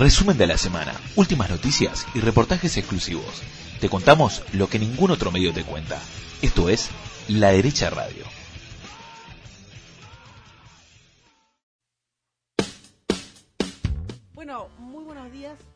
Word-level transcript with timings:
Resumen 0.00 0.38
de 0.38 0.46
la 0.46 0.56
semana, 0.56 0.94
últimas 1.14 1.50
noticias 1.50 2.06
y 2.14 2.20
reportajes 2.20 2.74
exclusivos. 2.78 3.42
Te 3.80 3.90
contamos 3.90 4.42
lo 4.54 4.66
que 4.66 4.78
ningún 4.78 5.10
otro 5.10 5.30
medio 5.30 5.52
te 5.52 5.62
cuenta. 5.62 6.00
Esto 6.40 6.70
es 6.70 6.88
La 7.28 7.52
Derecha 7.52 7.90
Radio. 7.90 8.39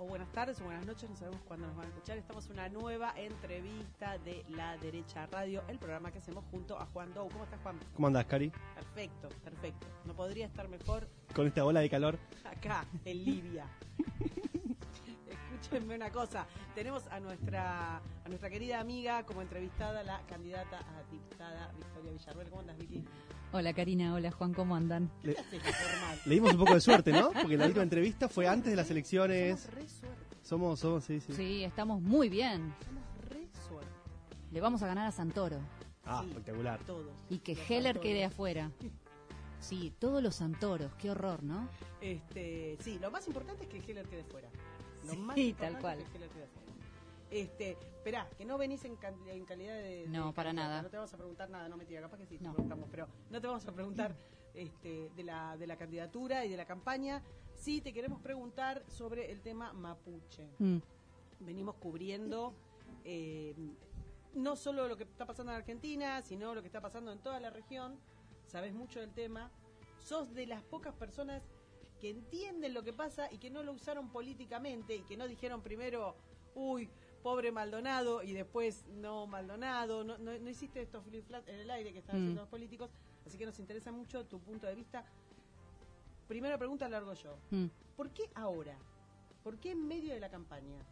O 0.04 0.06
buenas 0.06 0.30
tardes, 0.32 0.60
o 0.60 0.64
buenas 0.64 0.84
noches, 0.86 1.08
no 1.08 1.16
sabemos 1.16 1.40
cuándo 1.48 1.66
nos 1.66 1.76
van 1.76 1.86
a 1.86 1.88
escuchar. 1.88 2.18
Estamos 2.18 2.44
en 2.46 2.52
una 2.52 2.68
nueva 2.68 3.14
entrevista 3.16 4.18
de 4.18 4.44
La 4.50 4.76
Derecha 4.76 5.26
Radio, 5.26 5.62
el 5.68 5.78
programa 5.78 6.10
que 6.12 6.18
hacemos 6.18 6.44
junto 6.50 6.78
a 6.78 6.84
Juan 6.86 7.12
Dou. 7.14 7.28
¿Cómo 7.30 7.44
estás, 7.44 7.60
Juan? 7.62 7.78
¿Cómo 7.94 8.06
andás, 8.08 8.26
Cari? 8.26 8.50
Perfecto, 8.74 9.28
perfecto. 9.42 9.86
No 10.04 10.14
podría 10.14 10.46
estar 10.46 10.68
mejor 10.68 11.08
Con 11.34 11.46
esta 11.46 11.64
ola 11.64 11.80
de 11.80 11.88
calor. 11.90 12.18
acá, 12.44 12.84
en 13.04 13.24
Libia. 13.24 13.66
Escúchenme 15.64 15.94
una 15.96 16.10
cosa, 16.10 16.46
tenemos 16.74 17.06
a 17.06 17.20
nuestra 17.20 17.96
a 17.96 18.28
nuestra 18.28 18.50
querida 18.50 18.80
amiga 18.80 19.24
como 19.24 19.40
entrevistada 19.40 20.02
la 20.02 20.20
candidata 20.28 20.78
a 20.78 21.10
diputada 21.10 21.72
Victoria 21.78 22.12
Villarruel. 22.12 22.48
¿Cómo 22.50 22.60
andas, 22.60 22.76
Vicky? 22.76 23.02
Hola 23.50 23.72
Karina, 23.72 24.12
hola 24.12 24.30
Juan, 24.30 24.52
¿cómo 24.52 24.76
andan? 24.76 25.10
Le 25.22 25.34
dimos 26.34 26.52
un 26.52 26.58
poco 26.58 26.74
de 26.74 26.80
suerte, 26.82 27.12
¿no? 27.12 27.30
Porque 27.40 27.56
la 27.56 27.64
última 27.64 27.82
entrevista 27.82 28.28
fue 28.28 28.46
antes 28.46 28.70
de 28.72 28.76
las 28.76 28.90
elecciones. 28.90 29.60
Somos 29.60 29.74
re 29.74 29.88
suerte, 29.88 30.36
Somos, 30.42 30.80
somos, 30.80 31.04
sí, 31.04 31.20
sí. 31.20 31.32
Sí, 31.32 31.64
estamos 31.64 32.02
muy 32.02 32.28
bien. 32.28 32.74
somos 32.84 33.02
re 33.30 33.48
suerte. 33.66 33.88
Le 34.52 34.60
vamos 34.60 34.82
a 34.82 34.86
ganar 34.86 35.06
a 35.06 35.12
Santoro. 35.12 35.60
Ah, 36.04 36.20
Sí, 36.24 36.28
espectacular. 36.28 36.78
Todos. 36.80 37.10
Y 37.30 37.38
que 37.38 37.54
Los 37.54 37.70
Heller 37.70 37.94
Santoros. 37.94 38.02
quede 38.02 38.24
afuera. 38.24 38.70
Sí, 39.60 39.94
todos 39.98 40.22
los 40.22 40.34
Santoros, 40.34 40.92
qué 40.96 41.10
horror, 41.10 41.42
¿no? 41.42 41.70
Este, 42.02 42.76
sí, 42.80 42.98
lo 43.00 43.10
más 43.10 43.26
importante 43.26 43.62
es 43.62 43.68
que 43.70 43.78
Heller 43.78 44.06
quede 44.08 44.22
fuera. 44.24 44.50
Lo 45.04 45.34
Sí, 45.34 45.52
tal 45.54 45.78
cual. 45.80 46.00
es 46.00 46.08
que. 46.08 46.24
Este, 47.30 47.72
esperá, 47.72 48.28
que 48.36 48.44
no 48.44 48.56
venís 48.58 48.84
en, 48.84 48.96
can- 48.96 49.18
en 49.28 49.44
calidad 49.44 49.74
de, 49.74 50.02
de 50.02 50.08
No, 50.08 50.32
para 50.32 50.52
nada. 50.52 50.82
No 50.82 50.88
te 50.90 50.96
vamos 50.96 51.12
a 51.12 51.16
preguntar 51.16 51.50
nada, 51.50 51.68
no 51.68 51.76
mentira, 51.76 52.00
capaz 52.00 52.18
que 52.18 52.26
sí 52.26 52.38
te 52.38 52.44
No. 52.44 52.52
preguntamos, 52.52 52.88
pero 52.90 53.08
no 53.30 53.40
te 53.40 53.46
vamos 53.46 53.66
a 53.66 53.72
preguntar 53.72 54.14
este, 54.54 55.10
de, 55.16 55.24
la, 55.24 55.56
de 55.56 55.66
la 55.66 55.76
candidatura 55.76 56.44
y 56.44 56.48
de 56.48 56.56
la 56.56 56.64
campaña. 56.64 57.22
Sí 57.56 57.80
te 57.80 57.92
queremos 57.92 58.20
preguntar 58.20 58.84
sobre 58.88 59.32
el 59.32 59.40
tema 59.40 59.72
mapuche. 59.72 60.48
Mm, 60.58 60.78
Venimos 61.40 61.74
cubriendo 61.76 62.54
eh, 63.04 63.54
no 64.34 64.54
solo 64.54 64.86
lo 64.86 64.96
que 64.96 65.02
está 65.04 65.26
pasando 65.26 65.50
en 65.52 65.58
Argentina, 65.58 66.22
sino 66.22 66.54
lo 66.54 66.60
que 66.62 66.68
está 66.68 66.80
pasando 66.80 67.10
en 67.12 67.18
toda 67.18 67.40
la 67.40 67.50
región. 67.50 67.98
Sabes 68.46 68.74
mucho 68.74 69.00
del 69.00 69.12
tema. 69.12 69.50
Sos 69.98 70.32
de 70.34 70.46
las 70.46 70.62
pocas 70.62 70.94
personas 70.94 71.42
que 72.04 72.10
entienden 72.10 72.74
lo 72.74 72.82
que 72.82 72.92
pasa 72.92 73.32
y 73.32 73.38
que 73.38 73.48
no 73.48 73.62
lo 73.62 73.72
usaron 73.72 74.10
políticamente 74.10 74.94
y 74.94 75.00
que 75.04 75.16
no 75.16 75.26
dijeron 75.26 75.62
primero, 75.62 76.14
uy, 76.54 76.90
pobre 77.22 77.50
Maldonado 77.50 78.22
y 78.22 78.34
después 78.34 78.84
no 78.88 79.26
Maldonado. 79.26 80.04
No, 80.04 80.18
no, 80.18 80.38
no 80.38 80.50
hiciste 80.50 80.82
estos 80.82 81.02
flip 81.02 81.24
en 81.46 81.60
el 81.60 81.70
aire 81.70 81.94
que 81.94 82.00
están 82.00 82.16
Mm. 82.16 82.18
haciendo 82.18 82.40
los 82.42 82.50
políticos. 82.50 82.90
Así 83.24 83.38
que 83.38 83.46
nos 83.46 83.58
interesa 83.58 83.90
mucho 83.90 84.26
tu 84.26 84.38
punto 84.38 84.66
de 84.66 84.74
vista. 84.74 85.02
Primera 86.28 86.58
pregunta 86.58 86.86
la 86.90 86.98
largo 86.98 87.14
yo. 87.14 87.38
mm. 87.50 87.68
¿Por 87.96 88.10
qué 88.10 88.24
ahora? 88.34 88.76
¿Por 89.42 89.58
qué 89.58 89.70
en 89.70 89.88
medio 89.88 90.12
de 90.12 90.20
la 90.20 90.28
campaña? 90.28 90.84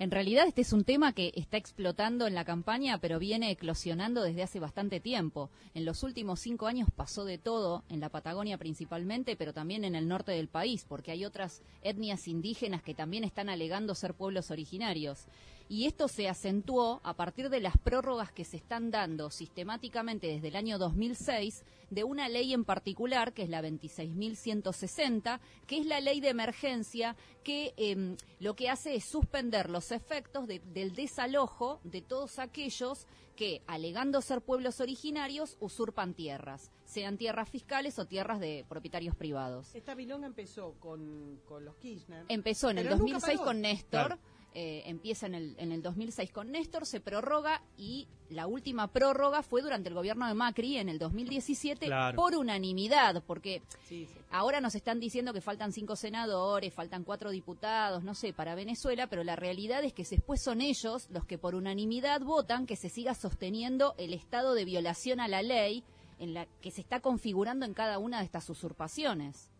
En 0.00 0.10
realidad 0.10 0.48
este 0.48 0.62
es 0.62 0.72
un 0.72 0.82
tema 0.82 1.12
que 1.12 1.32
está 1.36 1.56
explotando 1.56 2.26
en 2.26 2.34
la 2.34 2.44
campaña, 2.44 2.98
pero 2.98 3.20
viene 3.20 3.52
eclosionando 3.52 4.22
desde 4.22 4.42
hace 4.42 4.58
bastante 4.58 4.98
tiempo. 4.98 5.50
En 5.72 5.84
los 5.84 6.02
últimos 6.02 6.40
cinco 6.40 6.66
años 6.66 6.88
pasó 6.94 7.24
de 7.24 7.38
todo, 7.38 7.84
en 7.88 8.00
la 8.00 8.08
Patagonia 8.08 8.58
principalmente, 8.58 9.36
pero 9.36 9.52
también 9.52 9.84
en 9.84 9.94
el 9.94 10.08
norte 10.08 10.32
del 10.32 10.48
país, 10.48 10.84
porque 10.88 11.12
hay 11.12 11.24
otras 11.24 11.62
etnias 11.82 12.26
indígenas 12.26 12.82
que 12.82 12.94
también 12.94 13.22
están 13.22 13.48
alegando 13.48 13.94
ser 13.94 14.14
pueblos 14.14 14.50
originarios. 14.50 15.26
Y 15.74 15.86
esto 15.86 16.06
se 16.06 16.28
acentuó 16.28 17.00
a 17.02 17.14
partir 17.14 17.50
de 17.50 17.58
las 17.58 17.76
prórrogas 17.76 18.30
que 18.30 18.44
se 18.44 18.56
están 18.56 18.92
dando 18.92 19.28
sistemáticamente 19.30 20.28
desde 20.28 20.46
el 20.46 20.54
año 20.54 20.78
2006 20.78 21.64
de 21.90 22.04
una 22.04 22.28
ley 22.28 22.52
en 22.54 22.64
particular, 22.64 23.32
que 23.32 23.42
es 23.42 23.48
la 23.48 23.60
26.160, 23.60 25.40
que 25.66 25.78
es 25.78 25.86
la 25.86 26.00
ley 26.00 26.20
de 26.20 26.28
emergencia 26.28 27.16
que 27.42 27.74
em, 27.76 28.16
lo 28.38 28.54
que 28.54 28.70
hace 28.70 28.94
es 28.94 29.04
suspender 29.04 29.68
los 29.68 29.90
efectos 29.90 30.46
de- 30.46 30.60
del 30.60 30.94
desalojo 30.94 31.80
de 31.82 32.02
todos 32.02 32.38
aquellos 32.38 33.08
que, 33.34 33.60
alegando 33.66 34.20
ser 34.22 34.42
pueblos 34.42 34.78
originarios, 34.80 35.56
usurpan 35.58 36.14
tierras, 36.14 36.70
sean 36.84 37.18
tierras 37.18 37.48
fiscales 37.48 37.98
o 37.98 38.06
tierras 38.06 38.38
de 38.38 38.64
propietarios 38.68 39.16
privados. 39.16 39.74
Esta 39.74 39.96
milonga 39.96 40.28
empezó 40.28 40.74
con, 40.78 41.40
con 41.46 41.64
los 41.64 41.74
Kirchner. 41.78 42.26
Empezó 42.28 42.70
en 42.70 42.78
el 42.78 42.84
Pero 42.84 42.96
nunca 42.98 43.14
2006 43.14 43.38
paró. 43.38 43.48
con 43.48 43.60
Néstor, 43.60 44.06
Claro. 44.06 44.18
Eh, 44.54 44.82
empieza 44.86 45.26
en 45.26 45.34
el, 45.34 45.54
en 45.58 45.72
el 45.72 45.82
2006 45.82 46.30
con 46.32 46.52
Néstor, 46.52 46.86
se 46.86 47.00
prorroga 47.00 47.60
y 47.76 48.06
la 48.30 48.46
última 48.46 48.86
prórroga 48.88 49.42
fue 49.42 49.62
durante 49.62 49.88
el 49.88 49.94
gobierno 49.94 50.26
de 50.28 50.34
Macri 50.34 50.78
en 50.78 50.88
el 50.88 50.98
2017 50.98 51.86
Claro. 51.86 52.16
por 52.16 52.34
unanimidad, 52.36 53.22
porque 53.26 53.62
Sí, 53.88 54.06
sí. 54.06 54.18
ahora 54.30 54.60
nos 54.60 54.74
están 54.74 55.00
diciendo 55.00 55.32
que 55.32 55.40
faltan 55.40 55.72
cinco 55.72 55.96
senadores, 55.96 56.72
faltan 56.72 57.04
cuatro 57.04 57.30
diputados, 57.30 58.04
no 58.04 58.14
sé, 58.14 58.32
para 58.32 58.54
Venezuela, 58.54 59.08
pero 59.08 59.24
la 59.24 59.36
realidad 59.36 59.84
es 59.84 59.92
que 59.92 60.04
después 60.04 60.40
son 60.42 60.60
ellos 60.60 61.08
los 61.10 61.24
que 61.26 61.36
por 61.38 61.54
unanimidad 61.54 62.20
votan 62.22 62.66
que 62.66 62.76
se 62.76 62.88
siga 62.88 63.14
sosteniendo 63.14 63.94
el 63.98 64.14
estado 64.14 64.54
de 64.54 64.64
violación 64.64 65.20
a 65.20 65.28
la 65.28 65.42
ley 65.42 65.84
en 66.20 66.32
la 66.32 66.46
que 66.46 66.70
se 66.70 66.80
está 66.80 67.00
configurando 67.00 67.66
en 67.66 67.74
cada 67.74 67.98
una 67.98 68.20
de 68.20 68.24
estas 68.24 68.48
usurpaciones. 68.48 69.50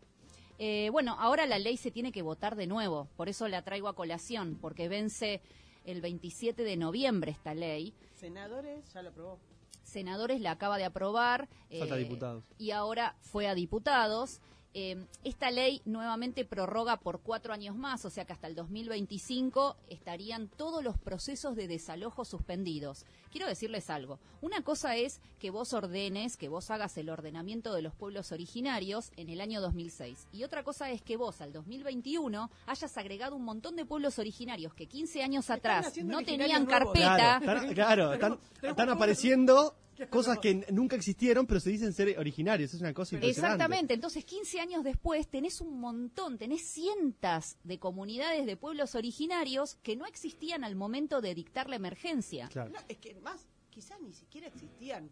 Eh, 0.59 0.89
bueno, 0.93 1.17
ahora 1.19 1.47
la 1.47 1.59
ley 1.59 1.77
se 1.77 1.91
tiene 1.91 2.13
que 2.13 2.23
votar 2.23 2.57
de 2.57 2.67
nuevo, 2.67 3.09
por 3.17 3.29
eso 3.29 3.49
la 3.49 3.63
traigo 3.63 3.89
a 3.89 3.95
colación, 3.95 4.57
porque 4.61 4.89
vence 4.89 5.41
el 5.85 6.01
27 6.01 6.63
de 6.63 6.77
noviembre 6.77 7.33
esta 7.33 7.55
ley. 7.55 7.93
Senadores, 8.15 8.93
ya 8.93 9.03
lo 9.03 9.11
aprobó. 9.11 9.39
Senadores 9.83 10.41
la 10.41 10.53
acaba 10.53 10.79
de 10.79 10.85
aprobar. 10.85 11.49
Falta 11.79 11.97
eh, 11.97 11.99
diputados. 11.99 12.45
Y 12.59 12.71
ahora 12.71 13.17
fue 13.21 13.49
a 13.49 13.55
diputados. 13.55 14.41
Eh, 14.77 15.07
esta 15.23 15.53
ley 15.53 15.81
nuevamente 15.85 16.45
prorroga 16.45 16.97
por 16.97 17.21
cuatro 17.21 17.53
años 17.53 17.77
más, 17.77 18.05
o 18.05 18.11
sea 18.11 18.25
que 18.25 18.33
hasta 18.33 18.49
el 18.49 18.57
2025 18.57 19.77
estarían 19.89 20.49
todos 20.49 20.83
los 20.83 20.99
procesos 20.99 21.55
de 21.55 21.69
desalojo 21.69 22.25
suspendidos. 22.25 23.07
Quiero 23.31 23.47
decirles 23.47 23.89
algo. 23.89 24.19
Una 24.43 24.63
cosa 24.63 24.97
es 24.97 25.21
que 25.39 25.51
vos 25.51 25.73
ordenes, 25.73 26.37
que 26.37 26.49
vos 26.49 26.73
hagas 26.73 26.99
el 26.99 27.09
ordenamiento 27.09 27.73
de 27.73 27.83
los 27.83 27.95
pueblos 27.95 28.33
originarios 28.33 29.13
en 29.17 29.29
el 29.29 29.41
año 29.41 29.61
2006. 29.61 30.27
Y 30.33 30.43
otra 30.43 30.65
cosa 30.65 30.91
es 30.91 31.03
que 31.03 31.17
vos 31.17 31.41
al 31.41 31.53
2021 31.53 32.51
hayas 32.67 32.99
agregado 32.99 33.37
un 33.37 33.45
montón 33.45 33.77
de 33.77 33.85
pueblos 33.85 34.19
originarios 34.19 34.75
que 34.75 34.87
15 34.87 35.23
años 35.23 35.51
atrás 35.51 35.97
no 36.03 36.23
tenían 36.23 36.65
nuevos. 36.65 36.93
carpeta. 36.93 37.41
Claro, 37.75 38.13
están, 38.13 38.41
claro, 38.59 38.93
apareciendo 38.93 39.75
¿Qué 39.75 39.84
cosas 40.11 40.39
que 40.39 40.67
nunca 40.73 40.97
existieron, 40.97 41.47
pero 41.47 41.61
se 41.61 41.71
dicen 41.71 41.93
ser 41.93 42.19
originarios. 42.19 42.75
Es 42.75 42.81
una 42.81 42.93
cosa 42.95 43.15
impresionante. 43.17 43.55
Exactamente, 43.55 43.95
entonces 43.95 44.25
15 44.25 44.61
años 44.61 44.85
después 44.85 45.29
tenés 45.29 45.61
un 45.61 45.79
montón, 45.81 46.39
tenés 46.39 46.63
cientos 46.67 47.57
de 47.65 47.79
comunidades 47.79 48.47
de 48.47 48.57
pueblos 48.57 48.95
originarios 48.95 49.77
que 49.83 49.97
no 49.97 50.07
existían 50.07 50.65
al 50.65 50.75
momento 50.77 51.21
de 51.21 51.35
dictar 51.35 51.69
la 51.69 51.77
emergencia. 51.77 52.49
Claro. 52.49 52.71
No, 52.71 52.79
es 52.89 52.99
que 52.99 53.15
más, 53.21 53.47
quizás 53.71 54.01
ni 54.01 54.13
siquiera 54.13 54.47
existían. 54.49 55.11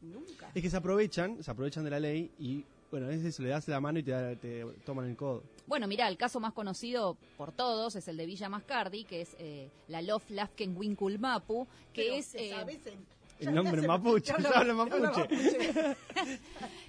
Nunca. 0.00 0.50
Es 0.54 0.62
que 0.62 0.70
se 0.70 0.76
aprovechan, 0.76 1.42
se 1.42 1.50
aprovechan 1.50 1.82
de 1.82 1.90
la 1.90 1.98
ley 1.98 2.30
y, 2.38 2.64
bueno, 2.90 3.10
es 3.10 3.24
eso, 3.24 3.42
le 3.42 3.48
das 3.48 3.66
la 3.66 3.80
mano 3.80 3.98
y 3.98 4.04
te, 4.04 4.12
da- 4.12 4.36
te 4.36 4.64
toman 4.86 5.06
el 5.08 5.16
codo. 5.16 5.42
Bueno, 5.66 5.88
mira, 5.88 6.06
el 6.08 6.16
caso 6.16 6.38
más 6.38 6.52
conocido 6.52 7.16
por 7.36 7.50
todos 7.50 7.96
es 7.96 8.06
el 8.06 8.16
de 8.16 8.24
Villa 8.26 8.48
Mascardi, 8.48 9.04
que 9.04 9.22
es 9.22 9.34
eh, 9.40 9.68
la 9.88 10.00
Lof 10.00 10.30
Lafken 10.30 10.76
Winkul 10.76 11.18
Mapu, 11.18 11.66
que 11.92 12.02
Pero 12.02 12.14
es... 12.14 12.28
te 12.30 12.46
eh, 12.46 12.50
sabes 12.50 12.86
el, 12.86 12.94
el 13.40 13.54
nombre 13.54 13.82
mapuche, 13.86 14.32
mapuche. 14.38 15.28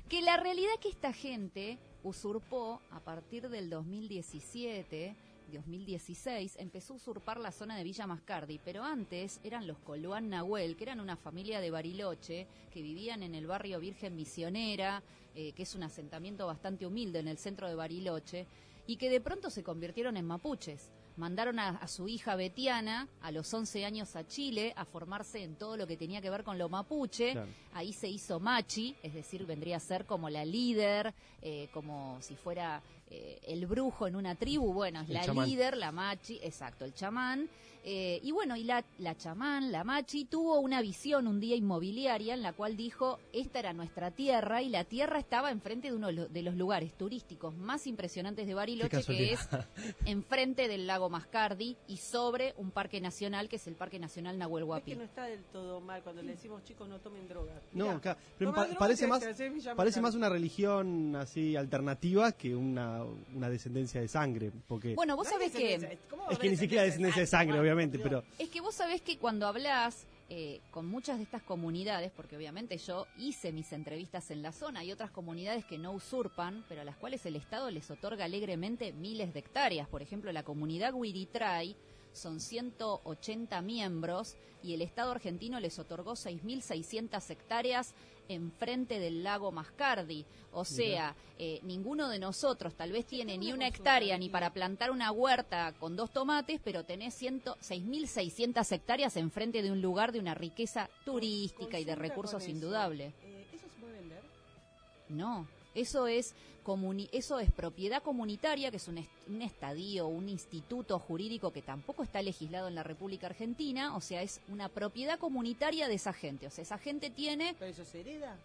que 0.09 0.21
la 0.21 0.37
realidad 0.37 0.71
es 0.75 0.79
que 0.79 0.89
esta 0.89 1.13
gente 1.13 1.77
usurpó 2.03 2.81
a 2.91 2.99
partir 2.99 3.49
del 3.49 3.69
2017, 3.69 5.15
2016, 5.51 6.57
empezó 6.59 6.93
a 6.93 6.97
usurpar 6.97 7.39
la 7.39 7.51
zona 7.51 7.75
de 7.75 7.83
Villa 7.83 8.07
Mascardi, 8.07 8.59
pero 8.63 8.83
antes 8.83 9.39
eran 9.43 9.67
los 9.67 9.79
Coluán 9.79 10.29
Nahuel, 10.29 10.75
que 10.75 10.83
eran 10.83 10.99
una 10.99 11.15
familia 11.15 11.59
de 11.59 11.71
Bariloche, 11.71 12.47
que 12.71 12.81
vivían 12.81 13.23
en 13.23 13.35
el 13.35 13.47
barrio 13.47 13.79
Virgen 13.79 14.15
Misionera, 14.15 15.03
eh, 15.35 15.53
que 15.53 15.63
es 15.63 15.75
un 15.75 15.83
asentamiento 15.83 16.45
bastante 16.47 16.85
humilde 16.85 17.19
en 17.19 17.27
el 17.27 17.37
centro 17.37 17.67
de 17.67 17.75
Bariloche, 17.75 18.47
y 18.87 18.97
que 18.97 19.09
de 19.09 19.21
pronto 19.21 19.49
se 19.49 19.63
convirtieron 19.63 20.17
en 20.17 20.25
mapuches. 20.25 20.89
Mandaron 21.19 21.59
a, 21.59 21.69
a 21.69 21.87
su 21.87 22.07
hija 22.07 22.35
Betiana 22.35 23.07
a 23.21 23.31
los 23.31 23.53
11 23.53 23.85
años 23.85 24.15
a 24.15 24.25
Chile 24.25 24.73
a 24.75 24.85
formarse 24.85 25.43
en 25.43 25.55
todo 25.55 25.77
lo 25.77 25.85
que 25.85 25.97
tenía 25.97 26.21
que 26.21 26.29
ver 26.29 26.43
con 26.43 26.57
lo 26.57 26.69
mapuche. 26.69 27.33
Claro. 27.33 27.51
Ahí 27.73 27.93
se 27.93 28.07
hizo 28.07 28.39
machi, 28.39 28.95
es 29.03 29.13
decir, 29.13 29.45
vendría 29.45 29.77
a 29.77 29.79
ser 29.79 30.05
como 30.05 30.29
la 30.29 30.45
líder, 30.45 31.13
eh, 31.41 31.69
como 31.73 32.17
si 32.21 32.35
fuera 32.35 32.81
eh, 33.09 33.39
el 33.43 33.65
brujo 33.65 34.07
en 34.07 34.15
una 34.15 34.35
tribu. 34.35 34.73
Bueno, 34.73 35.01
es 35.01 35.07
El 35.09 35.15
la 35.15 35.23
chamán. 35.25 35.49
líder, 35.49 35.77
la 35.77 35.91
machi, 35.91 36.39
exacto, 36.43 36.85
el 36.85 36.93
chamán. 36.93 37.49
Eh, 37.85 38.19
y 38.23 38.31
bueno, 38.33 38.57
y 38.57 38.65
la, 38.65 38.83
la 38.97 39.15
chamán, 39.15 39.71
la 39.71 39.85
machi, 39.85 40.25
tuvo 40.25 40.59
una 40.59 40.81
visión 40.81 41.27
un 41.27 41.39
día 41.39 41.55
inmobiliaria 41.55 42.33
en 42.33 42.41
la 42.41 42.51
cual 42.51 42.75
dijo, 42.75 43.19
esta 43.31 43.59
era 43.59 43.71
nuestra 43.71 44.11
tierra 44.11 44.61
y 44.61 44.67
la 44.67 44.83
tierra 44.83 45.17
estaba 45.17 45.49
enfrente 45.49 45.89
de 45.89 45.95
uno 45.95 46.07
de 46.07 46.13
lo- 46.13 46.27
de 46.27 46.41
los 46.43 46.55
lugares 46.55 46.93
turísticos 46.97 47.55
más 47.55 47.87
impresionantes 47.87 48.45
de 48.47 48.53
Bariloche, 48.53 49.01
que 49.03 49.31
es 49.31 49.47
enfrente 50.05 50.67
del 50.67 50.87
lago 50.87 51.09
Mascardi 51.09 51.77
y 51.87 51.97
sobre 51.97 52.53
un 52.57 52.71
parque 52.71 52.99
nacional, 53.01 53.47
que 53.47 53.55
es 53.55 53.65
el 53.67 53.75
Parque 53.75 53.97
Nacional 53.97 54.37
Nahuel 54.37 54.63
Es 54.63 54.69
Huapi. 54.69 54.91
que 54.91 54.97
no 54.97 55.03
está 55.03 55.23
del 55.23 55.43
todo 55.45 55.79
mal 55.81 56.03
cuando 56.03 56.21
le 56.21 56.31
decimos 56.33 56.63
chicos 56.65 56.87
no 56.89 56.99
tomen 56.99 57.27
drogas. 57.29 57.61
No, 57.71 57.99
pero 58.01 58.51
toma 58.51 58.55
pa- 58.55 58.61
drogas 58.63 58.77
parece 58.77 59.07
más 59.07 59.23
parece 59.75 60.01
más 60.01 60.15
una 60.15 60.27
religión 60.29 61.15
así 61.15 61.55
alternativa 61.55 62.33
que 62.33 62.55
una, 62.55 62.98
una 63.03 63.49
descendencia 63.49 64.01
de 64.01 64.07
sangre, 64.07 64.51
porque 64.67 64.95
Bueno, 64.95 65.15
vos 65.15 65.27
No 65.27 65.31
sabés 65.31 65.51
que... 65.51 65.63
descendencia, 65.63 65.99
¿cómo 66.09 66.29
es 66.29 66.39
que 66.39 66.49
ni 66.49 66.57
siquiera 66.57 66.83
descendencia 66.83 67.21
de 67.21 67.27
sangre, 67.27 67.59
obviamente, 67.59 67.99
pero 67.99 68.23
Es 68.37 68.49
que 68.49 68.61
vos 68.61 68.75
sabés 68.75 69.01
que 69.01 69.17
cuando 69.17 69.47
hablas 69.47 70.05
eh, 70.31 70.61
con 70.69 70.85
muchas 70.85 71.17
de 71.17 71.23
estas 71.23 71.41
comunidades, 71.41 72.11
porque 72.11 72.37
obviamente 72.37 72.77
yo 72.77 73.07
hice 73.17 73.51
mis 73.51 73.73
entrevistas 73.73 74.29
en 74.29 74.43
la 74.43 74.51
zona, 74.51 74.81
hay 74.81 74.91
otras 74.91 75.09
comunidades 75.09 75.65
que 75.65 75.79
no 75.79 75.91
usurpan, 75.91 76.63
pero 76.69 76.81
a 76.81 76.83
las 76.83 76.97
cuales 76.97 77.25
el 77.25 77.35
Estado 77.35 77.71
les 77.71 77.89
otorga 77.89 78.25
alegremente 78.25 78.93
miles 78.93 79.33
de 79.33 79.39
hectáreas. 79.39 79.87
Por 79.87 80.03
ejemplo, 80.03 80.31
la 80.31 80.43
comunidad 80.43 80.93
Huiritray 80.93 81.75
son 82.13 82.39
180 82.39 83.61
miembros 83.63 84.35
y 84.61 84.75
el 84.75 84.83
Estado 84.83 85.11
argentino 85.11 85.59
les 85.59 85.79
otorgó 85.79 86.13
6.600 86.13 87.27
hectáreas 87.31 87.95
enfrente 88.29 88.99
del 88.99 89.23
lago 89.23 89.51
Mascardi. 89.51 90.25
O 90.51 90.63
sea, 90.63 91.15
eh, 91.37 91.59
ninguno 91.63 92.07
de 92.09 92.19
nosotros 92.19 92.73
tal 92.75 92.91
vez 92.91 93.05
tiene 93.05 93.37
ni 93.37 93.51
una 93.51 93.67
hectárea 93.67 94.17
ni 94.17 94.29
para 94.29 94.51
plantar 94.51 94.91
una 94.91 95.11
huerta 95.11 95.73
con 95.73 95.95
dos 95.95 96.11
tomates, 96.11 96.61
pero 96.63 96.85
tenés 96.85 97.13
100 97.15 97.43
6.600 97.43 98.71
hectáreas 98.71 99.17
enfrente 99.17 99.61
de 99.61 99.71
un 99.71 99.81
lugar 99.81 100.11
de 100.11 100.19
una 100.19 100.33
riqueza 100.33 100.89
turística 101.05 101.79
y 101.79 101.85
de 101.85 101.95
recursos 101.95 102.47
indudables. 102.47 103.13
Eh, 103.23 103.47
¿Eso 103.53 103.67
se 103.67 103.79
puede 103.79 103.93
vender? 103.99 104.21
No, 105.09 105.47
eso 105.75 106.07
es 106.07 106.33
comuni- 106.65 107.09
eso 107.11 107.39
es 107.39 107.51
propiedad 107.51 108.01
comunitaria, 108.03 108.69
que 108.71 108.77
es 108.77 108.87
un, 108.87 108.97
est- 108.99 109.11
un 109.27 109.41
estadio, 109.41 110.07
un 110.07 110.29
instituto 110.29 110.99
jurídico 110.99 111.51
que 111.51 111.61
tampoco 111.61 112.03
está 112.03 112.21
legislado 112.21 112.67
en 112.67 112.75
la 112.75 112.83
República 112.83 113.27
Argentina, 113.27 113.95
o 113.95 114.01
sea, 114.01 114.21
es 114.21 114.41
una 114.49 114.69
propiedad 114.69 115.17
comunitaria 115.19 115.87
de 115.87 115.95
esa 115.95 116.13
gente. 116.13 116.47
O 116.47 116.51
sea, 116.51 116.61
esa 116.63 116.77
gente 116.77 117.09
tiene, 117.09 117.55
¿Pero 117.57 117.71
eso 117.71 117.85
se 117.85 118.01
hereda? 118.01 118.35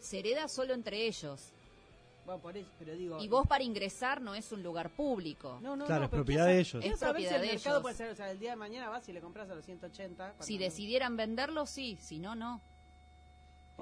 se 0.00 0.18
hereda 0.20 0.48
solo 0.48 0.74
entre 0.74 1.06
ellos. 1.06 1.40
Bueno, 2.26 2.40
por 2.40 2.56
eso, 2.56 2.68
pero 2.78 2.94
digo... 2.94 3.20
Y 3.22 3.28
vos 3.28 3.46
para 3.46 3.64
ingresar 3.64 4.20
no 4.22 4.34
es 4.34 4.50
un 4.50 4.62
lugar 4.62 4.88
público. 4.88 5.58
No, 5.60 5.76
no, 5.76 5.84
Claro, 5.84 6.00
no, 6.00 6.04
es 6.06 6.10
propiedad 6.10 6.46
de 6.46 6.58
ellos. 6.58 6.82
Es 6.82 6.98
propiedad 6.98 7.30
si 7.32 7.34
el 7.36 7.40
de 7.42 7.48
mercado 7.48 7.76
ellos. 7.76 7.82
puede 7.82 7.94
ser, 7.96 8.10
o 8.10 8.14
sea, 8.14 8.30
el 8.30 8.38
día 8.38 8.50
de 8.50 8.56
mañana 8.56 8.88
vas 8.88 9.06
y 9.10 9.12
le 9.12 9.20
compras 9.20 9.50
a 9.50 9.54
los 9.54 9.64
180. 9.66 10.24
cuando 10.28 10.44
Si 10.44 10.54
no- 10.56 10.64
decidieran 10.64 11.16
venderlo, 11.18 11.66
sí, 11.66 11.98
si 12.00 12.18
no, 12.18 12.34
no. 12.34 12.62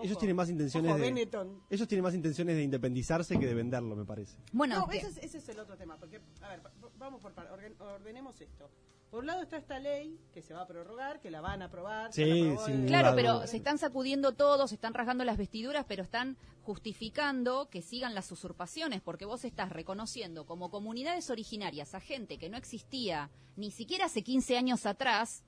Ellos 0.03 0.19
tienen 0.19 0.37
más 0.37 0.49
intenciones 0.49 0.91
Ojo, 0.93 1.01
de 1.01 1.29
ellos 1.71 1.89
tienen 1.89 2.03
más 2.03 2.15
intenciones 2.15 2.57
de 2.57 2.63
independizarse 2.63 3.39
que 3.39 3.47
de 3.47 3.55
venderlo, 3.55 3.95
me 3.97 4.05
parece. 4.05 4.37
Bueno, 4.53 4.87
No, 4.87 4.93
ese 4.93 5.09
es, 5.09 5.17
ese 5.19 5.39
es 5.39 5.49
el 5.49 5.59
otro 5.59 5.77
tema, 5.77 5.97
porque, 5.99 6.21
a 6.41 6.49
ver, 6.49 6.65
va- 6.65 6.73
vamos 6.99 7.21
por 7.21 7.33
par- 7.33 7.51
organ- 7.53 7.75
ordenemos 7.81 8.41
esto. 8.41 8.71
Por 9.11 9.21
un 9.21 9.27
lado 9.27 9.43
está 9.43 9.59
esta 9.59 9.79
ley 9.79 10.19
que 10.33 10.41
se 10.41 10.55
va 10.55 10.63
a 10.63 10.67
prorrogar, 10.67 11.21
que 11.21 11.31
la 11.31 11.43
van 11.43 11.61
a 11.61 11.67
aprobar. 11.67 12.11
Sí, 12.15 12.23
sin 12.65 12.87
duda 12.87 12.87
Claro, 12.87 13.15
pero 13.15 13.47
se 13.47 13.59
están 13.59 13.77
sacudiendo 13.77 14.33
todos, 14.33 14.71
se 14.71 14.77
están 14.77 14.95
rasgando 14.95 15.23
las 15.25 15.37
vestiduras, 15.37 15.85
pero 15.87 16.03
están 16.03 16.39
justificando 16.63 17.69
que 17.71 17.83
sigan 17.83 18.15
las 18.15 18.33
usurpaciones, 18.33 19.03
porque 19.03 19.25
vos 19.25 19.45
estás 19.45 19.71
reconociendo 19.71 20.47
como 20.47 20.71
comunidades 20.71 21.31
originarias 21.31 21.95
a 21.95 22.01
gente 22.01 22.39
que 22.39 22.49
no 22.49 22.57
existía 22.57 23.31
ni 23.57 23.71
siquiera 23.71 24.07
hace 24.07 24.23
15 24.23 24.57
años 24.57 24.87
atrás, 24.87 25.45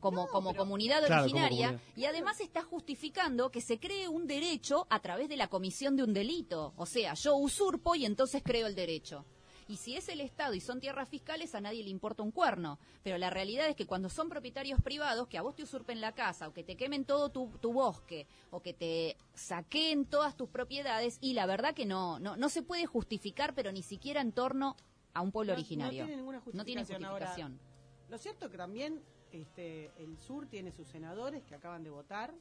como, 0.00 0.26
como 0.28 0.54
comunidad 0.54 0.98
Claro, 1.06 1.22
como 1.22 1.22
originaria, 1.24 1.66
comunidad. 1.68 1.92
y 1.96 2.04
además 2.06 2.40
estás 2.40 2.64
justificando 2.64 3.50
que 3.50 3.60
se 3.60 3.78
cree 3.78 4.08
un 4.08 4.26
derecho 4.26 4.86
a 4.90 5.00
través 5.00 5.28
de 5.28 5.36
la 5.36 5.48
comisión 5.48 5.96
de 5.96 6.02
un 6.04 6.12
delito. 6.12 6.72
O 6.76 6.86
sea, 6.86 7.14
yo 7.14 7.36
usurpo 7.36 7.94
y 7.94 8.04
entonces 8.06 8.42
creo 8.44 8.66
el 8.66 8.74
derecho. 8.74 9.24
Y 9.68 9.76
si 9.76 9.94
es 9.96 10.08
el 10.08 10.20
Estado 10.20 10.54
y 10.54 10.60
son 10.60 10.80
tierras 10.80 11.08
fiscales, 11.08 11.54
a 11.54 11.60
nadie 11.60 11.84
le 11.84 11.90
importa 11.90 12.24
un 12.24 12.32
cuerno. 12.32 12.80
Pero 13.04 13.18
la 13.18 13.30
realidad 13.30 13.68
es 13.68 13.76
que 13.76 13.86
cuando 13.86 14.08
son 14.08 14.28
propietarios 14.28 14.80
privados, 14.82 15.28
que 15.28 15.38
a 15.38 15.42
vos 15.42 15.54
te 15.54 15.62
usurpen 15.62 16.00
la 16.00 16.10
casa, 16.12 16.48
o 16.48 16.52
que 16.52 16.64
te 16.64 16.76
quemen 16.76 17.04
todo 17.04 17.28
tu, 17.30 17.56
tu 17.60 17.72
bosque, 17.72 18.26
o 18.50 18.60
que 18.62 18.74
te 18.74 19.16
saquen 19.34 20.06
todas 20.06 20.36
tus 20.36 20.48
propiedades, 20.48 21.18
y 21.20 21.34
la 21.34 21.46
verdad 21.46 21.72
que 21.72 21.86
no, 21.86 22.18
no, 22.18 22.36
no 22.36 22.48
se 22.48 22.62
puede 22.62 22.86
justificar, 22.86 23.54
pero 23.54 23.70
ni 23.70 23.82
siquiera 23.84 24.20
en 24.20 24.32
torno 24.32 24.76
a 25.14 25.20
un 25.20 25.30
pueblo 25.30 25.52
No- 25.52 25.56
no 25.56 25.60
originario. 25.60 26.04
tiene 26.04 26.16
ninguna 26.16 26.42
No 26.52 26.64
tiene 26.64 26.80
justificación. 26.82 27.04
Ahora, 27.04 27.26
justificación. 27.28 27.60
Lo 28.08 28.18
cierto 28.18 28.46
es 28.46 28.50
que 28.50 28.58
también 28.58 29.00
este, 29.32 29.90
el 29.98 30.18
sur 30.18 30.46
tiene 30.46 30.72
sus 30.72 30.86
senadores 30.88 31.42
que 31.44 31.54
acaban 31.54 31.82
de 31.84 31.90
votar. 31.90 32.32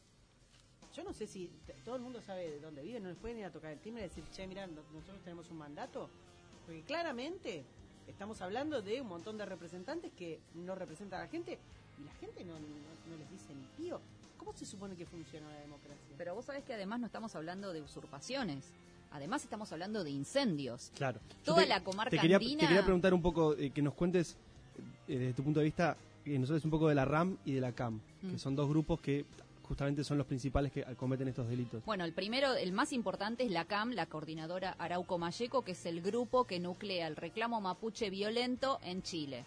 Yo 0.96 1.04
no 1.04 1.14
sé 1.14 1.28
si 1.28 1.52
todo 1.86 1.96
el 1.96 2.02
mundo 2.02 2.22
sabe 2.22 2.50
de 2.50 2.60
dónde 2.60 2.82
viven, 2.82 3.04
no 3.04 3.10
les 3.10 3.18
pueden 3.18 3.38
ir 3.38 3.46
a 3.46 3.52
tocar 3.52 3.72
el 3.72 3.80
timbre 3.80 4.04
y 4.04 4.08
decir, 4.10 4.24
che, 4.32 4.48
mira, 4.48 4.66
no- 4.68 4.82
nosotros 4.94 5.22
tenemos 5.24 5.50
un 5.52 5.58
mandato. 5.58 6.10
Porque 6.66 6.82
claramente 6.84 7.64
estamos 8.08 8.42
hablando 8.42 8.82
de 8.82 9.02
un 9.02 9.08
montón 9.08 9.38
de 9.38 9.46
representantes 9.46 10.12
que 10.14 10.40
no 10.56 10.74
representan 10.76 11.22
a 11.22 11.24
la 11.26 11.30
gente 11.30 11.60
y 12.00 12.04
la 12.04 12.12
gente 12.14 12.44
no, 12.44 12.54
no- 12.54 12.60
no 12.60 13.18
les 13.18 13.30
dice 13.32 13.54
ni 13.54 13.66
pío. 13.84 14.02
¿Cómo 14.38 14.54
se 14.54 14.66
supone 14.66 14.96
que 14.96 15.06
funciona 15.06 15.48
la 15.50 15.60
democracia? 15.60 16.04
Pero 16.18 16.34
vos 16.34 16.46
sabés 16.46 16.64
que 16.64 16.74
además 16.74 17.00
no 17.02 17.06
estamos 17.06 17.36
hablando 17.36 17.72
de 17.74 17.82
usurpaciones. 17.82 18.66
Además 19.12 19.44
estamos 19.44 19.72
hablando 19.72 20.04
de 20.04 20.12
incendios. 20.12 20.92
Claro. 20.96 21.20
Toda 21.44 21.66
la 21.66 21.84
comarca 21.84 22.12
te 22.12 22.20
quería, 22.20 22.38
andina- 22.38 22.62
Te 22.62 22.68
quería 22.68 22.84
preguntar 22.84 23.14
un 23.14 23.22
poco, 23.22 23.54
eh, 23.56 23.70
que 23.72 23.82
nos 23.82 23.94
cuentes, 23.96 24.38
eh, 25.08 25.18
desde 25.18 25.34
tu 25.34 25.44
punto 25.44 25.60
de 25.60 25.66
vista, 25.66 25.98
que 26.34 26.40
nos 26.40 26.50
hables 26.50 26.66
un 26.66 26.72
poco 26.72 26.88
de 26.88 26.96
la 26.96 27.06
RAM 27.06 27.38
y 27.46 27.54
de 27.54 27.62
la 27.62 27.72
CAM, 27.74 28.00
Mm. 28.22 28.32
que 28.32 28.38
son 28.40 28.56
dos 28.56 28.70
grupos 28.70 29.00
que 29.02 29.26
justamente 29.64 30.04
son 30.04 30.18
los 30.18 30.26
principales 30.26 30.72
que 30.72 30.84
cometen 30.96 31.28
estos 31.28 31.48
delitos. 31.48 31.84
Bueno, 31.86 32.04
el 32.04 32.14
primero, 32.14 32.54
el 32.56 32.72
más 32.72 32.92
importante 32.92 33.44
es 33.44 33.52
la 33.52 33.66
CAM, 33.66 33.92
la 33.92 34.08
coordinadora 34.08 34.76
Arauco 34.80 35.18
Mayeco, 35.20 35.64
que 35.64 35.74
es 35.74 35.86
el 35.86 36.02
grupo 36.02 36.46
que 36.46 36.60
nuclea 36.60 37.08
el 37.08 37.16
reclamo 37.16 37.62
mapuche 37.62 38.10
violento 38.10 38.80
en 38.84 39.04
Chile. 39.04 39.46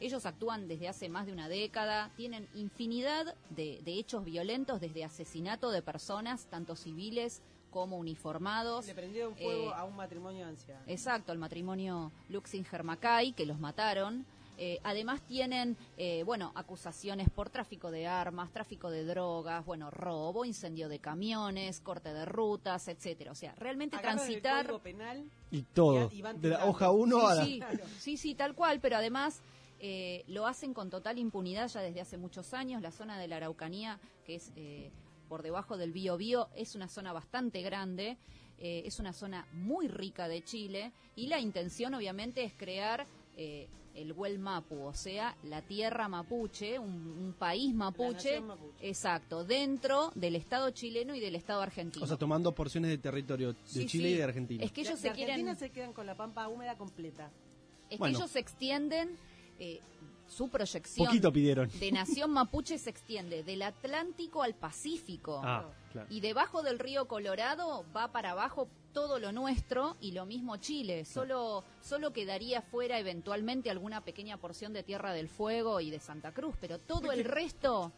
Ellos 0.00 0.24
actúan 0.26 0.66
desde 0.66 0.88
hace 0.88 1.08
más 1.08 1.26
de 1.26 1.32
una 1.32 1.48
década, 1.48 2.10
tienen 2.16 2.48
infinidad 2.54 3.34
de, 3.50 3.80
de 3.84 3.92
hechos 3.92 4.24
violentos, 4.24 4.80
desde 4.80 5.04
asesinato 5.04 5.70
de 5.70 5.82
personas, 5.82 6.46
tanto 6.46 6.74
civiles 6.74 7.42
como 7.70 7.96
uniformados. 7.98 8.86
Le 8.86 8.94
prendieron 8.94 9.36
fuego 9.36 9.70
Eh, 9.70 9.74
a 9.76 9.84
un 9.84 9.94
matrimonio 9.94 10.44
de 10.46 10.50
ancianos. 10.50 10.82
Exacto, 10.88 11.32
el 11.32 11.38
matrimonio 11.38 12.10
Luxinger-Macay, 12.30 13.34
que 13.34 13.46
los 13.46 13.60
mataron. 13.60 14.24
Eh, 14.62 14.78
además 14.84 15.22
tienen, 15.22 15.78
eh, 15.96 16.22
bueno, 16.22 16.52
acusaciones 16.54 17.30
por 17.30 17.48
tráfico 17.48 17.90
de 17.90 18.06
armas, 18.06 18.52
tráfico 18.52 18.90
de 18.90 19.06
drogas, 19.06 19.64
bueno, 19.64 19.90
robo, 19.90 20.44
incendio 20.44 20.90
de 20.90 20.98
camiones, 20.98 21.80
corte 21.80 22.12
de 22.12 22.26
rutas, 22.26 22.86
etcétera. 22.88 23.32
O 23.32 23.34
sea, 23.34 23.54
realmente 23.54 23.96
Agarran 23.96 24.18
el 24.18 24.24
transitar... 24.26 24.66
Código 24.66 24.82
penal 24.82 25.24
Y 25.50 25.62
todo, 25.62 26.10
Y- 26.12 26.20
de 26.20 26.48
la 26.50 26.66
hoja 26.66 26.90
1 26.90 27.26
a 27.26 27.34
la... 27.36 27.44
Sí, 27.44 27.62
sí, 27.62 27.78
sí, 27.98 28.16
sí, 28.18 28.34
tal 28.34 28.54
cual, 28.54 28.80
pero 28.80 28.98
además 28.98 29.42
eh, 29.78 30.24
lo 30.26 30.46
hacen 30.46 30.74
con 30.74 30.90
total 30.90 31.18
impunidad 31.18 31.66
ya 31.68 31.80
desde 31.80 32.02
hace 32.02 32.18
muchos 32.18 32.52
años. 32.52 32.82
La 32.82 32.90
zona 32.90 33.18
de 33.18 33.28
la 33.28 33.36
Araucanía, 33.36 33.98
que 34.26 34.34
es 34.34 34.52
eh, 34.56 34.92
por 35.26 35.42
debajo 35.42 35.78
del 35.78 35.92
Bío 35.92 36.18
Bío, 36.18 36.50
es 36.54 36.74
una 36.74 36.88
zona 36.88 37.14
bastante 37.14 37.62
grande, 37.62 38.18
eh, 38.58 38.82
es 38.84 39.00
una 39.00 39.14
zona 39.14 39.46
muy 39.54 39.88
rica 39.88 40.28
de 40.28 40.44
Chile 40.44 40.92
y 41.16 41.28
la 41.28 41.40
intención 41.40 41.94
obviamente 41.94 42.44
es 42.44 42.52
crear 42.52 43.06
eh, 43.38 43.70
el 44.00 44.12
Huel 44.12 44.38
Mapu, 44.38 44.82
o 44.82 44.94
sea, 44.94 45.36
la 45.44 45.62
tierra 45.62 46.08
mapuche, 46.08 46.78
un, 46.78 46.88
un 46.90 47.34
país 47.38 47.74
mapuche, 47.74 48.40
mapuche. 48.40 48.88
exacto, 48.88 49.44
dentro 49.44 50.10
del 50.14 50.36
Estado 50.36 50.70
chileno 50.70 51.14
y 51.14 51.20
del 51.20 51.34
Estado 51.36 51.60
argentino. 51.62 52.04
O 52.04 52.08
sea, 52.08 52.16
tomando 52.16 52.52
porciones 52.54 52.90
de 52.90 52.98
territorio 52.98 53.52
de 53.52 53.58
Sí, 53.64 53.86
Chile 53.86 54.08
sí. 54.08 54.14
y 54.14 54.16
de 54.18 54.22
Argentina. 54.24 54.64
Es 54.64 54.72
que 54.72 54.80
ellos 54.82 55.00
de 55.02 55.08
se 55.08 55.14
quieren... 55.14 55.34
Argentina 55.34 55.54
se 55.56 55.70
quedan 55.70 55.92
con 55.92 56.06
la 56.06 56.16
pampa 56.16 56.48
húmeda 56.48 56.76
completa. 56.76 57.30
Es 57.90 57.98
Bueno. 57.98 58.16
que 58.18 58.22
ellos 58.22 58.36
extienden 58.36 59.16
eh, 59.58 59.80
su 60.30 60.48
proyección 60.48 61.06
Poquito 61.06 61.32
pidieron. 61.32 61.68
de 61.80 61.92
nación 61.92 62.30
mapuche 62.30 62.78
se 62.78 62.88
extiende 62.90 63.42
del 63.42 63.62
Atlántico 63.62 64.42
al 64.42 64.54
Pacífico. 64.54 65.40
Ah, 65.44 65.66
claro. 65.92 66.06
Y 66.10 66.20
debajo 66.20 66.62
del 66.62 66.78
río 66.78 67.06
Colorado 67.08 67.84
va 67.94 68.12
para 68.12 68.30
abajo 68.30 68.68
todo 68.92 69.18
lo 69.18 69.32
nuestro 69.32 69.96
y 70.00 70.12
lo 70.12 70.26
mismo 70.26 70.56
Chile. 70.56 71.04
Solo, 71.04 71.64
solo 71.80 72.12
quedaría 72.12 72.62
fuera 72.62 72.98
eventualmente 72.98 73.70
alguna 73.70 74.00
pequeña 74.02 74.36
porción 74.36 74.72
de 74.72 74.82
Tierra 74.82 75.12
del 75.12 75.28
Fuego 75.28 75.80
y 75.80 75.90
de 75.90 75.98
Santa 76.00 76.32
Cruz, 76.32 76.54
pero 76.60 76.78
todo 76.78 77.12
el 77.12 77.24
resto, 77.24 77.92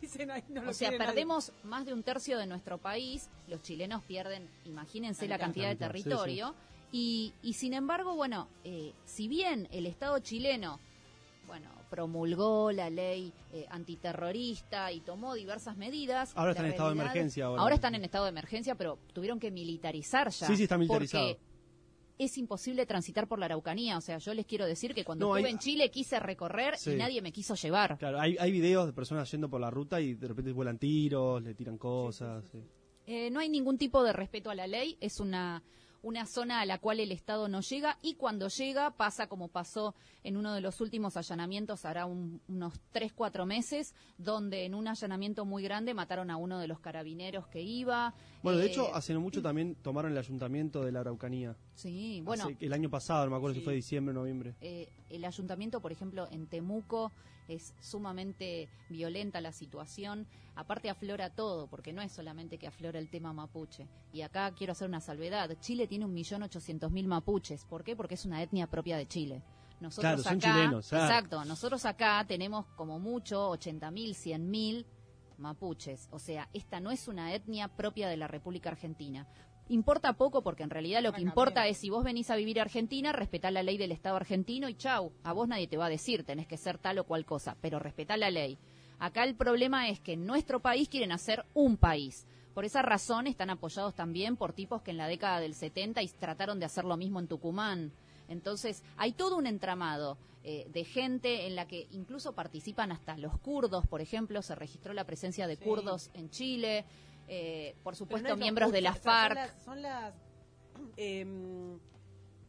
Dicen 0.00 0.30
ahí 0.30 0.42
no 0.48 0.62
lo 0.62 0.70
o 0.70 0.74
sea, 0.74 0.90
nadie. 0.90 0.98
perdemos 1.06 1.52
más 1.64 1.84
de 1.86 1.92
un 1.92 2.02
tercio 2.02 2.38
de 2.38 2.46
nuestro 2.46 2.78
país. 2.78 3.28
Los 3.48 3.62
chilenos 3.62 4.02
pierden, 4.04 4.48
imagínense 4.64 5.26
La 5.28 5.38
cantidad 5.38 5.68
de 5.68 5.74
sí, 5.74 5.78
territorio. 5.78 6.54
Y, 6.90 7.32
y 7.42 7.54
sin 7.54 7.72
embargo, 7.72 8.14
bueno, 8.14 8.48
eh, 8.64 8.92
si 9.06 9.26
bien 9.28 9.68
el 9.70 9.86
Estado 9.86 10.18
chileno 10.18 10.78
promulgó 11.96 12.72
la 12.72 12.88
ley 12.88 13.34
eh, 13.52 13.66
antiterrorista 13.68 14.90
y 14.92 15.00
tomó 15.00 15.34
diversas 15.34 15.76
medidas. 15.76 16.32
Ahora 16.34 16.52
están 16.52 16.64
en 16.64 16.72
estado 16.72 16.88
de 16.88 16.94
emergencia. 16.94 17.44
Ahora, 17.44 17.74
están 17.74 17.94
en 17.94 18.02
estado 18.04 18.24
de 18.24 18.30
emergencia, 18.30 18.74
pero 18.76 18.98
tuvieron 19.12 19.38
que 19.38 19.50
militarizar 19.50 20.30
ya. 20.30 20.46
Sí, 20.46 20.56
sí, 20.56 20.62
está 20.62 20.78
militarizado. 20.78 21.28
Porque 21.34 21.52
es 22.18 22.38
imposible 22.38 22.86
transitar 22.86 23.28
por 23.28 23.38
la 23.38 23.44
Araucanía. 23.46 23.98
O 23.98 24.00
sea, 24.00 24.16
yo 24.18 24.32
les 24.32 24.46
quiero 24.46 24.64
decir 24.64 24.94
que 24.94 25.04
cuando 25.04 25.26
No, 25.28 25.36
estuve 25.36 25.48
hay- 25.48 25.52
en 25.52 25.58
Chile 25.58 25.90
quise 25.90 26.18
recorrer 26.18 26.78
Sí. 26.78 26.92
y 26.92 26.96
nadie 26.96 27.20
me 27.20 27.30
quiso 27.30 27.54
llevar. 27.56 27.98
Claro, 27.98 28.18
hay, 28.18 28.36
hay 28.40 28.50
videos 28.50 28.86
de 28.86 28.94
personas 28.94 29.30
yendo 29.30 29.50
por 29.50 29.60
la 29.60 29.70
ruta 29.70 30.00
y 30.00 30.14
de 30.14 30.28
repente 30.28 30.52
vuelan 30.52 30.78
tiros, 30.78 31.42
le 31.42 31.54
tiran 31.54 31.76
cosas. 31.76 32.42
sí. 32.50 32.58
Eh, 33.04 33.30
no 33.30 33.40
hay 33.40 33.48
ningún 33.50 33.76
tipo 33.78 34.02
de 34.04 34.12
respeto 34.12 34.48
a 34.48 34.54
la 34.54 34.66
ley, 34.68 34.96
es 35.00 35.18
una, 35.20 35.62
una 36.02 36.26
zona 36.26 36.60
a 36.60 36.66
la 36.66 36.78
cual 36.78 36.98
el 37.00 37.12
Estado 37.12 37.48
no 37.48 37.60
llega 37.60 37.98
y 38.02 38.14
cuando 38.14 38.48
llega 38.48 38.90
pasa 38.96 39.28
como 39.28 39.48
pasó 39.48 39.94
en 40.24 40.36
uno 40.36 40.52
de 40.54 40.60
los 40.60 40.80
últimos 40.80 41.16
allanamientos, 41.16 41.84
hará 41.84 42.06
un- 42.06 42.40
unos 42.48 42.74
3, 42.90 43.12
4 43.12 43.46
meses, 43.46 43.94
donde 44.18 44.64
en 44.64 44.74
un 44.74 44.88
allanamiento 44.88 45.44
muy 45.44 45.62
grande 45.62 45.94
mataron 45.94 46.30
a 46.30 46.36
uno 46.36 46.58
de 46.58 46.66
los 46.68 46.80
carabineros 46.80 47.46
que 47.48 47.60
iba. 47.62 48.14
Bueno, 48.42 48.58
de 48.58 48.66
Eh, 48.66 48.70
hecho, 48.70 48.94
hace 48.94 49.14
no 49.14 49.20
mucho 49.20 49.42
también 49.42 49.76
tomaron 49.76 50.12
el 50.12 50.18
ayuntamiento 50.18 50.84
de 50.84 50.92
la 50.92 51.00
Araucanía. 51.00 51.56
Sí, 51.74 52.20
bueno, 52.24 52.44
Hace- 52.44 52.56
el 52.60 52.72
año 52.72 52.90
pasado, 52.90 53.24
no 53.24 53.30
me 53.30 53.36
acuerdo 53.36 53.54
Sí. 53.54 53.60
si 53.60 53.64
fue 53.64 53.74
diciembre 53.74 54.10
o 54.14 54.18
noviembre. 54.18 54.54
eh, 54.60 54.88
el 55.10 55.24
ayuntamiento, 55.24 55.80
por 55.80 55.92
ejemplo, 55.92 56.26
en 56.30 56.46
Temuco 56.46 57.12
es 57.48 57.74
sumamente 57.80 58.68
violenta 58.88 59.40
la 59.40 59.52
situación. 59.52 60.26
Aparte 60.54 60.90
aflora 60.90 61.30
todo, 61.30 61.66
porque 61.66 61.92
no 61.92 62.02
es 62.02 62.12
solamente 62.12 62.58
que 62.58 62.66
aflora 62.66 62.98
el 62.98 63.08
tema 63.08 63.32
mapuche. 63.32 63.88
Y 64.12 64.22
acá 64.22 64.52
quiero 64.52 64.72
hacer 64.72 64.88
una 64.88 65.00
salvedad. 65.00 65.50
Chile 65.60 65.86
tiene 65.86 66.04
un 66.04 66.12
millón 66.12 66.42
ochocientos 66.42 66.92
mil 66.92 67.08
mapuches. 67.08 67.64
¿Por 67.64 67.84
qué? 67.84 67.96
Porque 67.96 68.14
es 68.14 68.24
una 68.24 68.42
etnia 68.42 68.66
propia 68.66 68.96
de 68.96 69.06
Chile. 69.06 69.42
Nosotros 69.80 70.22
Claro, 70.22 70.22
son 70.22 70.36
acá, 70.38 70.52
chilenos, 70.52 70.88
claro. 70.88 71.04
Exacto. 71.04 71.44
Nosotros 71.44 71.84
acá 71.86 72.24
tenemos 72.28 72.66
como 72.76 72.98
mucho 72.98 73.48
80 73.48 73.90
mil, 73.90 74.14
100 74.14 74.50
mil 74.50 74.86
mapuches. 75.38 76.08
O 76.12 76.18
sea, 76.18 76.48
esta 76.52 76.80
no 76.80 76.90
es 76.90 77.08
una 77.08 77.34
etnia 77.34 77.68
propia 77.68 78.08
de 78.08 78.16
la 78.16 78.28
República 78.28 78.70
Argentina. 78.70 79.26
Importa 79.72 80.12
poco 80.12 80.42
porque 80.42 80.62
en 80.62 80.68
realidad 80.68 81.02
lo 81.02 81.14
que 81.14 81.22
importa 81.22 81.66
es 81.66 81.78
si 81.78 81.88
vos 81.88 82.04
venís 82.04 82.28
a 82.28 82.36
vivir 82.36 82.58
a 82.58 82.62
Argentina, 82.62 83.10
respetá 83.10 83.50
la 83.50 83.62
ley 83.62 83.78
del 83.78 83.90
Estado 83.90 84.16
argentino 84.16 84.68
y 84.68 84.74
chau. 84.74 85.12
A 85.24 85.32
vos 85.32 85.48
nadie 85.48 85.66
te 85.66 85.78
va 85.78 85.86
a 85.86 85.88
decir, 85.88 86.24
tenés 86.24 86.46
que 86.46 86.58
ser 86.58 86.76
tal 86.76 86.98
o 86.98 87.04
cual 87.04 87.24
cosa, 87.24 87.56
pero 87.62 87.78
respetá 87.78 88.18
la 88.18 88.30
ley. 88.30 88.58
Acá 88.98 89.24
el 89.24 89.34
problema 89.34 89.88
es 89.88 89.98
que 89.98 90.12
en 90.12 90.26
nuestro 90.26 90.60
país 90.60 90.90
quieren 90.90 91.10
hacer 91.10 91.46
un 91.54 91.78
país. 91.78 92.26
Por 92.52 92.66
esa 92.66 92.82
razón 92.82 93.26
están 93.26 93.48
apoyados 93.48 93.94
también 93.94 94.36
por 94.36 94.52
tipos 94.52 94.82
que 94.82 94.90
en 94.90 94.98
la 94.98 95.08
década 95.08 95.40
del 95.40 95.54
70 95.54 96.02
y 96.02 96.08
trataron 96.08 96.60
de 96.60 96.66
hacer 96.66 96.84
lo 96.84 96.98
mismo 96.98 97.18
en 97.18 97.26
Tucumán. 97.26 97.92
Entonces, 98.28 98.82
hay 98.98 99.12
todo 99.12 99.38
un 99.38 99.46
entramado 99.46 100.18
eh, 100.44 100.66
de 100.70 100.84
gente 100.84 101.46
en 101.46 101.56
la 101.56 101.66
que 101.66 101.86
incluso 101.92 102.34
participan 102.34 102.92
hasta 102.92 103.16
los 103.16 103.38
kurdos, 103.38 103.86
por 103.86 104.02
ejemplo, 104.02 104.42
se 104.42 104.54
registró 104.54 104.92
la 104.92 105.04
presencia 105.04 105.46
de 105.46 105.56
Sí. 105.56 105.64
kurdos 105.64 106.10
en 106.12 106.28
Chile, 106.28 106.84
eh, 107.28 107.76
por 107.82 107.96
supuesto 107.96 108.28
no 108.28 108.36
miembros 108.36 108.72
de 108.72 108.80
la 108.80 108.94
FARC. 108.94 109.36
Son 109.36 109.44
las, 109.44 109.62
son 109.64 109.82
las, 109.82 110.14
em, 110.96 111.78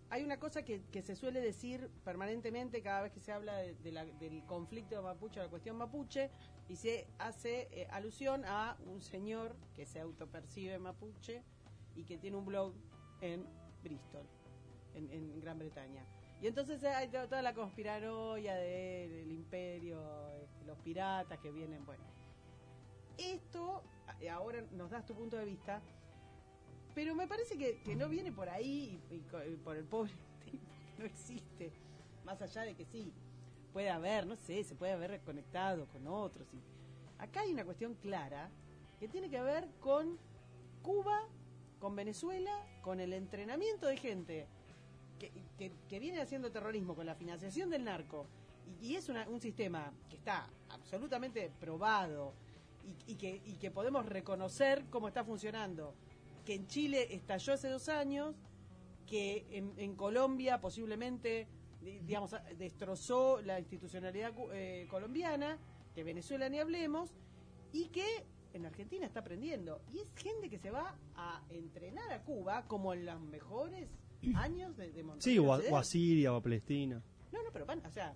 hay 0.10 0.24
una 0.24 0.40
cosa 0.40 0.64
que, 0.64 0.84
que 0.92 1.02
se 1.02 1.16
suele 1.16 1.42
decir 1.42 1.90
permanentemente 2.04 2.82
cada 2.82 3.02
vez 3.02 3.12
que 3.12 3.20
se 3.20 3.32
habla 3.32 3.56
de- 3.58 3.74
de 3.76 3.92
la- 3.92 4.06
del 4.06 4.46
conflicto 4.46 5.02
mapuche, 5.02 5.40
la 5.40 5.50
cuestión 5.50 5.76
mapuche, 5.78 6.30
y 6.70 6.76
se 6.76 7.08
hace 7.18 7.68
eh, 7.72 7.88
alusión 7.92 8.44
a 8.46 8.78
un 8.86 9.02
señor 9.02 9.56
que 9.76 9.86
se 9.86 10.00
autopercibe 10.00 10.78
mapuche 10.80 11.44
y 11.96 12.04
que 12.06 12.18
tiene 12.18 12.38
un 12.38 12.46
blog 12.46 12.74
en 13.22 13.46
Bristol, 13.84 14.26
en, 14.94 15.10
en 15.12 15.40
Gran 15.42 15.58
Bretaña. 15.60 16.06
Y 16.42 16.48
entonces 16.48 16.84
hay 16.84 17.08
to- 17.08 17.28
toda 17.28 17.42
la 17.42 17.54
conspiranoia 17.54 18.56
de- 18.56 19.08
del 19.10 19.32
imperio, 19.32 20.30
este, 20.44 20.66
los 20.66 20.78
piratas 20.80 21.40
que 21.40 21.52
vienen, 21.52 21.86
bueno. 21.86 22.04
Esto, 23.18 23.84
ahora 24.32 24.62
nos 24.72 24.90
das 24.92 25.06
tu 25.06 25.14
punto 25.14 25.38
de 25.38 25.46
vista, 25.46 25.82
pero 26.96 27.16
me 27.16 27.28
parece 27.28 27.58
que, 27.58 27.82
que 27.82 27.96
no 27.96 28.08
viene 28.10 28.32
por 28.32 28.50
ahí 28.50 29.00
y, 29.10 29.18
por 29.64 29.76
el 29.76 29.84
pobre 29.86 30.12
tipo 30.46 30.64
no 30.98 31.06
existe. 31.06 31.72
Más 32.24 32.42
allá 32.42 32.62
de 32.62 32.76
que 32.76 32.86
sí, 32.86 33.12
puede 33.74 33.90
haber, 33.90 34.26
no 34.28 34.36
sé, 34.36 34.64
se 34.64 34.76
puede 34.76 34.94
haber 34.94 35.12
reconectado 35.12 35.88
con 35.88 36.08
otros. 36.08 36.48
Y 36.54 36.60
acá 37.22 37.42
hay 37.42 37.52
una 37.52 37.66
cuestión 37.66 37.96
clara 37.96 38.50
que 39.00 39.08
tiene 39.08 39.30
que 39.30 39.42
ver 39.42 39.68
con 39.82 40.18
Cuba, 40.82 41.28
con 41.80 41.96
Venezuela, 41.96 42.52
con 42.82 43.00
el 43.00 43.12
entrenamiento 43.14 43.88
de 43.88 43.98
gente 43.98 44.48
que, 45.20 45.32
que- 45.58 45.72
que 45.90 46.00
viene 46.00 46.22
haciendo 46.22 46.52
terrorismo, 46.52 46.96
con 46.96 47.06
la 47.06 47.16
financiación 47.16 47.70
del 47.70 47.84
narco. 47.84 48.28
Y, 48.82 48.92
y 48.92 48.96
es 48.96 49.10
una- 49.10 49.28
un 49.28 49.42
sistema 49.42 49.92
que 50.10 50.16
está 50.18 50.48
absolutamente 50.70 51.52
probado 51.60 52.34
y, 52.84 53.12
y 53.14 53.16
que, 53.16 53.42
y 53.46 53.56
que 53.56 53.72
podemos 53.72 54.06
reconocer 54.06 54.86
cómo 54.90 55.08
está 55.08 55.24
funcionando. 55.24 55.96
Que 56.46 56.56
en 56.56 56.68
Chile 56.68 57.14
estalló 57.16 57.54
hace 57.54 57.70
dos 57.70 57.88
años, 57.90 58.36
que 59.08 59.46
en, 59.52 59.74
en 59.78 59.96
Colombia 59.96 60.60
posiblemente, 60.60 61.48
di- 61.82 62.00
digamos, 62.00 62.36
destrozó 62.58 63.42
la 63.42 63.60
institucionalidad 63.60 64.34
eh, 64.54 64.88
colombiana, 64.90 65.58
que 65.96 66.04
Venezuela 66.04 66.50
ni 66.50 66.60
hablemos, 66.60 67.12
y 67.72 67.88
que 67.88 68.26
en 68.54 68.66
Argentina 68.66 69.06
está 69.06 69.22
aprendiendo. 69.22 69.82
Y 69.92 70.00
es 70.00 70.08
gente 70.16 70.50
que 70.50 70.58
se 70.60 70.70
va 70.72 70.98
a 71.16 71.42
entrenar 71.50 72.12
a 72.12 72.22
Cuba 72.24 72.66
como 72.68 72.94
en 72.94 73.06
los 73.06 73.20
mejores 73.22 73.88
años 74.36 74.76
de, 74.78 74.92
de 74.92 75.04
Sí, 75.20 75.40
o 75.40 75.44
a, 75.44 75.48
Montevideo. 75.58 75.74
o 75.74 75.78
a 75.78 75.84
Siria 75.84 76.34
o 76.34 76.36
a 76.38 76.42
Palestina. 76.44 77.02
No, 77.32 77.42
no, 77.44 77.50
pero 77.52 77.66
van, 77.66 77.86
o 77.86 77.92
sea, 77.92 78.14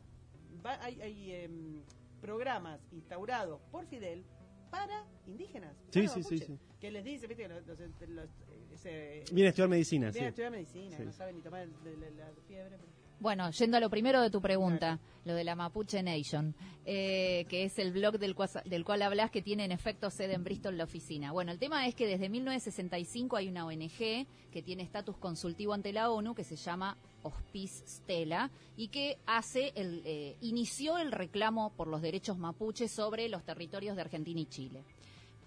va- 0.66 0.82
hay, 0.84 1.02
hay, 1.02 1.32
em, 1.34 1.82
programas 2.22 2.80
instaurados 2.92 3.62
por 3.72 3.86
Fidel 3.86 4.24
para 4.70 5.06
indígenas. 5.26 5.76
Sí, 5.90 6.02
para 6.08 6.14
sí, 6.14 6.24
sí, 6.24 6.38
sí. 6.40 6.60
Que 6.80 6.92
les 6.92 7.04
dice, 7.04 7.28
viste, 7.28 7.44
que 7.44 7.50
los, 7.50 7.66
los- 7.66 7.80
los- 7.80 8.30
eh, 8.50 8.68
ese- 8.74 9.24
Viene 9.34 9.48
a 9.48 9.50
estudiar 9.50 9.70
medicina, 9.70 10.08
sí. 10.12 10.20
vienen 10.20 10.28
a 10.28 10.30
estudiar 10.30 10.52
medicina, 10.52 10.98
no 11.00 11.12
saben 11.12 11.36
ni 11.36 11.42
tomar 11.42 11.62
el- 11.62 11.84
de- 11.84 11.96
de- 11.96 12.12
la 12.12 12.28
fiebre. 12.48 12.78
pero- 12.78 12.97
Bueno, 13.20 13.50
yendo 13.50 13.78
a 13.78 13.80
lo 13.80 13.90
primero 13.90 14.22
de 14.22 14.30
tu 14.30 14.42
pregunta, 14.42 15.00
lo 15.26 15.34
de 15.34 15.44
la 15.44 15.56
Mapuche 15.56 16.04
Nation, 16.04 16.54
eh, 16.86 17.48
que 17.50 17.64
es 17.64 17.80
el 17.80 17.92
blog 17.92 18.20
del 18.20 18.36
cual, 18.36 18.50
del 18.66 18.86
cual 18.86 19.02
hablas 19.02 19.32
que 19.32 19.42
tiene 19.42 19.66
en 19.66 19.72
efecto 19.72 20.12
sede 20.12 20.36
en 20.36 20.44
Bristol 20.44 20.78
la 20.78 20.84
oficina. 20.84 21.32
Bueno, 21.32 21.52
el 21.52 21.58
tema 21.58 21.88
es 21.88 21.96
que 21.96 22.06
desde 22.06 22.30
1965 22.30 23.36
hay 23.36 23.48
una 23.48 23.66
ONG 23.66 24.28
que 24.52 24.62
tiene 24.64 24.84
estatus 24.84 25.18
consultivo 25.18 25.74
ante 25.74 25.92
la 25.94 26.12
ONU 26.12 26.36
que 26.36 26.44
se 26.44 26.56
llama 26.56 26.96
Hospice 27.24 27.88
Stella 27.88 28.52
y 28.76 28.90
que 28.90 29.18
hace 29.26 29.74
el, 29.76 30.04
eh, 30.06 30.38
inició 30.42 31.00
el 31.00 31.12
reclamo 31.12 31.72
por 31.72 31.88
los 31.88 32.04
derechos 32.04 32.38
mapuches 32.38 32.92
sobre 32.92 33.30
los 33.30 33.44
territorios 33.44 33.96
de 33.96 34.04
Argentina 34.04 34.40
y 34.40 34.46
Chile. 34.46 34.84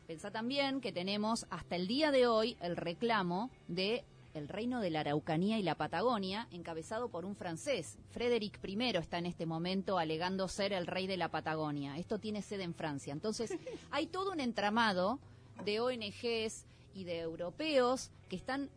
Pensá 0.09 0.33
también 0.33 0.81
que 0.81 0.91
tenemos 0.91 1.47
hasta 1.51 1.77
el 1.77 1.87
día 1.87 2.11
de 2.11 2.27
hoy 2.27 2.57
el 2.61 2.77
reclamo 2.77 3.49
de 3.69 4.03
el 4.35 4.49
reino 4.49 4.81
de 4.81 4.91
la 4.91 5.01
Araucanía 5.01 5.59
y 5.59 5.63
la 5.63 5.75
Patagonia, 5.75 6.47
encabezado 6.51 7.09
por 7.09 7.25
un 7.25 7.35
francés. 7.37 7.99
Frédéric 8.11 8.61
I 8.67 8.97
está 8.97 9.19
en 9.19 9.27
este 9.27 9.47
momento 9.47 9.99
alegando 9.99 10.49
ser 10.49 10.73
el 10.73 10.87
rey 10.87 11.07
de 11.07 11.17
la 11.17 11.31
Patagonia. 11.31 11.99
Esto 11.99 12.19
tiene 12.19 12.43
sede 12.43 12.65
en 12.65 12.75
Francia. 12.75 13.13
Entonces, 13.13 13.53
hay 13.91 14.07
todo 14.07 14.33
un 14.33 14.41
entramado 14.41 15.19
de 15.65 15.81
ONGs 15.81 16.65
y 16.95 17.05
de 17.05 17.21
europeos 17.21 18.11
que 18.29 18.37
están 18.37 18.71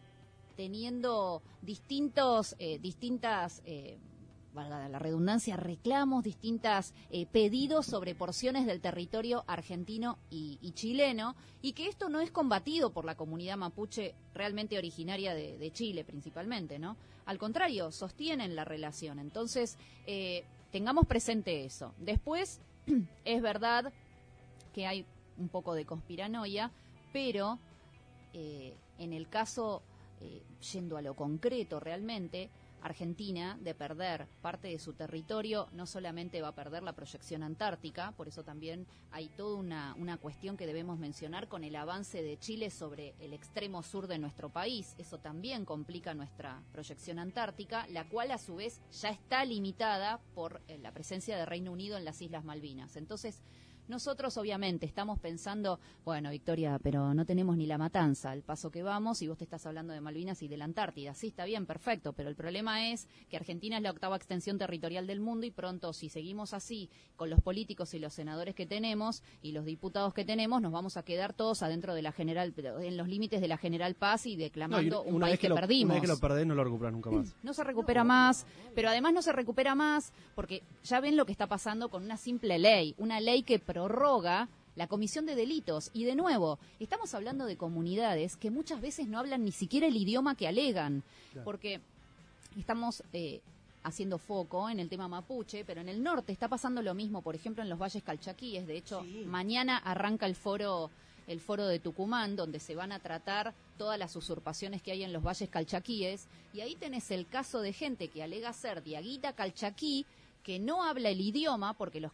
teniendo 0.56 1.42
distintos, 1.62 2.56
eh, 2.60 2.80
distintas, 2.80 3.62
eh, 3.66 3.98
valga 4.54 4.88
la 4.88 5.00
redundancia, 5.00 5.58
reclamos, 5.58 6.24
distintas 6.24 6.94
eh, 7.10 7.26
pedidos 7.26 7.86
sobre 7.86 8.16
porciones 8.16 8.66
del 8.66 8.82
territorio 8.82 9.44
argentino 9.48 10.18
y, 10.30 10.58
chileno, 10.74 11.36
y 11.62 11.74
que 11.74 11.88
esto 11.88 12.10
no 12.10 12.20
es 12.20 12.32
combatido 12.32 12.92
por 12.92 13.06
la 13.06 13.16
comunidad 13.16 13.58
mapuche 13.58 14.16
realmente 14.34 14.78
originaria 14.78 15.34
de, 15.34 15.58
de 15.58 15.72
Chile 15.72 16.04
principalmente, 16.04 16.80
¿no? 16.80 16.98
Al 17.26 17.38
contrario, 17.38 17.92
sostienen 17.92 18.56
la 18.56 18.66
relación. 18.66 19.20
Entonces, 19.20 19.78
eh, 20.08 20.44
tengamos 20.72 21.08
presente 21.08 21.66
eso. 21.66 21.94
Después, 21.98 22.60
es 23.26 23.42
verdad 23.42 23.94
que 24.74 24.88
hay 24.88 25.06
un 25.38 25.50
poco 25.50 25.74
de 25.74 25.86
conspiranoia, 25.86 26.72
pero 27.12 27.60
eh, 28.34 28.74
en 28.98 29.14
el 29.14 29.30
caso, 29.30 29.82
eh, 30.22 30.42
yendo 30.74 30.98
a 30.98 31.02
lo 31.02 31.16
concreto 31.16 31.80
realmente, 31.80 32.50
Argentina, 32.84 33.58
de 33.62 33.74
perder 33.74 34.28
parte 34.42 34.68
de 34.68 34.78
su 34.78 34.94
territorio, 34.94 35.70
no 35.72 35.86
solamente 35.86 36.42
va 36.42 36.50
a 36.50 36.56
perder 36.56 36.84
la 36.84 36.94
proyección 36.94 37.42
antártica, 37.42 38.12
por 38.12 38.28
eso 38.28 38.44
también 38.44 38.86
hay 39.12 39.30
toda 39.30 39.58
una, 39.58 39.96
una 39.98 40.18
cuestión 40.18 40.58
que 40.58 40.68
debemos 40.68 41.00
mencionar 41.00 41.48
con 41.48 41.64
el 41.64 41.76
avance 41.76 42.22
de 42.22 42.38
Chile 42.38 42.70
sobre 42.70 43.16
el 43.20 43.34
extremo 43.34 43.84
sur 43.84 44.08
de 44.08 44.20
nuestro 44.20 44.50
país. 44.50 44.96
Eso 44.98 45.18
también 45.20 45.66
complica 45.66 46.14
nuestra 46.14 46.62
proyección 46.72 47.20
antártica, 47.20 47.88
la 47.88 48.08
cual 48.08 48.32
a 48.32 48.38
su 48.38 48.56
vez 48.56 48.82
ya 48.92 49.10
está 49.10 49.46
limitada 49.46 50.20
por 50.36 50.62
eh, 50.68 50.78
la 50.80 50.92
presencia 50.92 51.38
de 51.38 51.46
Reino 51.46 51.72
Unido 51.72 51.98
en 51.98 52.06
las 52.06 52.22
Islas 52.22 52.44
Malvinas. 52.44 52.96
Entonces, 52.96 53.42
Nosotros 53.88 54.38
obviamente 54.38 54.86
estamos 54.86 55.20
pensando, 55.20 55.80
bueno, 56.06 56.30
Victoria, 56.30 56.80
pero 56.82 57.14
no 57.14 57.26
tenemos 57.26 57.58
ni 57.58 57.66
la 57.66 57.78
matanza, 57.78 58.32
al 58.32 58.42
paso 58.42 58.72
que 58.72 58.82
vamos, 58.82 59.22
y 59.22 59.28
vos 59.28 59.38
te 59.38 59.44
estás 59.44 59.66
hablando 59.66 59.94
de 59.94 60.02
Malvinas 60.02 60.42
y 60.42 60.48
de 60.48 60.58
la 60.58 60.66
Antártida. 60.66 61.14
Sí, 61.14 61.28
está 61.28 61.46
bien, 61.46 61.66
perfecto, 61.66 62.14
pero 62.14 62.30
el 62.30 62.36
problema 62.36 62.90
es 62.90 63.08
que 63.30 63.38
Argentina 63.38 63.78
es 63.78 63.84
la 63.84 63.92
octava 63.92 64.16
extensión 64.16 64.58
territorial 64.58 65.06
del 65.06 65.20
mundo 65.20 65.46
y 65.46 65.52
pronto, 65.52 65.94
si 65.94 66.10
seguimos 66.10 66.54
así 66.54 66.90
con 67.16 67.30
los 67.30 67.42
políticos 67.42 67.94
y 67.94 68.00
los 68.00 68.14
senadores 68.14 68.56
que 68.56 68.66
tenemos 68.66 69.22
y 69.42 69.52
los 69.52 69.66
diputados 69.66 70.14
que 70.14 70.26
tenemos, 70.26 70.62
nos 70.62 70.72
vamos 70.72 70.98
a 70.98 71.04
quedar 71.04 71.34
todos 71.34 71.62
adentro 71.62 71.94
de 71.94 72.02
la 72.02 72.12
general, 72.12 72.54
en 72.58 72.98
los 72.98 73.08
límites 73.08 73.42
de 73.42 73.48
la 73.48 73.58
General 73.58 73.96
Paz 73.96 74.26
y 74.26 74.36
declamando 74.36 75.04
un 75.04 75.20
país 75.20 75.40
que, 75.40 75.50
perdimos. 75.50 75.86
Una 75.86 75.94
vez 75.96 76.02
que 76.02 76.08
lo 76.08 76.20
perdés, 76.20 76.46
no 76.46 76.56
lo 76.56 76.64
recuperas 76.64 76.94
nunca 76.94 77.12
más. 77.12 77.36
No 77.44 77.54
se 77.54 77.64
recupera 77.64 78.04
más, 78.04 78.46
pero 78.76 78.90
además 78.90 79.14
no 79.14 79.22
se 79.22 79.32
recupera 79.32 79.76
más 79.76 80.14
porque 80.36 80.64
ya 80.84 81.00
ven 81.00 81.18
lo 81.18 81.26
que 81.26 81.32
está 81.32 81.48
pasando 81.48 81.90
con 81.90 82.04
una 82.04 82.18
simple 82.18 82.58
ley, 82.60 82.96
una 82.98 83.20
ley 83.20 83.44
que 83.44 83.60
prorroga 83.74 84.48
la 84.76 84.88
comisión 84.88 85.26
de 85.26 85.36
delitos. 85.36 85.90
Y 85.94 86.06
de 86.06 86.16
nuevo, 86.16 86.60
estamos 86.80 87.14
hablando 87.14 87.46
de 87.46 87.58
comunidades 87.58 88.38
que 88.38 88.52
muchas 88.52 88.82
veces 88.82 89.08
no 89.08 89.20
hablan 89.20 89.44
ni 89.44 89.52
siquiera 89.52 89.88
el 89.88 89.98
idioma 89.98 90.36
que 90.36 90.48
alegan, 90.48 91.04
porque 91.44 91.82
estamos 92.58 93.04
eh, 93.14 93.42
haciendo 93.84 94.20
foco 94.20 94.70
en 94.70 94.80
el 94.80 94.90
tema 94.90 95.08
mapuche, 95.08 95.66
pero 95.66 95.82
en 95.82 95.90
el 95.90 96.04
norte 96.04 96.32
está 96.32 96.48
pasando 96.48 96.82
lo 96.82 96.94
mismo, 96.94 97.22
por 97.22 97.36
ejemplo, 97.36 97.64
en 97.64 97.70
los 97.70 97.80
valles 97.80 98.04
calchaquíes. 98.04 98.68
De 98.68 98.78
hecho, 98.78 99.04
mañana 99.26 99.78
arranca 99.78 100.26
el 100.26 100.36
foro 100.36 100.92
el 101.26 101.40
foro 101.40 101.68
de 101.68 101.80
Tucumán, 101.80 102.36
donde 102.36 102.60
se 102.60 102.76
van 102.76 102.92
a 102.92 103.00
tratar 103.00 103.54
todas 103.78 103.98
las 103.98 104.14
usurpaciones 104.18 104.82
que 104.82 104.92
hay 104.92 105.04
en 105.04 105.14
los 105.14 105.24
valles 105.24 105.48
calchaquíes, 105.48 106.28
y 106.54 106.60
ahí 106.60 106.76
tenés 106.76 107.12
el 107.12 107.28
caso 107.28 107.62
de 107.62 107.72
gente 107.72 108.10
que 108.10 108.24
alega 108.24 108.52
ser 108.52 108.84
diaguita 108.84 109.32
calchaquí, 109.32 110.06
que 110.44 110.60
no 110.60 110.84
habla 110.84 111.10
el 111.10 111.22
idioma, 111.22 111.74
porque 111.74 112.02
los, 112.02 112.12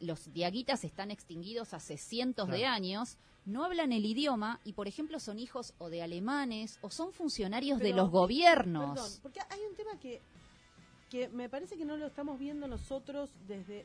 los 0.00 0.32
diaguitas 0.32 0.84
están 0.84 1.10
extinguidos 1.10 1.74
hace 1.74 1.98
cientos 1.98 2.48
de 2.48 2.64
años, 2.64 3.18
no 3.44 3.64
hablan 3.64 3.92
el 3.92 4.06
idioma 4.06 4.60
y, 4.64 4.72
por 4.72 4.88
ejemplo, 4.88 5.18
son 5.18 5.38
hijos 5.38 5.74
o 5.78 5.90
de 5.90 6.02
alemanes 6.02 6.78
o 6.80 6.90
son 6.90 7.12
funcionarios 7.12 7.80
de 7.80 7.92
los 7.92 8.10
gobiernos. 8.10 8.94
Perdón, 8.94 9.10
porque 9.22 9.40
hay 9.50 9.60
un 9.68 9.76
tema 9.76 9.98
que, 9.98 10.22
que 11.10 11.28
me 11.28 11.48
parece 11.48 11.76
que 11.76 11.84
no 11.84 11.96
lo 11.96 12.06
estamos 12.06 12.38
viendo 12.38 12.66
nosotros 12.68 13.30
desde... 13.46 13.84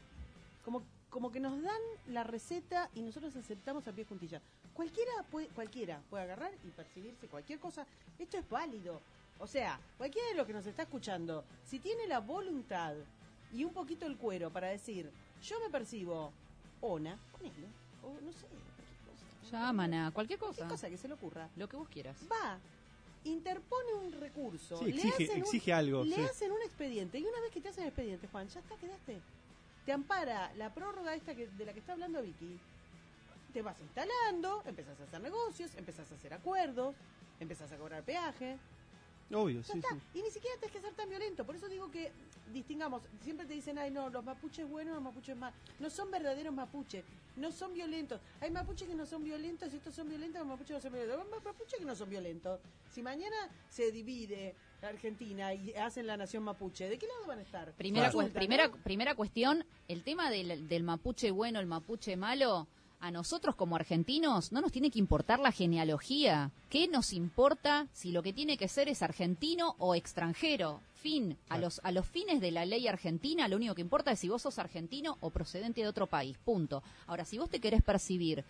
Como, 0.64 0.84
como 1.10 1.32
que 1.32 1.40
nos 1.40 1.62
dan 1.62 1.82
la 2.08 2.24
receta 2.24 2.90
y 2.94 3.02
nosotros 3.02 3.36
aceptamos 3.36 3.88
a 3.88 3.92
pie 3.92 4.06
juntilla. 4.06 4.40
Cualquiera 4.74 5.12
puede, 5.32 5.48
cualquiera 5.48 6.00
puede 6.10 6.24
agarrar 6.24 6.52
y 6.64 6.70
percibirse 6.70 7.28
cualquier 7.28 7.60
cosa. 7.60 7.88
Esto 8.20 8.38
es 8.38 8.48
válido. 8.48 9.02
O 9.40 9.48
sea, 9.48 9.80
cualquiera 9.98 10.28
de 10.30 10.36
los 10.36 10.46
que 10.46 10.54
nos 10.54 10.66
está 10.68 10.84
escuchando, 10.84 11.44
si 11.66 11.80
tiene 11.80 12.08
la 12.08 12.20
voluntad 12.20 12.94
y 13.54 13.64
un 13.64 13.74
poquito 13.74 14.06
el 14.06 14.18
cuero 14.18 14.52
para 14.52 14.68
decir, 14.68 15.10
yo 15.44 15.60
me 15.60 15.70
percibo 15.70 16.32
ona, 16.82 17.18
ponele, 17.32 17.68
o 18.04 18.14
no 18.22 18.32
sé, 18.32 18.46
cualquier 18.48 18.98
cosa. 19.06 20.12
cualquier 20.12 20.40
cosa. 20.40 20.56
Cualquier 20.58 20.68
cosa 20.68 20.90
que 20.90 20.98
se 20.98 21.08
le 21.08 21.14
ocurra. 21.16 21.50
Lo 21.56 21.68
que 21.68 21.78
vos 21.78 21.90
quieras. 21.90 22.18
Va, 22.32 22.60
interpone 23.24 23.94
un 23.94 24.12
recurso. 24.14 24.78
Sí, 24.78 24.90
exige, 24.90 25.74
algo. 25.74 26.04
Le 26.04 26.24
hacen 26.26 26.52
un 26.52 26.62
expediente. 26.62 27.20
Y 27.20 27.24
una 27.24 27.42
vez 27.42 27.52
que 27.52 27.62
te 27.62 27.70
hacen 27.70 27.84
el 27.84 27.90
expediente, 27.90 28.28
Juan, 28.28 28.48
ya 28.48 28.60
está, 28.60 28.76
quedaste. 28.76 29.20
Te 29.86 29.92
ampara 29.92 30.54
la 30.56 30.74
prórroga 30.74 31.16
esta 31.16 31.36
que, 31.36 31.48
de 31.48 31.66
la 31.66 31.74
que 31.74 31.80
está 31.80 31.94
hablando 31.94 32.22
Vicky. 32.22 32.60
Te 33.54 33.62
vas 33.64 33.80
instalando, 33.82 34.62
empezás 34.66 35.00
a 35.00 35.04
hacer 35.04 35.22
negocios, 35.22 35.72
empezás 35.76 36.12
a 36.12 36.16
hacer 36.16 36.34
acuerdos, 36.34 36.96
empezás 37.40 37.72
a 37.72 37.78
cobrar 37.78 38.04
peaje. 38.04 38.58
Obvio, 39.32 39.64
sí, 39.64 39.80
Y 40.14 40.22
ni 40.22 40.32
siquiera 40.32 40.58
tienes 40.58 40.76
que 40.76 40.82
ser 40.82 40.94
tan 40.94 41.08
violento. 41.10 41.46
Por 41.46 41.56
eso 41.56 41.68
digo 41.68 41.92
que 41.92 42.12
distingamos. 42.52 43.04
Siempre 43.22 43.46
te 43.46 43.54
dicen, 43.54 43.78
ay, 43.78 43.92
no, 43.92 44.10
los 44.10 44.24
mapuches 44.24 44.68
buenos, 44.68 44.96
los 44.96 45.04
mapuches 45.04 45.38
más. 45.38 45.54
No 45.80 45.90
son 45.90 46.10
verdaderos 46.10 46.54
mapuches. 46.54 47.04
No 47.36 47.52
son 47.52 47.74
violentos. 47.74 48.20
Hay 48.42 48.52
mapuches 48.52 48.88
que 48.88 48.96
no 48.96 49.06
son 49.06 49.24
violentos 49.24 49.72
y 49.74 49.78
estos 49.78 49.94
son 49.94 50.10
violentos, 50.10 50.40
los 50.40 50.48
mapuches 50.48 50.76
no 50.76 50.82
son 50.82 50.92
violentos. 50.92 51.20
Hay 51.22 51.42
mapuches 51.46 51.80
que 51.80 51.86
no 51.86 51.96
son 51.96 52.10
violentos. 52.10 52.60
Si 52.92 53.02
mañana 53.02 53.36
se 53.70 53.92
divide 53.92 54.56
la 54.82 54.90
Argentina 54.90 55.54
y 55.54 55.74
hacen 55.74 56.08
la 56.08 56.18
nación 56.18 56.44
mapuche, 56.44 56.90
¿de 56.90 56.98
qué 56.98 57.08
lado 57.08 57.28
van 57.28 57.40
a 57.40 57.44
estar? 57.44 57.72
Primera, 57.74 58.12
primera, 58.12 58.72
primera 58.72 59.16
cuestión, 59.16 59.64
el 59.88 60.04
tema 60.04 60.32
del, 60.32 60.68
del 60.68 60.84
mapuche 60.84 61.32
bueno, 61.32 61.60
el 61.60 61.66
mapuche 61.68 62.18
malo 62.18 62.68
a 63.00 63.12
nosotros 63.12 63.56
como 63.56 63.76
argentinos 63.76 64.52
no 64.52 64.62
nos 64.62 64.72
tiene 64.72 64.92
que 64.92 65.00
importar 65.00 65.40
la 65.40 65.52
genealogía. 65.52 66.52
¿Qué 66.70 66.88
nos 66.88 67.14
importa 67.14 67.88
si 67.94 68.12
lo 68.12 68.24
que 68.24 68.34
tiene 68.34 68.58
que 68.58 68.68
ser 68.68 68.90
es 68.90 69.02
argentino 69.02 69.76
o 69.80 69.96
extranjero? 69.96 70.82
Fin. 70.96 71.38
A, 71.48 71.58
los, 71.58 71.80
a 71.84 71.92
los 71.92 72.06
fines 72.06 72.42
de 72.42 72.52
la 72.52 72.66
ley 72.66 72.88
argentina, 72.88 73.48
lo 73.48 73.56
único 73.56 73.74
que 73.74 73.82
importa 73.82 74.12
es 74.12 74.20
si 74.20 74.28
vos 74.28 74.42
sos 74.42 74.60
argentino 74.60 75.18
o 75.22 75.30
procedente 75.30 75.82
de 75.82 75.88
otro 75.88 76.08
país. 76.08 76.38
Punto. 76.44 76.84
Ahora, 77.08 77.24
si 77.24 77.38
vos 77.38 77.50
te 77.50 77.62
querés 77.62 77.82
percibir 77.82 78.44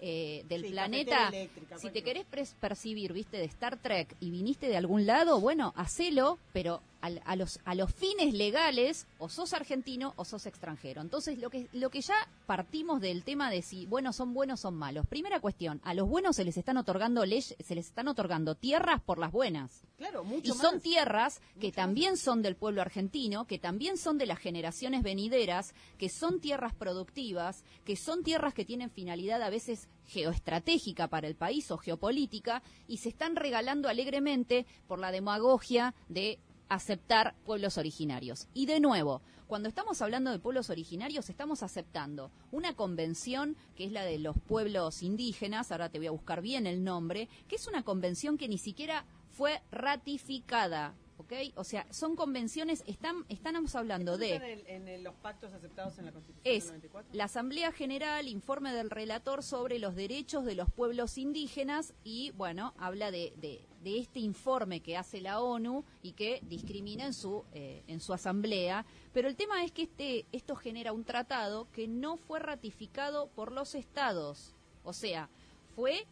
eh, 0.00 0.44
del 0.48 0.66
planeta, 0.66 1.30
si 1.78 1.88
te 1.88 2.02
querés 2.02 2.26
percibir, 2.60 3.14
viste, 3.14 3.38
de 3.38 3.44
Star 3.44 3.78
Trek 3.78 4.14
y 4.20 4.30
viniste 4.30 4.68
de 4.68 4.76
algún 4.76 5.06
lado, 5.06 5.40
bueno, 5.40 5.72
hacelo, 5.76 6.38
pero 6.52 6.82
a, 7.24 7.36
los, 7.36 7.60
a 7.64 7.74
los 7.74 7.92
fines 7.92 8.34
legales, 8.34 9.06
o 9.18 9.28
sos 9.28 9.52
argentino 9.52 10.14
o 10.16 10.24
sos 10.24 10.46
extranjero. 10.46 11.02
Entonces, 11.02 11.38
lo 11.38 11.50
que, 11.50 11.68
lo 11.72 11.90
que 11.90 12.00
ya 12.00 12.14
partimos 12.46 13.00
del 13.00 13.24
tema 13.24 13.50
de 13.50 13.62
si 13.62 13.86
buenos 13.86 14.16
son 14.16 14.34
buenos 14.34 14.60
son 14.60 14.74
malos. 14.74 15.06
Primera 15.06 15.40
cuestión, 15.40 15.80
a 15.84 15.94
los 15.94 16.08
buenos 16.08 16.36
se 16.36 16.44
les 16.44 16.56
están 16.56 16.76
otorgando 16.76 17.24
leyes, 17.24 17.54
se 17.58 17.74
les 17.74 17.86
están 17.86 18.08
otorgando 18.08 18.54
tierras 18.54 19.02
por 19.02 19.18
las 19.18 19.32
buenas. 19.32 19.82
Claro, 19.96 20.24
mucho 20.24 20.54
y 20.54 20.56
son 20.56 20.80
tierras 20.80 21.40
que 21.60 21.72
también 21.72 22.16
son 22.16 22.42
del 22.42 22.56
pueblo 22.56 22.80
argentino, 22.80 23.46
que 23.46 23.58
también 23.58 23.96
son 23.96 24.18
de 24.18 24.26
las 24.26 24.38
generaciones 24.38 25.02
venideras, 25.02 25.74
que 25.98 26.08
son 26.08 26.40
tierras 26.40 26.74
productivas, 26.74 27.64
que 27.84 27.96
son 27.96 28.22
tierras 28.22 28.54
que 28.54 28.64
tienen 28.64 28.90
finalidad 28.90 29.42
a 29.42 29.50
veces 29.50 29.88
geoestratégica 30.06 31.08
para 31.08 31.26
el 31.26 31.34
país 31.34 31.70
o 31.70 31.78
geopolítica 31.78 32.62
y 32.88 32.98
se 32.98 33.08
están 33.08 33.36
regalando 33.36 33.88
alegremente 33.88 34.66
por 34.86 34.98
la 34.98 35.12
demagogia 35.12 35.94
de 36.08 36.38
aceptar 36.68 37.34
pueblos 37.44 37.78
originarios. 37.78 38.48
Y 38.54 38.66
de 38.66 38.80
nuevo, 38.80 39.22
cuando 39.46 39.68
estamos 39.68 40.00
hablando 40.02 40.30
de 40.30 40.38
pueblos 40.38 40.70
originarios, 40.70 41.28
estamos 41.28 41.62
aceptando 41.62 42.30
una 42.50 42.74
convención 42.74 43.56
que 43.76 43.84
es 43.84 43.92
la 43.92 44.04
de 44.04 44.18
los 44.18 44.36
pueblos 44.38 45.02
indígenas, 45.02 45.70
ahora 45.70 45.90
te 45.90 45.98
voy 45.98 46.06
a 46.06 46.12
buscar 46.12 46.40
bien 46.40 46.66
el 46.66 46.82
nombre, 46.82 47.28
que 47.48 47.56
es 47.56 47.66
una 47.68 47.82
convención 47.82 48.38
que 48.38 48.48
ni 48.48 48.58
siquiera 48.58 49.04
fue 49.30 49.62
ratificada 49.70 50.94
¿ok? 51.18 51.32
O 51.56 51.64
sea, 51.64 51.86
son 51.90 52.16
convenciones, 52.16 52.82
están, 52.86 53.24
estamos 53.28 53.74
hablando 53.74 54.18
de... 54.18 54.62
En, 54.66 54.84
los 55.04 55.14
pactos 55.16 55.52
aceptados 55.52 55.98
en 55.98 56.06
la 56.06 56.12
Constitución 56.12 56.54
es 56.54 56.72
la 57.12 57.24
Asamblea 57.24 57.72
General, 57.72 58.26
informe 58.28 58.72
del 58.72 58.90
relator 58.90 59.42
sobre 59.42 59.78
los 59.78 59.94
derechos 59.94 60.44
de 60.44 60.54
los 60.54 60.70
pueblos 60.70 61.18
indígenas 61.18 61.94
y, 62.04 62.30
bueno, 62.32 62.74
habla 62.78 63.10
de, 63.10 63.32
de, 63.40 63.66
este 63.84 64.20
informe 64.20 64.80
que 64.80 64.96
hace 64.96 65.20
la 65.20 65.40
ONU 65.40 65.84
y 66.02 66.12
que 66.12 66.40
discrimina 66.48 67.04
en 67.04 67.12
su, 67.12 67.44
eh, 67.52 67.82
en 67.86 68.00
su 68.00 68.14
asamblea. 68.14 68.86
Pero 69.12 69.28
el 69.28 69.36
tema 69.36 69.62
es 69.62 69.72
que 69.72 69.82
este, 69.82 70.24
esto 70.32 70.56
genera 70.56 70.92
un 70.92 71.04
tratado 71.04 71.68
que 71.70 71.86
no 71.86 72.16
fue 72.16 72.38
ratificado 72.38 73.28
por 73.28 73.52
los 73.52 73.74
estados. 73.74 74.54
O 74.84 74.94
sea, 74.94 75.28
fue 75.76 76.06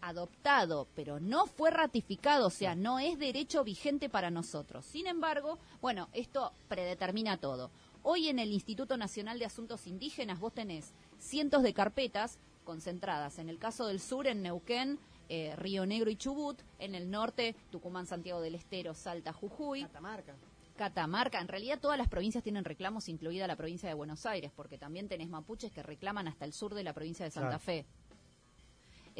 adoptado, 0.00 0.86
pero 0.94 1.20
no 1.20 1.46
fue 1.46 1.70
ratificado, 1.70 2.46
o 2.46 2.50
sea, 2.50 2.74
no 2.74 2.98
es 2.98 3.18
derecho 3.18 3.64
vigente 3.64 4.08
para 4.08 4.30
nosotros. 4.30 4.84
Sin 4.84 5.06
embargo, 5.06 5.58
bueno, 5.80 6.08
esto 6.12 6.52
predetermina 6.68 7.38
todo. 7.38 7.70
Hoy 8.02 8.28
en 8.28 8.38
el 8.38 8.52
Instituto 8.52 8.96
Nacional 8.96 9.38
de 9.38 9.44
Asuntos 9.44 9.86
Indígenas 9.86 10.40
vos 10.40 10.54
tenés 10.54 10.92
cientos 11.18 11.62
de 11.62 11.74
carpetas 11.74 12.38
concentradas, 12.64 13.38
en 13.38 13.48
el 13.48 13.58
caso 13.58 13.86
del 13.86 14.00
sur, 14.00 14.26
en 14.26 14.42
Neuquén, 14.42 14.98
eh, 15.28 15.54
Río 15.56 15.84
Negro 15.86 16.10
y 16.10 16.16
Chubut, 16.16 16.60
en 16.78 16.94
el 16.94 17.10
norte, 17.10 17.54
Tucumán, 17.70 18.06
Santiago 18.06 18.40
del 18.40 18.54
Estero, 18.54 18.94
Salta, 18.94 19.32
Jujuy. 19.32 19.82
Catamarca. 19.82 20.36
Catamarca, 20.76 21.40
en 21.40 21.48
realidad 21.48 21.80
todas 21.80 21.98
las 21.98 22.08
provincias 22.08 22.44
tienen 22.44 22.64
reclamos, 22.64 23.08
incluida 23.08 23.46
la 23.46 23.56
provincia 23.56 23.88
de 23.88 23.94
Buenos 23.94 24.24
Aires, 24.26 24.52
porque 24.54 24.78
también 24.78 25.08
tenés 25.08 25.28
mapuches 25.28 25.72
que 25.72 25.82
reclaman 25.82 26.28
hasta 26.28 26.44
el 26.44 26.52
sur 26.52 26.72
de 26.72 26.84
la 26.84 26.92
provincia 26.92 27.24
de 27.24 27.32
Santa 27.32 27.58
Fe. 27.58 27.84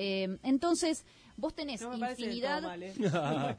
Eh, 0.01 0.39
entonces, 0.45 1.05
vos 1.37 1.53
tenés 1.55 1.83
infinidad. 1.83 2.63
¿eh? 2.81 2.95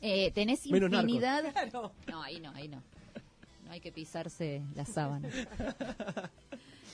eh, 0.00 0.30
tenés 0.30 0.64
infinidad. 0.66 1.52
No, 2.06 2.22
ahí 2.22 2.38
no, 2.38 2.52
ahí 2.52 2.68
no. 2.68 2.80
No 3.64 3.72
hay 3.72 3.80
que 3.80 3.90
pisarse 3.90 4.62
la 4.76 4.84
sábana. 4.84 5.28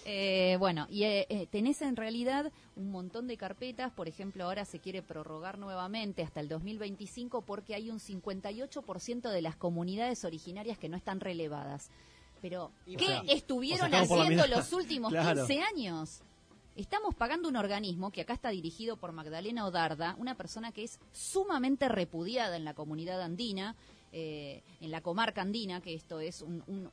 Eh, 0.06 0.56
bueno, 0.58 0.86
y 0.88 1.04
tenés 1.50 1.82
en 1.82 1.96
realidad 1.96 2.50
un 2.76 2.90
montón 2.90 3.26
de 3.26 3.36
carpetas, 3.36 3.92
por 3.92 4.08
ejemplo, 4.08 4.44
ahora 4.44 4.64
se 4.64 4.78
quiere 4.78 5.02
prorrogar 5.02 5.58
nuevamente 5.58 6.22
hasta 6.22 6.40
el 6.40 6.48
2025 6.48 7.42
porque 7.42 7.74
hay 7.74 7.90
un 7.90 7.98
58% 7.98 9.30
de 9.30 9.42
las 9.42 9.56
comunidades 9.56 10.24
originarias 10.24 10.78
que 10.78 10.88
no 10.88 10.96
están 10.96 11.20
relevadas. 11.20 11.90
Pero, 12.40 12.70
¿qué 12.86 13.20
estuvieron 13.28 13.92
haciendo 13.92 14.46
los 14.46 14.72
últimos 14.72 15.12
15 15.12 15.60
años? 15.60 16.22
Estamos 16.78 17.14
pagando 17.16 17.48
un 17.48 17.56
organismo 17.56 18.12
que 18.12 18.20
acá 18.20 18.34
está 18.34 18.50
dirigido 18.50 18.96
por 18.96 19.12
Magdalena 19.12 19.66
Odarda, 19.66 20.14
una 20.18 20.36
persona 20.36 20.70
que 20.70 20.84
es 20.84 21.00
sumamente 21.12 21.88
repudiada 21.88 22.56
en 22.56 22.64
la 22.64 22.74
comunidad 22.74 23.20
andina, 23.20 23.74
eh, 24.12 24.62
en 24.80 24.92
la 24.92 25.02
comarca 25.02 25.42
andina, 25.42 25.80
que 25.80 25.94
esto 25.94 26.20
es 26.20 26.44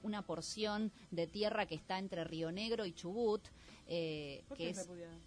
una 0.03 0.21
porción 0.23 0.91
de 1.11 1.27
tierra 1.27 1.67
que 1.67 1.75
está 1.75 1.99
entre 1.99 2.23
Río 2.23 2.51
Negro 2.51 2.85
y 2.85 2.93
Chubut, 2.93 3.41
eh, 3.87 4.43
que 4.55 4.71
es, 4.71 4.77
repudiada? 4.77 5.17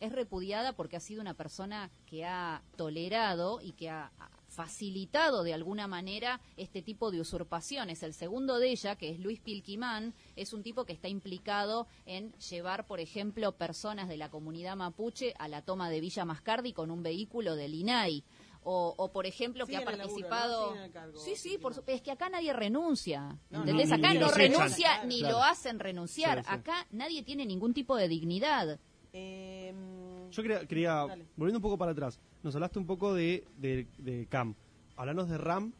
es 0.00 0.12
repudiada 0.12 0.72
porque 0.72 0.96
ha 0.96 1.00
sido 1.00 1.20
una 1.20 1.34
persona 1.34 1.90
que 2.06 2.26
ha 2.26 2.62
tolerado 2.76 3.60
y 3.62 3.72
que 3.72 3.90
ha 3.90 4.10
facilitado 4.50 5.42
de 5.42 5.54
alguna 5.54 5.86
manera 5.86 6.40
este 6.56 6.82
tipo 6.82 7.10
de 7.10 7.20
usurpaciones. 7.20 8.02
El 8.02 8.12
segundo 8.12 8.58
de 8.58 8.70
ella, 8.70 8.96
que 8.96 9.10
es 9.10 9.20
Luis 9.20 9.40
Pilquimán, 9.40 10.14
es 10.36 10.52
un 10.52 10.62
tipo 10.62 10.84
que 10.84 10.92
está 10.92 11.08
implicado 11.08 11.86
en 12.04 12.32
llevar, 12.34 12.86
por 12.86 13.00
ejemplo, 13.00 13.52
personas 13.52 14.08
de 14.08 14.16
la 14.16 14.28
comunidad 14.28 14.76
mapuche 14.76 15.34
a 15.38 15.48
la 15.48 15.62
toma 15.62 15.88
de 15.88 16.00
Villa 16.00 16.24
Mascardi 16.24 16.72
con 16.72 16.90
un 16.90 17.02
vehículo 17.02 17.56
del 17.56 17.74
INAI. 17.74 18.24
O, 18.62 19.10
por 19.10 19.24
ejemplo, 19.24 19.66
que 19.66 19.78
ha 19.78 19.84
participado. 19.84 20.74
sí, 21.14 21.34
sí, 21.34 21.58
es 21.86 22.02
que 22.02 22.10
acá 22.10 22.28
nadie 22.28 22.52
renuncia. 22.52 23.38
¿Entendés? 23.50 23.90
acá 23.90 24.12
no 24.12 24.30
renuncia 24.30 25.02
ni 25.04 25.22
lo 25.22 25.42
hacen 25.42 25.78
renunciar. 25.78 26.44
Acá 26.46 26.86
nadie 26.90 27.22
tiene 27.22 27.46
ningún 27.46 27.72
tipo 27.72 27.96
de 27.96 28.06
dignidad. 28.06 28.78
Em, 29.12 30.09
Yo 30.30 30.42
quería, 30.42 31.04
volviendo 31.36 31.58
un 31.58 31.62
poco 31.62 31.78
para 31.78 31.92
atrás, 31.92 32.20
nos 32.42 32.54
hablaste 32.54 32.78
un 32.78 32.86
poco 32.86 33.14
de, 33.14 33.44
de, 33.58 34.26
Cam. 34.28 34.54
Hablanos 34.96 35.28
de 35.28 35.38
Ram 35.38 35.72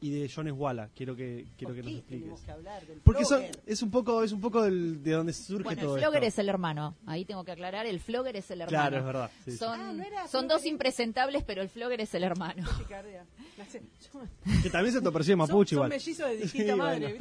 y 0.00 0.10
de 0.10 0.30
John 0.32 0.46
Eswala. 0.46 0.90
Quiero 0.94 1.16
que 1.16 1.46
quiero 1.56 1.74
que 1.74 1.82
nos 1.82 1.92
expliques. 1.92 2.40
Porque 3.02 3.24
es 3.66 3.82
un 3.82 3.90
poco 3.90 4.22
es 4.22 4.32
un 4.32 4.40
poco 4.40 4.62
del, 4.62 5.02
de 5.02 5.12
donde 5.12 5.32
surge 5.32 5.64
bueno, 5.64 5.82
todo 5.82 5.96
el 5.96 6.02
Flogger 6.02 6.24
es 6.24 6.38
el 6.38 6.48
hermano. 6.48 6.96
Ahí 7.06 7.24
tengo 7.24 7.44
que 7.44 7.52
aclarar, 7.52 7.86
el 7.86 8.00
Flogger 8.00 8.36
es 8.36 8.50
el 8.50 8.60
hermano. 8.60 8.88
Claro, 8.90 8.98
es 8.98 9.04
verdad. 9.04 9.30
son 9.58 9.80
ah, 9.80 10.28
son 10.28 10.48
dos 10.48 10.66
impresentables, 10.66 11.42
pero 11.44 11.62
el 11.62 11.68
Flogger 11.68 12.00
es 12.00 12.14
el 12.14 12.24
hermano. 12.24 12.68
que 14.62 14.70
también 14.70 14.94
se 14.94 15.00
te 15.00 15.10
percibe 15.10 15.36
mapuche 15.36 15.74
igual. 15.74 15.90
Son 15.90 15.98
mellizos 15.98 16.28
de 16.28 16.36
distinta 16.42 16.76
madre. 16.76 17.16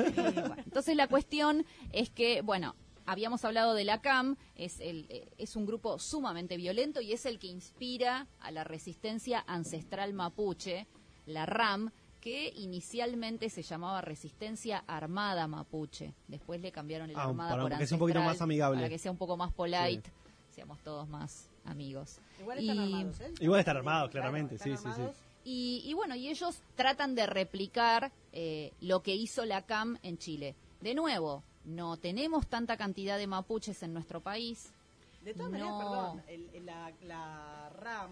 entonces 0.65 0.95
la 0.95 1.07
cuestión 1.07 1.65
es 1.91 2.09
que, 2.09 2.41
bueno, 2.41 2.75
habíamos 3.07 3.43
hablado 3.45 3.73
de 3.73 3.85
la 3.85 4.01
CAM, 4.01 4.35
es, 4.55 4.79
el, 4.79 5.07
eh, 5.09 5.27
es 5.37 5.55
un 5.55 5.65
grupo 5.65 5.97
sumamente 5.97 6.57
violento 6.57 7.01
y 7.01 7.13
es 7.13 7.25
el 7.25 7.39
que 7.39 7.47
inspira 7.47 8.27
a 8.39 8.51
la 8.51 8.63
resistencia 8.63 9.43
ancestral 9.47 10.13
mapuche, 10.13 10.85
la 11.25 11.45
RAM, 11.45 11.91
que 12.19 12.51
inicialmente 12.55 13.49
se 13.49 13.61
llamaba 13.61 14.01
Resistencia 14.01 14.83
Armada 14.87 15.47
Mapuche. 15.47 16.13
Después 16.27 16.59
le 16.61 16.71
cambiaron 16.71 17.09
el 17.09 17.15
ah, 17.15 17.23
Armada 17.23 17.51
por 17.51 17.73
Ancestral. 17.73 17.79
Que 17.79 17.87
sea 17.87 17.95
un 17.95 17.99
poquito 17.99 18.21
más 18.21 18.41
amigable. 18.41 18.77
Para 18.77 18.89
que 18.89 18.97
sea 18.97 19.11
un 19.11 19.17
poco 19.17 19.37
más 19.37 19.53
polite, 19.53 20.11
seamos 20.49 20.79
todos 20.83 21.07
más 21.07 21.49
amigos. 21.63 22.19
Igual 22.41 22.59
están 22.59 22.79
armados, 22.79 23.21
¿eh? 23.21 23.33
Igual 23.39 23.59
están 23.59 23.77
armados, 23.77 24.09
claramente, 24.09 24.57
sí, 24.57 24.75
sí, 24.75 24.89
sí. 24.95 25.01
Y, 25.45 25.83
y, 25.85 25.93
bueno, 25.93 26.15
y 26.15 26.27
ellos 26.27 26.61
tratan 26.75 27.15
de 27.15 27.25
replicar 27.25 28.11
eh, 28.33 28.73
lo 28.81 29.01
que 29.01 29.15
hizo 29.15 29.45
la 29.45 29.61
CAM 29.61 29.97
en 30.03 30.17
Chile. 30.17 30.55
De 30.81 30.93
nuevo, 30.93 31.43
no 31.67 31.97
tenemos 31.97 32.47
tanta 32.47 32.77
cantidad 32.77 33.17
de 33.17 33.27
mapuches 33.27 33.83
en 33.83 33.93
nuestro 33.93 34.21
país. 34.21 34.71
De 35.23 35.33
todas 35.33 35.51
maneras, 35.51 35.73
perdón, 35.77 36.23
la, 37.05 37.69
RAM, 37.81 38.11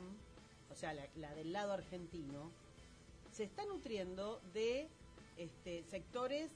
o 0.70 0.76
sea, 0.76 0.94
la, 0.94 1.34
del 1.34 1.54
lado 1.54 1.72
argentino, 1.72 2.52
se 3.32 3.46
está 3.46 3.66
nutriendo 3.66 4.42
de 4.54 4.90
este, 5.38 5.84
sectores, 5.90 6.52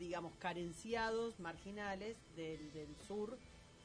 digamos, 0.00 0.32
carenciados, 0.40 1.38
marginales 1.38 2.16
del, 2.34 2.58
sur, 3.06 3.38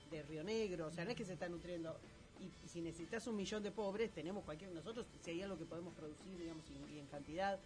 de 0.09 0.23
Río 0.23 0.43
Negro. 0.43 0.87
O 0.87 0.91
sea, 0.91 1.05
no 1.05 1.11
es 1.11 1.15
que 1.15 1.25
se 1.25 1.33
está 1.33 1.47
nutriendo. 1.47 1.95
Y, 2.39 2.67
si 2.67 2.81
necesitas 2.81 3.27
un 3.27 3.35
millón 3.35 3.61
de 3.61 3.69
pobres, 3.69 4.11
tenemos 4.11 4.43
cualquier. 4.43 4.71
Nosotros, 4.71 5.05
si 5.23 5.29
hay 5.29 5.43
algo 5.43 5.59
que 5.59 5.65
podemos 5.65 5.93
producir, 5.93 6.39
digamos, 6.39 6.63
y, 6.91 6.97
en 6.97 7.05
cantidad 7.05 7.59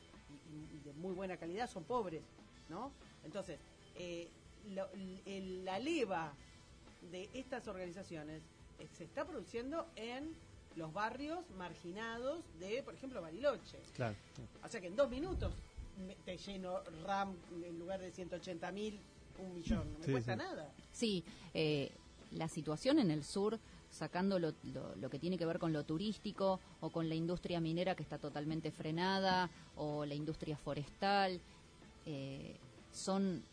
y, 0.52 0.76
y 0.76 0.82
de 0.84 0.92
muy 0.94 1.14
buena 1.14 1.38
calidad, 1.38 1.70
son 1.70 1.86
pobres, 1.86 2.22
¿no? 2.70 2.92
Entonces, 3.24 3.58
eh, 3.96 4.30
la 5.64 5.80
leva 5.80 6.34
de 7.10 7.30
estas 7.34 7.68
organizaciones 7.68 8.44
eh, 8.80 8.88
se 8.98 9.04
está 9.04 9.26
produciendo 9.26 9.88
en 9.96 10.36
los 10.76 10.94
barrios 10.94 11.40
marginados 11.58 12.44
de, 12.60 12.82
por 12.84 12.94
ejemplo, 12.94 13.22
Bariloche. 13.22 13.80
Claro. 13.96 14.16
O 14.64 14.68
sea 14.68 14.80
que 14.80 14.88
en 14.88 14.96
dos 14.96 15.10
minutos 15.10 15.54
te 16.26 16.38
lleno 16.38 16.82
RAM 17.06 17.36
en 17.64 17.78
lugar 17.78 18.00
de 18.00 18.12
180 18.12 18.72
mil, 18.72 19.00
un 19.40 19.54
millón. 19.54 19.94
No 19.94 20.00
me 20.00 20.14
cuesta 20.14 20.36
nada. 20.36 20.72
Sí, 20.92 21.24
eh, 21.54 21.92
la 22.32 22.48
situación 22.48 23.00
en 23.00 23.12
el 23.12 23.24
sur, 23.24 23.60
sacando 23.90 24.40
lo, 24.40 24.54
lo, 25.00 25.10
que 25.10 25.20
tiene 25.20 25.38
que 25.38 25.46
ver 25.46 25.60
con 25.60 25.74
lo 25.74 25.84
turístico 25.84 26.62
o 26.80 26.90
con 26.90 27.10
la 27.10 27.16
industria 27.16 27.60
minera 27.60 27.96
que 27.96 28.04
está 28.04 28.18
totalmente 28.18 28.72
frenada 28.72 29.50
o 29.76 30.06
la 30.06 30.16
industria 30.16 30.56
forestal, 30.56 31.42
son 32.94 33.44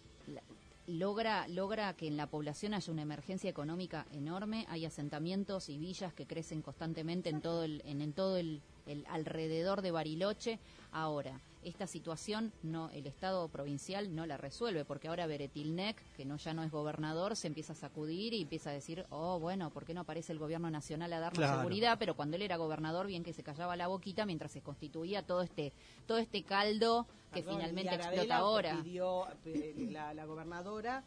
logra, 0.89 1.47
logra 1.49 1.93
que 1.95 2.09
en 2.09 2.17
la 2.17 2.27
población 2.27 2.75
haya 2.75 2.93
una 2.93 3.03
emergencia 3.03 3.51
económica 3.51 4.07
enorme, 4.13 4.65
hay 4.69 4.87
asentamientos 4.87 5.69
y 5.69 5.79
villas 5.79 6.15
que 6.15 6.27
crecen 6.27 6.63
constantemente 6.63 7.29
en 7.29 7.41
todo 7.41 7.65
el, 7.65 7.83
en, 7.85 8.13
todo 8.13 8.39
el, 8.39 8.63
alrededor 9.09 9.83
de 9.83 9.91
Bariloche. 9.91 10.59
Ahora, 10.91 11.41
esta 11.69 11.87
situación 11.87 12.53
no 12.63 12.91
el 12.91 13.07
Estado 13.07 13.49
provincial 13.49 14.15
no 14.15 14.27
la 14.27 14.37
resuelve, 14.37 14.85
porque 14.85 15.09
ahora 15.09 15.27
Beretilnec, 15.27 16.03
que 16.17 16.25
no 16.25 16.37
ya 16.37 16.55
no 16.55 16.63
es 16.63 16.71
gobernador, 16.71 17.37
se 17.37 17.47
empieza 17.47 17.73
a 17.73 17.77
sacudir 17.77 18.35
y 18.35 18.43
empieza 18.43 18.71
a 18.71 18.73
decir, 18.73 19.07
oh, 19.11 19.39
bueno, 19.39 19.71
¿por 19.71 19.85
qué 19.85 19.95
no 19.95 20.01
aparece 20.01 20.33
el 20.33 20.39
gobierno 20.39 20.71
nacional 20.71 21.13
a 21.13 21.21
darnos 21.21 21.49
seguridad? 21.49 21.97
Pero 21.99 22.15
cuando 22.15 22.37
él 22.37 22.43
era 22.43 22.57
gobernador, 22.57 23.07
bien 23.07 23.23
que 23.23 23.33
se 23.33 23.43
callaba 23.43 23.77
la 23.77 23.87
boquita 23.87 24.27
mientras 24.27 24.53
se 24.53 24.63
constituía 24.63 25.25
todo 25.25 25.43
este, 25.43 25.73
todo 26.07 26.19
este 26.19 26.43
caldo 26.43 27.07
que 27.33 27.43
finalmente 27.43 27.95
explota 27.95 28.37
ahora. 28.37 28.81
Pidió, 28.83 29.27
eh, 29.45 29.89
la, 29.91 30.25
gobernadora 30.25 31.05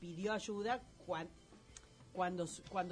pidió 0.00 0.32
ayuda 0.32 0.82
cuando 1.06 1.32
cuando 2.12 2.46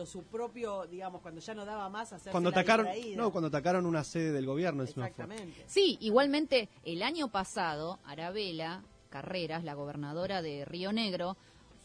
su 0.06 0.22
propio 0.24 0.86
digamos 0.86 1.20
cuando 1.20 1.40
ya 1.40 1.54
no 1.54 1.64
daba 1.64 1.88
más 1.88 2.12
hacer 2.12 2.32
cuando 2.32 2.50
atacaron 2.50 2.86
no 3.16 3.30
cuando 3.30 3.48
atacaron 3.48 3.86
una 3.86 4.02
sede 4.02 4.32
del 4.32 4.46
gobierno 4.46 4.82
exactamente. 4.82 5.64
Sí 5.66 5.98
igualmente 6.00 6.68
el 6.84 7.02
año 7.02 7.28
pasado 7.28 7.98
Arabela 8.04 8.82
Carreras 9.10 9.64
la 9.64 9.74
gobernadora 9.74 10.40
de 10.40 10.64
Río 10.64 10.92
Negro 10.92 11.36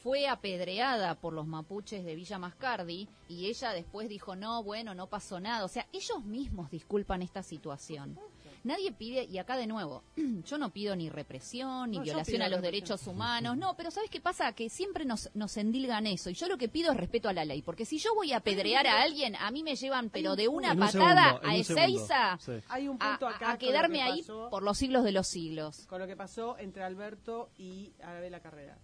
fue 0.04 0.28
apedreada 0.28 1.16
por 1.16 1.34
los 1.34 1.48
mapuches 1.48 2.06
de 2.06 2.16
Villa 2.16 2.38
Mascardi 2.38 3.10
y 3.28 3.48
ella 3.48 3.72
después 3.72 4.08
dijo 4.08 4.36
no 4.36 4.64
bueno 4.64 4.94
no 4.96 5.08
pasó 5.08 5.40
nada 5.40 5.66
o 5.66 5.68
sea 5.68 5.88
ellos 5.92 6.24
mismos 6.24 6.72
disculpan 6.72 7.22
esta 7.22 7.44
situación 7.44 8.18
Nadie 8.66 8.92
pide, 8.92 9.26
y 9.26 9.38
acá 9.38 9.58
de 9.58 9.68
nuevo, 9.68 10.02
yo 10.44 10.58
no 10.58 10.72
pido 10.72 10.96
ni 10.96 11.08
represión, 11.08 11.92
ni 11.92 12.00
violación 12.00 12.42
a 12.42 12.50
los 12.50 12.64
derechos 12.64 13.06
humanos, 13.06 13.56
no, 13.58 13.78
pero 13.78 13.92
¿sabes 13.92 14.10
qué 14.10 14.20
pasa? 14.20 14.54
Que 14.54 14.72
siempre 14.72 15.06
nos, 15.06 15.30
nos 15.36 15.56
endilgan 15.58 16.08
eso, 16.08 16.32
y 16.32 16.34
yo 16.34 16.48
lo 16.48 16.58
que 16.58 16.68
pido 16.68 16.92
es 16.92 16.98
respeto 16.98 17.30
a 17.30 17.34
la 17.34 17.46
ley, 17.46 17.62
porque 17.62 17.86
si 17.86 18.00
yo 18.00 18.16
voy 18.16 18.34
a 18.34 18.38
apedrear 18.38 18.88
a 18.88 19.04
alguien, 19.04 19.36
a 19.36 19.52
mí 19.52 19.62
me 19.62 19.76
llevan, 19.76 20.10
pero 20.10 20.36
de 20.36 20.48
una 20.48 20.76
patada 20.76 21.40
a 21.44 21.56
Ezeiza, 21.56 22.40
Hay 22.70 22.88
un 22.88 22.98
punto 22.98 23.28
acá 23.28 23.52
a, 23.52 23.58
quedarme 23.60 24.02
ahí 24.02 24.24
por 24.24 24.64
los 24.64 24.80
siglos 24.80 25.04
de 25.04 25.12
los 25.12 25.28
siglos. 25.28 25.86
Con 25.86 26.02
lo 26.02 26.08
que 26.08 26.16
pasó 26.16 26.58
entre 26.58 26.84
Alberto 26.84 27.52
y 27.60 27.94
la 28.32 28.40
Carrera. 28.40 28.80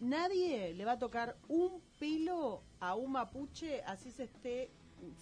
Nadie 0.00 0.72
le 0.72 0.84
va 0.86 0.92
a 0.92 0.98
tocar 0.98 1.36
un 1.48 1.82
pelo 1.98 2.62
a 2.80 2.94
un 2.94 3.12
mapuche 3.12 3.82
así 3.82 4.10
se 4.10 4.24
esté 4.24 4.70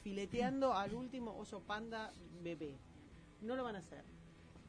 fileteando 0.04 0.72
al 0.72 0.94
último 0.94 1.36
oso 1.36 1.60
panda 1.60 2.12
bebé 2.42 2.78
no 3.40 3.56
lo 3.56 3.64
van 3.64 3.76
a 3.76 3.78
hacer. 3.78 4.04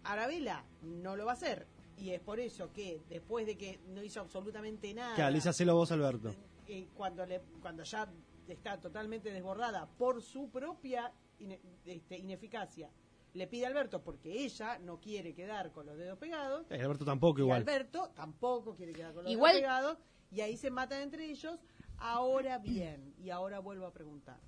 Arabela 0.04 0.64
no 0.82 1.16
lo 1.16 1.26
va 1.26 1.32
a 1.32 1.36
hacer. 1.36 1.68
Y 1.98 2.12
es 2.12 2.22
por 2.22 2.40
eso 2.40 2.72
que 2.72 3.02
después 3.10 3.46
de 3.46 3.58
que 3.58 3.80
no 3.88 4.02
hizo 4.02 4.22
absolutamente 4.22 4.94
nada. 4.94 5.16
Que 5.16 5.22
Alicia 5.22 5.52
se 5.52 5.66
lo 5.66 5.76
vos, 5.76 5.92
Alberto. 5.92 6.34
Eh, 6.68 6.88
cuando, 6.96 7.26
le, 7.26 7.42
cuando 7.62 7.84
ya 7.84 8.08
está 8.48 8.80
totalmente 8.80 9.32
desbordada 9.32 9.86
por 9.86 10.22
su 10.22 10.50
propia 10.50 11.12
este, 11.86 12.18
ineficacia, 12.18 12.90
le 13.34 13.48
pide 13.48 13.66
a 13.66 13.68
Alberto 13.68 14.02
porque 14.02 14.44
ella 14.44 14.80
no 14.80 15.00
quiere 15.00 15.34
quedar 15.34 15.72
con 15.72 15.86
los 15.86 15.98
dedos 15.98 16.18
pegados. 16.18 16.66
Eh, 16.72 16.82
Alberto 16.82 17.06
tampoco, 17.06 17.40
igual. 17.40 17.62
Alberto 17.62 18.10
tampoco 18.16 18.76
quiere 18.76 18.94
quedar 18.94 19.14
con 19.14 19.24
los 19.24 19.34
dedos 19.34 19.52
pegados. 19.52 19.98
Y 20.32 20.42
ahí 20.42 20.58
se 20.58 20.70
matan 20.70 21.02
entre 21.02 21.26
ellos. 21.26 21.60
Ahora 21.98 22.60
bien, 22.60 23.14
y 23.22 23.30
ahora 23.30 23.60
vuelvo 23.60 23.86
a 23.86 23.92
preguntar. 23.92 24.40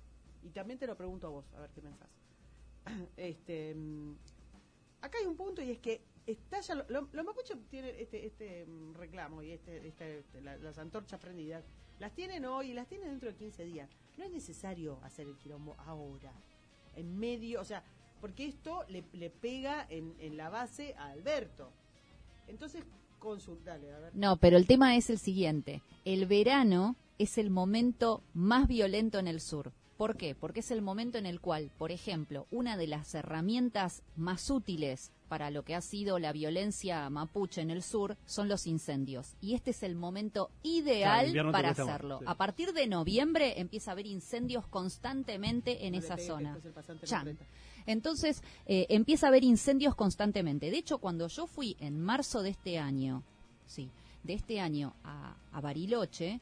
Y 0.42 0.50
también 0.50 0.78
te 0.78 0.86
lo 0.86 0.96
pregunto 0.96 1.26
a 1.26 1.30
vos, 1.30 1.52
a 1.54 1.60
ver 1.60 1.70
qué 1.70 1.82
pensás. 1.82 2.08
este, 3.16 3.74
mm, 3.74 4.14
acá 5.00 5.18
hay 5.18 5.26
un 5.26 5.36
punto 5.36 5.62
y 5.62 5.70
es 5.70 5.78
que 5.78 6.02
estalla, 6.26 6.86
lo, 6.88 7.08
los 7.12 7.24
mapuches 7.24 7.56
tienen 7.68 7.94
este, 7.98 8.26
este 8.26 8.66
mm, 8.66 8.94
reclamo 8.94 9.42
y 9.42 9.52
este, 9.52 9.86
este, 9.86 10.18
este 10.20 10.40
las 10.40 10.78
antorchas 10.78 11.20
prendidas, 11.20 11.64
las 11.98 12.12
tienen 12.14 12.44
hoy 12.44 12.70
y 12.70 12.74
las 12.74 12.88
tienen 12.88 13.08
dentro 13.08 13.30
de 13.30 13.36
15 13.36 13.64
días. 13.64 13.90
No 14.16 14.24
es 14.24 14.30
necesario 14.30 14.98
hacer 15.02 15.26
el 15.26 15.36
quilombo 15.36 15.74
ahora, 15.78 16.32
en 16.96 17.18
medio, 17.18 17.60
o 17.60 17.64
sea, 17.64 17.82
porque 18.20 18.46
esto 18.46 18.84
le, 18.88 19.04
le 19.12 19.30
pega 19.30 19.86
en, 19.88 20.14
en 20.18 20.36
la 20.36 20.48
base 20.48 20.94
a 20.96 21.10
Alberto. 21.10 21.72
Entonces, 22.46 22.84
consultale, 23.18 23.92
a 23.92 23.98
ver. 23.98 24.14
No, 24.14 24.36
pero 24.36 24.56
el 24.56 24.66
tema 24.66 24.96
es 24.96 25.10
el 25.10 25.18
siguiente. 25.18 25.82
El 26.04 26.26
verano 26.26 26.96
es 27.18 27.38
el 27.38 27.50
momento 27.50 28.22
más 28.34 28.68
violento 28.68 29.18
en 29.18 29.28
el 29.28 29.40
sur. 29.40 29.72
¿Por 30.02 30.16
qué? 30.16 30.34
Porque 30.34 30.58
es 30.58 30.72
el 30.72 30.82
momento 30.82 31.16
en 31.16 31.26
el 31.26 31.40
cual, 31.40 31.70
por 31.78 31.92
ejemplo, 31.92 32.48
una 32.50 32.76
de 32.76 32.88
las 32.88 33.14
herramientas 33.14 34.02
más 34.16 34.50
útiles 34.50 35.12
para 35.28 35.52
lo 35.52 35.62
que 35.62 35.76
ha 35.76 35.80
sido 35.80 36.18
la 36.18 36.32
violencia 36.32 37.08
mapuche 37.08 37.60
en 37.60 37.70
el 37.70 37.84
sur 37.84 38.16
son 38.26 38.48
los 38.48 38.66
incendios. 38.66 39.36
Y 39.40 39.54
este 39.54 39.70
es 39.70 39.84
el 39.84 39.94
momento 39.94 40.50
ideal 40.64 41.32
para 41.52 41.70
hacerlo. 41.70 42.18
A 42.26 42.36
partir 42.36 42.72
de 42.72 42.88
noviembre 42.88 43.60
empieza 43.60 43.92
a 43.92 43.92
haber 43.92 44.06
incendios 44.08 44.66
constantemente 44.66 45.86
en 45.86 45.94
esa 45.94 46.18
zona. 46.18 46.58
Entonces 47.86 48.42
eh, 48.66 48.86
empieza 48.88 49.26
a 49.26 49.28
haber 49.28 49.44
incendios 49.44 49.94
constantemente. 49.94 50.72
De 50.72 50.78
hecho, 50.78 50.98
cuando 50.98 51.28
yo 51.28 51.46
fui 51.46 51.76
en 51.78 52.00
marzo 52.00 52.42
de 52.42 52.50
este 52.50 52.80
año, 52.80 53.22
sí, 53.66 53.88
de 54.24 54.34
este 54.34 54.58
año 54.58 54.96
a, 55.04 55.36
a 55.52 55.60
Bariloche, 55.60 56.40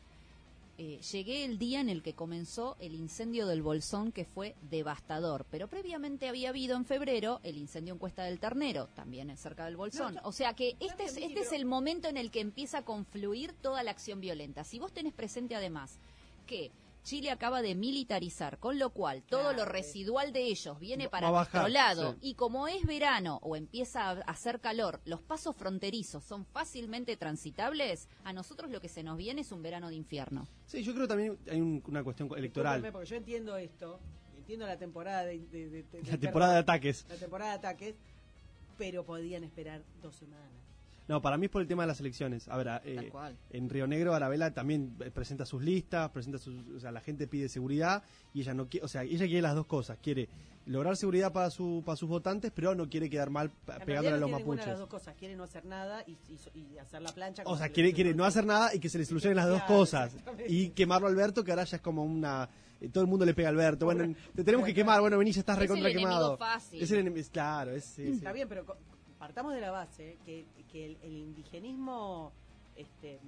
eh, 0.82 0.98
llegué 1.12 1.44
el 1.44 1.58
día 1.58 1.82
en 1.82 1.90
el 1.90 2.02
que 2.02 2.14
comenzó 2.14 2.78
el 2.80 2.94
incendio 2.94 3.46
del 3.46 3.60
Bolsón, 3.60 4.12
que 4.12 4.24
fue 4.24 4.56
devastador. 4.70 5.44
Pero 5.50 5.68
previamente 5.68 6.26
había 6.26 6.48
habido 6.48 6.74
en 6.74 6.86
febrero 6.86 7.38
el 7.42 7.58
incendio 7.58 7.92
en 7.92 7.98
Cuesta 7.98 8.24
del 8.24 8.40
Ternero, 8.40 8.88
también 8.94 9.36
cerca 9.36 9.66
del 9.66 9.76
Bolsón. 9.76 10.16
o 10.24 10.32
sea 10.32 10.54
que 10.54 10.76
este, 10.80 11.04
es, 11.04 11.18
este 11.18 11.40
es 11.40 11.52
el 11.52 11.66
momento 11.66 12.08
en 12.08 12.16
el 12.16 12.30
que 12.30 12.40
empieza 12.40 12.78
a 12.78 12.84
confluir 12.86 13.52
toda 13.52 13.82
la 13.82 13.90
acción 13.90 14.20
violenta. 14.20 14.64
Si 14.64 14.78
vos 14.78 14.90
tenés 14.90 15.12
presente 15.12 15.54
además 15.54 15.98
que 16.46 16.70
Chile 17.10 17.32
acaba 17.32 17.60
de 17.60 17.74
militarizar, 17.74 18.60
con 18.60 18.78
lo 18.78 18.90
cual 18.90 19.24
todo 19.24 19.52
lo 19.52 19.64
residual 19.64 20.32
de 20.32 20.44
ellos 20.44 20.78
viene 20.78 21.08
para 21.08 21.28
nuestro 21.28 21.66
lado 21.66 22.14
y 22.20 22.34
como 22.34 22.68
es 22.68 22.86
verano 22.86 23.40
o 23.42 23.56
empieza 23.56 24.10
a 24.10 24.20
hacer 24.20 24.60
calor, 24.60 25.00
los 25.04 25.20
pasos 25.20 25.56
fronterizos 25.56 26.22
son 26.22 26.46
fácilmente 26.46 27.16
transitables, 27.16 28.08
a 28.22 28.32
nosotros 28.32 28.70
lo 28.70 28.80
que 28.80 28.88
se 28.88 29.02
nos 29.02 29.16
viene 29.16 29.40
es 29.40 29.50
un 29.50 29.60
verano 29.60 29.88
de 29.88 29.96
infierno. 29.96 30.46
Sí, 30.66 30.84
yo 30.84 30.94
creo 30.94 31.08
también 31.08 31.36
hay 31.50 31.60
una 31.60 32.04
cuestión 32.04 32.30
electoral. 32.36 32.80
Porque 32.92 33.08
yo 33.08 33.16
entiendo 33.16 33.56
esto, 33.56 33.98
entiendo 34.36 34.68
la 34.68 34.78
temporada 34.78 35.24
de, 35.24 35.84
la 36.08 36.16
temporada 36.16 36.52
de 36.52 36.58
ataques. 36.60 37.06
La 37.08 37.16
temporada 37.16 37.50
de 37.50 37.58
ataques, 37.58 37.96
pero 38.78 39.04
podían 39.04 39.42
esperar 39.42 39.82
dos 40.00 40.14
semanas. 40.14 40.69
No, 41.10 41.20
para 41.20 41.36
mí 41.36 41.46
es 41.46 41.50
por 41.50 41.60
el 41.60 41.66
tema 41.66 41.82
de 41.82 41.88
las 41.88 41.98
elecciones. 41.98 42.46
A 42.46 42.56
ver, 42.56 42.68
eh, 42.84 43.10
en 43.50 43.68
Río 43.68 43.88
Negro, 43.88 44.14
Arabela 44.14 44.54
también 44.54 44.94
eh, 45.00 45.10
presenta 45.10 45.44
sus 45.44 45.60
listas, 45.60 46.08
presenta 46.10 46.38
sus, 46.38 46.54
o 46.68 46.78
sea, 46.78 46.92
la 46.92 47.00
gente 47.00 47.26
pide 47.26 47.48
seguridad 47.48 48.04
y 48.32 48.42
ella 48.42 48.54
no 48.54 48.68
quiere, 48.68 48.84
o 48.84 48.88
sea, 48.88 49.02
ella 49.02 49.26
quiere 49.26 49.42
las 49.42 49.56
dos 49.56 49.66
cosas, 49.66 49.98
quiere 50.00 50.28
lograr 50.66 50.96
seguridad 50.96 51.32
para 51.32 51.50
su 51.50 51.82
para 51.84 51.96
sus 51.96 52.08
votantes, 52.08 52.52
pero 52.54 52.76
no 52.76 52.88
quiere 52.88 53.10
quedar 53.10 53.28
mal 53.28 53.50
pegándole 53.84 54.18
a 54.18 54.20
los 54.20 54.30
mapuches. 54.30 54.68
las 54.68 54.78
dos 54.78 54.88
cosas, 54.88 55.16
quiere 55.16 55.34
no 55.34 55.42
hacer 55.42 55.64
nada 55.64 56.04
y, 56.06 56.16
hacer 56.78 57.02
la 57.02 57.10
plancha. 57.10 57.42
O 57.44 57.56
sea, 57.56 57.70
quiere 57.70 57.92
quiere 57.92 58.14
no 58.14 58.24
hacer 58.24 58.46
nada 58.46 58.72
y 58.72 58.78
que 58.78 58.88
se 58.88 58.96
le 58.96 59.04
solucionen 59.04 59.34
las 59.34 59.48
dos 59.48 59.64
cosas 59.64 60.14
y 60.46 60.68
quemarlo 60.68 61.08
a 61.08 61.10
Alberto, 61.10 61.42
que 61.42 61.50
ahora 61.50 61.64
ya 61.64 61.78
es 61.78 61.82
como 61.82 62.04
una 62.04 62.48
eh, 62.80 62.88
todo 62.88 63.02
el 63.02 63.10
mundo 63.10 63.26
le 63.26 63.34
pega 63.34 63.48
a 63.48 63.50
Alberto. 63.50 63.84
Bueno, 63.84 64.14
te 64.32 64.44
tenemos 64.44 64.64
que 64.64 64.74
quemar. 64.74 65.00
Bueno, 65.00 65.18
vení, 65.18 65.32
ya 65.32 65.40
estás 65.40 65.58
recontra 65.58 65.90
quemado. 65.90 66.36
Fácil. 66.36 66.80
Es 66.80 66.88
el 66.92 67.00
enemigo, 67.00 67.26
claro, 67.32 67.72
es, 67.72 67.84
sí, 67.84 68.12
Está 68.12 68.32
bien, 68.32 68.48
pero 68.48 68.64
partamos 69.20 69.52
de 69.52 69.60
la 69.60 69.70
base 69.70 70.16
que, 70.24 70.46
que 70.72 70.96
el, 71.02 71.12
indigenismo 71.12 72.32
este, 72.74 73.20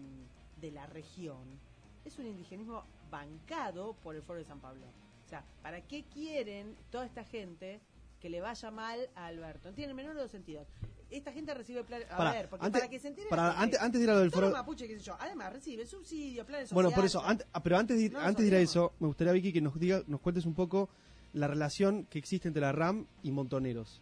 de 0.61 0.71
la 0.73 0.87
región 0.87 1.61
es 2.07 2.19
un 2.19 2.27
indigenismo 2.27 2.83
bancado 3.11 3.95
por 4.03 4.17
el 4.17 4.23
Foro 4.23 4.39
de 4.39 4.47
San 4.47 4.59
Pablo. 4.59 4.87
O 5.27 5.29
sea, 5.29 5.45
¿para 5.63 5.83
qué 5.83 6.05
quieren 6.05 6.75
toda 6.91 7.05
esta 7.05 7.25
gente 7.25 7.79
que 8.21 8.31
le 8.31 8.41
vaya 8.41 8.71
mal 8.71 9.11
a 9.15 9.27
Alberto? 9.27 9.69
No 9.69 9.75
tiene 9.75 9.91
el 9.91 9.95
menor 9.95 10.15
de 10.15 10.23
los 10.23 10.31
sentidos. 10.31 10.67
Esta 11.11 11.31
gente 11.31 11.53
recibe 11.53 11.85
planes. 11.85 12.09
A 12.11 12.33
ver, 12.33 12.49
porque 12.49 12.71
para 12.71 12.89
que 12.89 12.99
se 12.99 13.09
entienda. 13.09 13.29
Para, 13.29 13.61
antes, 13.61 13.79
antes 13.79 14.01
de 14.01 14.05
ir 14.05 14.11
a 14.11 14.15
lo 14.15 14.21
del 14.21 14.31
foro. 14.31 14.51
Mapuche, 14.51 14.89
qué 14.89 14.99
sé 14.99 15.05
yo. 15.05 15.17
Además, 15.21 15.53
recibe 15.53 15.85
subsidios, 15.85 16.47
planes 16.47 16.71
sociales. 16.71 16.75
Bueno, 16.75 16.91
por 16.97 17.05
eso. 17.05 17.23
Ah, 17.23 17.63
pero 17.63 17.77
antes 17.77 17.99
de 17.99 18.05
ir, 18.05 18.17
antes 18.17 18.43
de 18.43 18.49
ir 18.49 18.55
a 18.55 18.61
eso, 18.61 18.95
me 18.99 19.09
gustaría, 19.09 19.35
Vicky, 19.35 19.53
que 19.53 19.61
nos, 19.61 19.79
diga, 19.79 20.03
nos 20.07 20.21
cuentes 20.23 20.47
un 20.47 20.55
poco 20.55 20.89
la 21.35 21.49
relación 21.49 22.07
que 22.07 22.19
existe 22.19 22.49
entre 22.49 22.63
la 22.63 22.73
RAM 22.73 23.07
y 23.23 23.31
Montoneros. 23.31 24.01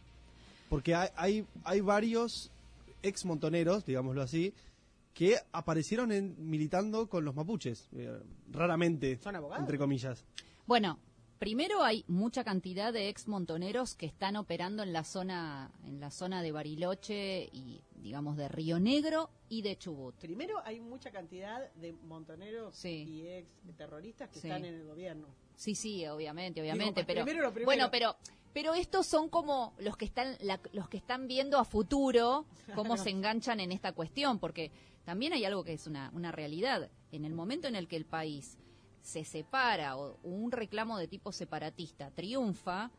Porque 0.71 0.95
hay, 0.95 1.09
hay, 1.17 1.47
hay 1.65 1.81
varios 1.83 2.51
ex 3.03 3.27
montoneros, 3.27 3.85
digámoslo 3.85 4.23
así, 4.23 4.55
que 5.13 5.37
aparecieron 5.53 6.13
en, 6.13 6.35
militando 6.39 7.09
con 7.09 7.25
los 7.25 7.35
mapuches, 7.35 7.89
eh, 7.93 8.23
raramente, 8.51 9.19
entre 9.59 9.77
comillas. 9.79 10.25
Bueno, 10.67 10.99
primero 11.39 11.83
hay 11.83 12.05
mucha 12.07 12.45
cantidad 12.45 12.93
de 12.93 13.09
ex 13.09 13.27
montoneros 13.27 13.97
que 13.97 14.07
están 14.07 14.37
operando 14.37 14.83
en 14.83 14.93
la 14.93 15.05
zona, 15.05 15.73
en 15.85 15.99
la 16.01 16.11
zona 16.11 16.41
de 16.41 16.53
Bariloche 16.53 17.51
y 17.53 17.83
digamos 17.97 18.37
de 18.37 18.49
Río 18.49 18.79
Negro 18.79 19.29
y 19.49 19.63
de 19.63 19.77
Chubut. 19.77 20.15
Primero 20.15 20.61
hay 20.65 20.81
mucha 20.81 21.11
cantidad 21.11 21.71
de 21.75 21.93
montoneros 21.93 22.83
y 22.85 23.27
ex 23.27 23.49
terroristas 23.77 24.31
que 24.31 24.39
están 24.39 24.65
en 24.65 24.75
el 24.75 24.87
gobierno. 24.87 25.27
Sí, 25.61 25.75
sí, 25.75 26.07
obviamente, 26.07 26.63
obviamente, 26.63 27.05
pero 27.05 27.23
bueno, 27.67 27.91
pero 27.91 28.17
pero 28.55 28.73
estos 28.73 29.07
son 29.07 29.29
como 29.29 29.75
los 29.79 29.95
que 29.99 30.07
están 30.07 30.39
los 30.73 30.89
que 30.89 30.97
están 30.97 31.29
viendo 31.29 31.59
a 31.59 31.67
futuro 31.67 32.47
cómo 32.75 32.97
se 32.97 33.11
enganchan 33.11 33.61
en 33.61 33.71
esta 33.71 33.93
cuestión, 33.93 34.39
porque 34.39 34.73
también 35.05 35.35
hay 35.35 35.45
algo 35.45 35.63
que 35.63 35.75
es 35.75 35.87
una, 35.87 36.11
una 36.15 36.33
realidad. 36.33 36.89
En 37.13 37.27
el 37.27 37.35
momento 37.35 37.69
en 37.69 37.77
el 37.77 37.89
que 37.89 37.97
el 37.97 38.07
país 38.07 38.57
se 39.03 39.23
separa 39.23 39.99
o 39.99 40.17
un 40.23 40.51
reclamo 40.51 40.97
de 40.97 41.09
tipo 41.09 41.31
separatista 41.31 42.11
triunfa, 42.11 42.91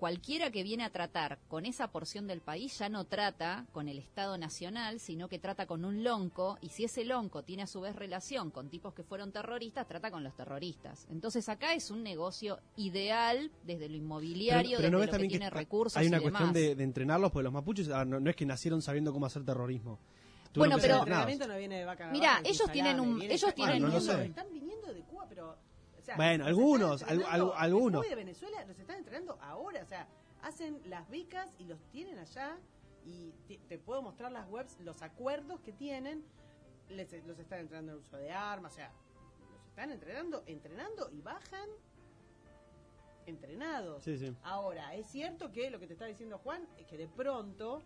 cualquiera 0.00 0.50
que 0.50 0.62
viene 0.62 0.82
a 0.82 0.90
tratar 0.90 1.38
con 1.46 1.66
esa 1.66 1.88
porción 1.88 2.26
del 2.26 2.40
país 2.40 2.78
ya 2.78 2.88
no 2.88 3.04
trata 3.04 3.66
con 3.70 3.86
el 3.86 3.98
Estado 3.98 4.38
Nacional, 4.38 4.98
sino 4.98 5.28
que 5.28 5.38
trata 5.38 5.66
con 5.66 5.84
un 5.84 6.02
lonco, 6.02 6.56
y 6.62 6.70
si 6.70 6.84
ese 6.84 7.04
lonco 7.04 7.42
tiene 7.42 7.64
a 7.64 7.66
su 7.66 7.82
vez 7.82 7.94
relación 7.94 8.50
con 8.50 8.70
tipos 8.70 8.94
que 8.94 9.02
fueron 9.02 9.30
terroristas, 9.30 9.86
trata 9.86 10.10
con 10.10 10.24
los 10.24 10.34
terroristas. 10.34 11.06
Entonces 11.10 11.46
acá 11.50 11.74
es 11.74 11.90
un 11.90 12.02
negocio 12.02 12.60
ideal 12.76 13.50
desde 13.66 13.90
lo 13.90 13.96
inmobiliario, 13.96 14.78
desde 14.78 14.90
lo 14.90 15.00
que 15.00 15.28
tiene 15.28 15.50
recursos. 15.50 15.98
Hay 15.98 16.06
una 16.06 16.20
cuestión 16.20 16.54
de, 16.54 16.70
entrenarlos, 16.70 17.30
porque 17.30 17.44
los 17.44 17.52
mapuches 17.52 17.90
ah, 17.90 18.06
no, 18.06 18.30
es 18.30 18.36
que 18.36 18.46
nacieron 18.46 18.80
sabiendo 18.80 19.12
cómo 19.12 19.26
hacer 19.26 19.44
terrorismo. 19.44 19.98
bueno, 20.54 20.78
pero 20.80 21.04
mira, 22.10 22.40
ellos 22.42 22.72
tienen 22.72 22.98
un, 23.00 23.20
ellos 23.20 23.54
tienen, 23.54 23.84
están 23.84 24.50
viniendo 24.50 24.94
de 24.94 25.02
Cuba, 25.02 25.26
pero 25.28 25.58
bueno, 26.16 26.44
algunos, 26.44 27.02
algunos. 27.02 28.08
de 28.08 28.14
Venezuela 28.14 28.64
los 28.64 28.78
están 28.78 28.96
entrenando 28.96 29.38
ahora, 29.40 29.82
o 29.82 29.86
sea, 29.86 30.08
hacen 30.42 30.80
las 30.86 31.08
becas 31.10 31.48
y 31.58 31.64
los 31.64 31.80
tienen 31.90 32.18
allá 32.18 32.58
y 33.04 33.32
te, 33.68 33.78
puedo 33.78 34.02
mostrar 34.02 34.30
las 34.32 34.48
webs, 34.48 34.78
los 34.80 35.02
acuerdos 35.02 35.60
que 35.60 35.72
tienen, 35.72 36.24
les, 36.88 37.12
los 37.24 37.38
están 37.38 37.60
entrenando 37.60 37.92
en 37.92 37.98
uso 37.98 38.16
de 38.16 38.30
armas, 38.30 38.72
o 38.72 38.76
sea, 38.76 38.92
los 39.52 39.66
están 39.68 39.90
entrenando, 39.90 40.42
entrenando 40.46 41.10
y 41.10 41.20
bajan 41.20 41.68
entrenados. 43.26 44.04
Ahora, 44.42 44.94
es 44.94 45.06
cierto 45.06 45.52
que 45.52 45.70
lo 45.70 45.78
que 45.78 45.86
te 45.86 45.94
está 45.94 46.06
diciendo 46.06 46.38
Juan 46.38 46.66
es 46.78 46.86
que 46.86 46.96
de 46.96 47.08
pronto 47.08 47.82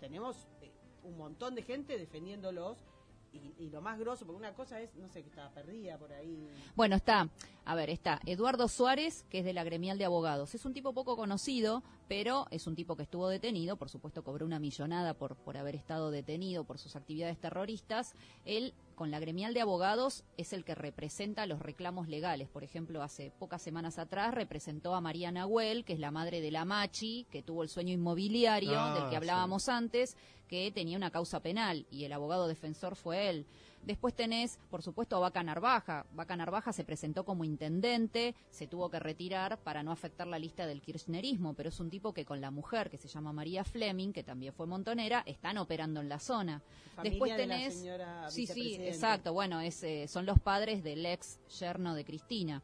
tenemos 0.00 0.48
eh, 0.60 0.70
un 1.04 1.16
montón 1.16 1.54
de 1.54 1.62
gente 1.62 1.96
defendiéndolos 1.98 2.84
y, 3.32 3.70
lo 3.70 3.80
más 3.80 3.98
grosso, 3.98 4.26
porque 4.26 4.38
una 4.38 4.52
cosa 4.54 4.80
es, 4.80 4.94
no 4.96 5.08
sé, 5.08 5.22
que 5.22 5.28
estaba 5.28 5.50
perdida 5.50 5.96
por 5.96 6.12
ahí. 6.12 6.48
Bueno, 6.74 6.96
está, 6.96 7.28
a 7.64 7.74
ver, 7.74 7.90
está 7.90 8.20
Eduardo 8.26 8.66
Suárez, 8.66 9.24
que 9.30 9.40
es 9.40 9.44
de 9.44 9.52
la 9.52 9.62
gremial 9.64 9.98
de 9.98 10.04
abogados. 10.04 10.54
Es 10.54 10.64
un 10.64 10.74
tipo 10.74 10.92
poco 10.92 11.16
conocido, 11.16 11.82
pero 12.10 12.48
es 12.50 12.66
un 12.66 12.74
tipo 12.74 12.96
que 12.96 13.04
estuvo 13.04 13.28
detenido, 13.28 13.76
por 13.76 13.88
supuesto 13.88 14.24
cobró 14.24 14.44
una 14.44 14.58
millonada 14.58 15.14
por, 15.14 15.36
por 15.36 15.56
haber 15.56 15.76
estado 15.76 16.10
detenido 16.10 16.64
por 16.64 16.76
sus 16.76 16.96
actividades 16.96 17.38
terroristas. 17.38 18.16
Él, 18.44 18.74
con 18.96 19.12
la 19.12 19.20
gremial 19.20 19.54
de 19.54 19.60
abogados, 19.60 20.24
es 20.36 20.52
el 20.52 20.64
que 20.64 20.74
representa 20.74 21.46
los 21.46 21.60
reclamos 21.60 22.08
legales. 22.08 22.48
Por 22.48 22.64
ejemplo, 22.64 23.04
hace 23.04 23.30
pocas 23.38 23.62
semanas 23.62 24.00
atrás 24.00 24.34
representó 24.34 24.96
a 24.96 25.00
María 25.00 25.30
Nahuel, 25.30 25.84
que 25.84 25.92
es 25.92 26.00
la 26.00 26.10
madre 26.10 26.40
de 26.40 26.50
la 26.50 26.64
Machi, 26.64 27.28
que 27.30 27.44
tuvo 27.44 27.62
el 27.62 27.68
sueño 27.68 27.94
inmobiliario 27.94 28.72
del 28.94 29.08
que 29.08 29.14
ah, 29.14 29.18
hablábamos 29.18 29.68
antes 29.68 30.16
que 30.48 30.72
tenía 30.72 30.96
una 30.96 31.12
causa 31.12 31.38
penal 31.38 31.86
y 31.92 32.02
el 32.02 32.12
abogado 32.12 32.48
defensor 32.48 32.96
fue 32.96 33.30
él. 33.30 33.46
Después 33.82 34.14
tenés, 34.14 34.58
por 34.70 34.82
supuesto, 34.82 35.16
a 35.16 35.20
Vaca 35.20 35.42
Narvaja. 35.42 36.06
Vaca 36.12 36.36
Narvaja 36.36 36.72
se 36.72 36.84
presentó 36.84 37.24
como 37.24 37.44
intendente, 37.44 38.34
se 38.50 38.66
tuvo 38.66 38.90
que 38.90 38.98
retirar 38.98 39.58
para 39.58 39.82
no 39.82 39.90
afectar 39.90 40.26
la 40.26 40.38
lista 40.38 40.66
del 40.66 40.82
kirchnerismo, 40.82 41.54
pero 41.54 41.70
es 41.70 41.80
un 41.80 41.90
tipo 41.90 42.12
que 42.12 42.24
con 42.24 42.40
la 42.40 42.50
mujer, 42.50 42.90
que 42.90 42.98
se 42.98 43.08
llama 43.08 43.32
María 43.32 43.64
Fleming, 43.64 44.12
que 44.12 44.22
también 44.22 44.52
fue 44.52 44.66
montonera, 44.66 45.22
están 45.26 45.58
operando 45.58 46.00
en 46.00 46.08
la 46.08 46.18
zona. 46.18 46.62
Después 47.02 47.34
tenés... 47.36 47.86
sí, 48.28 48.46
sí, 48.46 48.74
exacto. 48.74 49.32
Bueno, 49.32 49.60
es, 49.60 49.82
eh, 49.82 50.06
son 50.08 50.26
los 50.26 50.38
padres 50.38 50.82
del 50.84 51.04
ex 51.06 51.40
yerno 51.58 51.94
de 51.94 52.04
Cristina. 52.04 52.62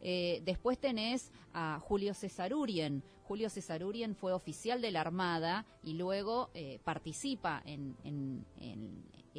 Eh, 0.00 0.42
después 0.44 0.78
tenés 0.78 1.32
a 1.52 1.80
Julio 1.80 2.14
Cesarurien. 2.14 3.02
Julio 3.24 3.50
Cesarurien 3.50 4.14
fue 4.14 4.32
oficial 4.32 4.80
de 4.80 4.90
la 4.90 5.02
Armada 5.02 5.66
y 5.82 5.94
luego 5.94 6.50
eh, 6.54 6.80
participa 6.84 7.62
en, 7.66 8.44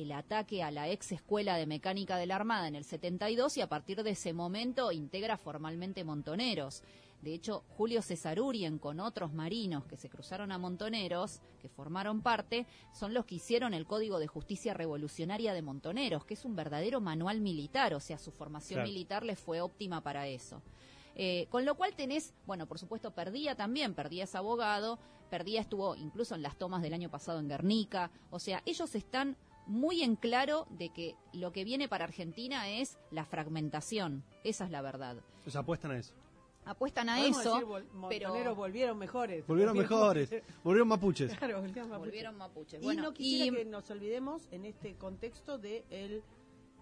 el 0.02 0.12
ataque 0.14 0.64
a 0.64 0.72
la 0.72 0.90
ex 0.90 1.12
escuela 1.12 1.58
de 1.58 1.66
mecánica 1.66 2.18
de 2.18 2.26
la 2.26 2.38
Armada 2.38 2.68
en 2.68 2.76
el 2.76 2.86
72 2.86 3.58
y 3.58 3.62
a 3.62 3.68
partir 3.68 4.02
de 4.04 4.12
ese 4.12 4.34
momento 4.34 4.92
integra 4.92 5.38
formalmente 5.38 6.04
Montoneros. 6.04 6.84
De 7.22 7.34
hecho, 7.34 7.66
Julio 7.68 8.02
Cesarurien 8.02 8.80
con 8.80 9.02
otros 9.02 9.34
marinos 9.34 9.86
que 9.86 9.98
se 9.98 10.10
cruzaron 10.10 10.54
a 10.54 10.58
Montoneros, 10.58 11.42
que 11.62 11.68
formaron 11.68 12.22
parte, 12.22 12.66
son 12.94 13.14
los 13.14 13.26
que 13.26 13.36
hicieron 13.36 13.74
el 13.74 13.86
Código 13.86 14.20
de 14.20 14.28
Justicia 14.28 14.74
Revolucionaria 14.74 15.54
de 15.54 15.62
Montoneros, 15.62 16.24
que 16.24 16.36
es 16.36 16.46
un 16.46 16.56
verdadero 16.56 17.02
manual 17.02 17.42
militar, 17.42 17.94
o 17.94 18.00
sea, 18.00 18.18
su 18.18 18.32
formación 18.32 18.84
militar 18.84 19.24
les 19.24 19.38
fue 19.38 19.60
óptima 19.60 20.02
para 20.02 20.28
eso. 20.28 20.62
Eh, 21.16 21.48
con 21.50 21.66
lo 21.66 21.76
cual 21.76 21.94
tenés, 21.96 22.34
bueno, 22.46 22.68
por 22.68 22.80
supuesto, 22.80 23.12
Perdía 23.12 23.56
también, 23.56 23.94
Perdía 23.96 24.24
es 24.24 24.36
abogado, 24.36 24.98
Perdía 25.30 25.60
estuvo 25.60 25.98
incluso 25.98 26.36
en 26.36 26.42
las 26.42 26.58
tomas 26.58 26.82
del 26.82 26.94
año 26.94 27.10
pasado 27.10 27.40
en 27.40 27.50
Guernica, 27.50 28.12
o 28.32 28.40
sea, 28.40 28.64
ellos 28.66 28.96
están 28.96 29.36
muy 29.70 30.04
en 30.04 30.16
claro 30.16 30.66
de 30.72 30.90
que 30.90 31.16
lo 31.32 31.52
que 31.52 31.64
viene 31.64 31.88
para 31.88 32.04
Argentina 32.06 32.68
es 32.70 32.98
la 33.12 33.24
fragmentación, 33.24 34.24
esa 34.44 34.66
es 34.66 34.72
la 34.72 34.82
verdad. 34.82 35.18
Sea, 35.48 35.62
apuestan 35.62 35.92
a 35.92 35.98
eso 35.98 36.14
apuestan 36.66 37.10
a 37.10 37.26
eso, 37.26 37.82
pero 38.10 38.56
volvieron 38.56 38.98
mejores. 38.98 39.46
Volvieron 39.48 39.76
mejores, 39.76 40.30
volvieron 40.64 40.88
mapuches. 40.88 41.36
Claro, 41.36 41.62
volvieron 41.62 42.38
mapuches. 42.38 42.82
y 42.82 42.96
no 42.96 43.14
quisiera 43.14 43.58
que 43.58 43.66
nos 43.66 43.90
olvidemos 43.90 44.48
en 44.52 44.66
este 44.66 44.96
contexto 44.96 45.58
de 45.58 45.84
el 45.90 46.24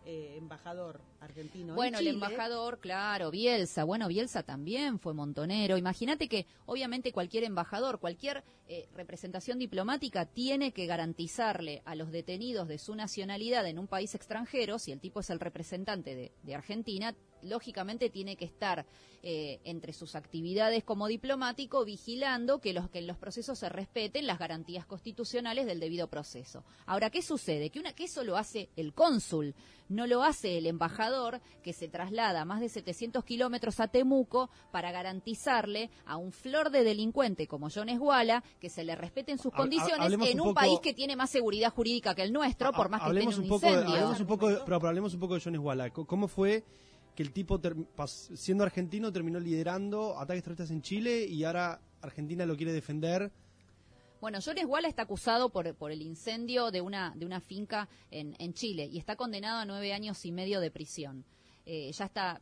eh, 0.10 0.38
embajador 0.38 1.02
argentino. 1.20 1.76
Bueno, 1.76 2.00
el 2.00 2.08
embajador, 2.08 2.80
claro, 2.80 3.30
Bielsa. 3.30 3.84
Bueno, 3.84 4.08
Bielsa 4.08 4.42
también 4.42 5.00
fue 5.00 5.14
montonero. 5.14 5.76
Imagínate 5.76 6.30
que, 6.30 6.48
obviamente, 6.66 7.12
cualquier 7.12 7.44
embajador, 7.44 8.00
cualquier 8.00 8.46
eh, 8.70 8.88
representación 8.96 9.60
diplomática 9.60 10.26
tiene 10.26 10.72
que 10.72 10.86
garantizarle 10.86 11.82
a 11.84 11.94
los 11.96 12.10
detenidos 12.10 12.70
de 12.70 12.78
su 12.78 12.96
nacionalidad 12.96 13.68
en 13.68 13.80
un 13.80 13.88
país 13.88 14.16
extranjero, 14.16 14.80
si 14.80 14.94
el 14.94 15.02
tipo 15.02 15.20
es 15.20 15.30
el 15.30 15.42
representante 15.42 16.32
de 16.42 16.56
Argentina, 16.56 17.14
lógicamente 17.48 18.10
tiene 18.10 18.36
que 18.36 18.46
estar 18.46 18.86
eh, 19.24 19.60
entre 19.64 19.94
sus 19.94 20.16
actividades 20.16 20.84
como 20.84 21.08
diplomático 21.08 21.84
vigilando 21.84 22.60
que, 22.60 22.72
los, 22.72 22.90
que 22.90 23.00
en 23.00 23.08
los 23.08 23.18
procesos 23.18 23.58
se 23.58 23.68
respeten 23.68 24.28
las 24.28 24.38
garantías 24.38 24.86
constitucionales 24.86 25.66
del 25.66 25.80
debido 25.80 26.08
proceso. 26.08 26.64
Ahora, 26.86 27.10
¿qué 27.10 27.22
sucede? 27.22 27.72
Que, 27.72 27.80
una, 27.80 27.94
que 27.94 28.06
eso 28.06 28.24
lo 28.24 28.38
hace 28.38 28.70
el 28.76 28.94
cónsul, 28.94 29.56
no 29.90 30.06
lo 30.06 30.24
hace 30.24 30.58
el 30.60 30.68
embajador 30.68 31.42
que 31.64 31.74
se 31.74 31.88
traslada 31.88 32.46
más 32.46 32.62
de 32.62 32.70
700 32.70 33.24
kilómetros 33.26 33.80
a 33.80 33.88
Temuco 33.88 34.50
para 34.72 34.92
garantizarle 34.92 35.90
a 36.06 36.18
un 36.18 36.32
flor 36.32 36.70
de 36.70 36.84
delincuente 36.84 37.48
como 37.48 37.70
John 37.74 37.90
Esguala 37.90 38.44
que 38.60 38.70
se 38.70 38.84
le 38.84 38.96
respeten 38.96 39.40
sus 39.40 39.52
condiciones 39.52 40.14
en 40.14 40.40
un, 40.40 40.54
país 40.54 40.80
que 40.80 40.94
tiene 40.94 41.16
más 41.16 41.32
seguridad 41.32 41.74
jurídica 41.74 42.14
que 42.14 42.22
el 42.22 42.32
nuestro, 42.32 42.72
por 42.72 42.90
más 42.90 43.02
que 43.02 43.20
tenga 43.20 43.36
un, 43.36 43.46
incendio. 43.46 44.10
un 44.10 44.26
poco, 44.26 44.48
pero 44.64 44.88
hablemos 44.88 45.14
un 45.14 45.20
poco 45.20 45.34
de 45.34 45.42
John 45.44 45.56
Esguala. 45.56 45.90
¿Cómo 45.90 46.28
fue 46.28 46.64
que 47.18 47.24
el 47.24 47.34
tipo, 47.34 47.60
siendo 48.36 48.64
argentino, 48.64 49.12
terminó 49.12 49.40
liderando 49.40 50.20
ataques 50.20 50.44
terroristas 50.44 50.70
en 50.70 50.84
Chile 50.84 51.26
y 51.26 51.46
ahora 51.46 51.82
Argentina 52.00 52.46
lo 52.46 52.56
quiere 52.56 52.72
defender. 52.72 53.32
Bueno, 54.22 54.38
Jones 54.40 54.66
Walla 54.68 54.88
está 54.88 55.02
acusado 55.02 55.50
por, 55.50 55.74
por 55.74 55.92
el 55.92 56.04
incendio 56.04 56.70
de 56.70 56.80
una, 56.82 57.16
de 57.16 57.26
una 57.26 57.42
finca 57.42 57.90
en, 58.12 58.36
en 58.38 58.54
Chile 58.54 58.86
y 58.86 59.00
está 59.00 59.16
condenado 59.16 59.58
a 59.58 59.66
nueve 59.66 59.94
años 59.94 60.24
y 60.26 60.32
medio 60.32 60.60
de 60.60 60.70
prisión. 60.70 61.26
Eh, 61.66 61.92
ya 61.92 62.06
está, 62.06 62.40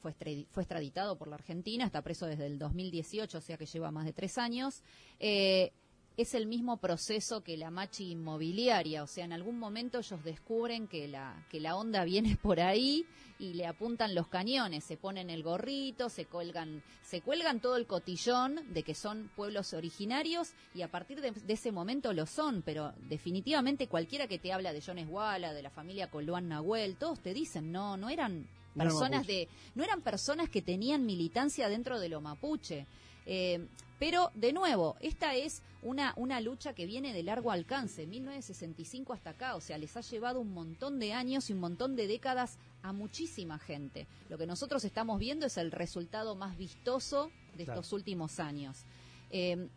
fue, 0.00 0.14
fue 0.50 0.62
extraditado 0.62 1.18
por 1.18 1.28
la 1.28 1.34
Argentina, 1.34 1.84
está 1.84 2.00
preso 2.00 2.24
desde 2.24 2.46
el 2.46 2.58
2018, 2.58 3.36
o 3.36 3.40
sea 3.42 3.58
que 3.58 3.66
lleva 3.66 3.90
más 3.90 4.06
de 4.06 4.14
tres 4.14 4.38
años. 4.38 4.82
Eh, 5.20 5.74
es 6.16 6.34
el 6.34 6.46
mismo 6.46 6.76
proceso 6.76 7.42
que 7.42 7.56
la 7.56 7.70
machi 7.70 8.12
inmobiliaria, 8.12 9.02
o 9.02 9.06
sea, 9.06 9.24
en 9.24 9.32
algún 9.32 9.58
momento 9.58 9.98
ellos 9.98 10.22
descubren 10.22 10.86
que 10.86 11.08
la, 11.08 11.44
que 11.50 11.58
la 11.58 11.76
onda 11.76 12.04
viene 12.04 12.36
por 12.42 12.60
ahí 12.60 13.04
y 13.38 13.54
le 13.54 13.66
apuntan 13.66 14.14
los 14.14 14.28
cañones, 14.28 14.84
se 14.84 14.96
ponen 14.96 15.28
el 15.28 15.42
gorrito, 15.42 16.08
se 16.08 16.26
cuelgan, 16.26 16.82
se 17.02 17.20
cuelgan 17.20 17.60
todo 17.60 17.76
el 17.76 17.86
cotillón 17.86 18.60
de 18.72 18.84
que 18.84 18.94
son 18.94 19.28
pueblos 19.34 19.74
originarios 19.74 20.52
y 20.72 20.82
a 20.82 20.88
partir 20.90 21.20
de, 21.20 21.32
ese 21.52 21.72
momento 21.72 22.12
lo 22.12 22.26
son, 22.26 22.62
pero 22.62 22.92
definitivamente 23.08 23.88
cualquiera 23.88 24.28
que 24.28 24.38
te 24.38 24.52
habla 24.52 24.72
de 24.72 24.82
John 24.82 24.98
Esguala, 24.98 25.52
de 25.52 25.62
la 25.62 25.70
familia 25.70 26.10
Coluán 26.10 26.48
Nahuel, 26.48 26.96
todos 26.96 27.18
te 27.20 27.34
dicen, 27.34 27.72
no, 27.72 27.96
no 27.96 28.08
eran 28.08 28.46
personas 28.76 29.26
de, 29.26 29.48
no 29.74 29.82
eran 29.82 30.00
personas 30.00 30.48
que 30.48 30.62
tenían 30.62 31.04
militancia 31.04 31.68
dentro 31.68 31.98
de 31.98 32.08
lo 32.08 32.20
mapuche. 32.20 32.86
Eh, 33.26 33.66
pero, 33.98 34.30
de 34.34 34.52
nuevo, 34.52 34.96
esta 35.00 35.34
es 35.34 35.62
una, 35.82 36.12
una 36.16 36.40
lucha 36.40 36.74
que 36.74 36.86
viene 36.86 37.12
de 37.12 37.22
largo 37.22 37.50
alcance, 37.50 38.06
1965 38.06 39.12
hasta 39.12 39.30
acá, 39.30 39.54
o 39.54 39.60
sea, 39.60 39.78
les 39.78 39.96
ha 39.96 40.00
llevado 40.00 40.40
un 40.40 40.52
montón 40.52 40.98
de 40.98 41.12
años 41.12 41.48
y 41.48 41.52
un 41.52 41.60
montón 41.60 41.94
de 41.94 42.06
décadas 42.06 42.58
a 42.82 42.92
muchísima 42.92 43.58
gente. 43.58 44.06
Lo 44.28 44.38
que 44.38 44.46
nosotros 44.46 44.84
estamos 44.84 45.18
viendo 45.18 45.46
es 45.46 45.56
el 45.56 45.70
resultado 45.70 46.34
más 46.34 46.56
vistoso 46.56 47.30
de 47.56 47.64
estos 47.64 47.92
últimos 47.92 48.40
años. 48.40 48.84
Eh, 49.30 49.68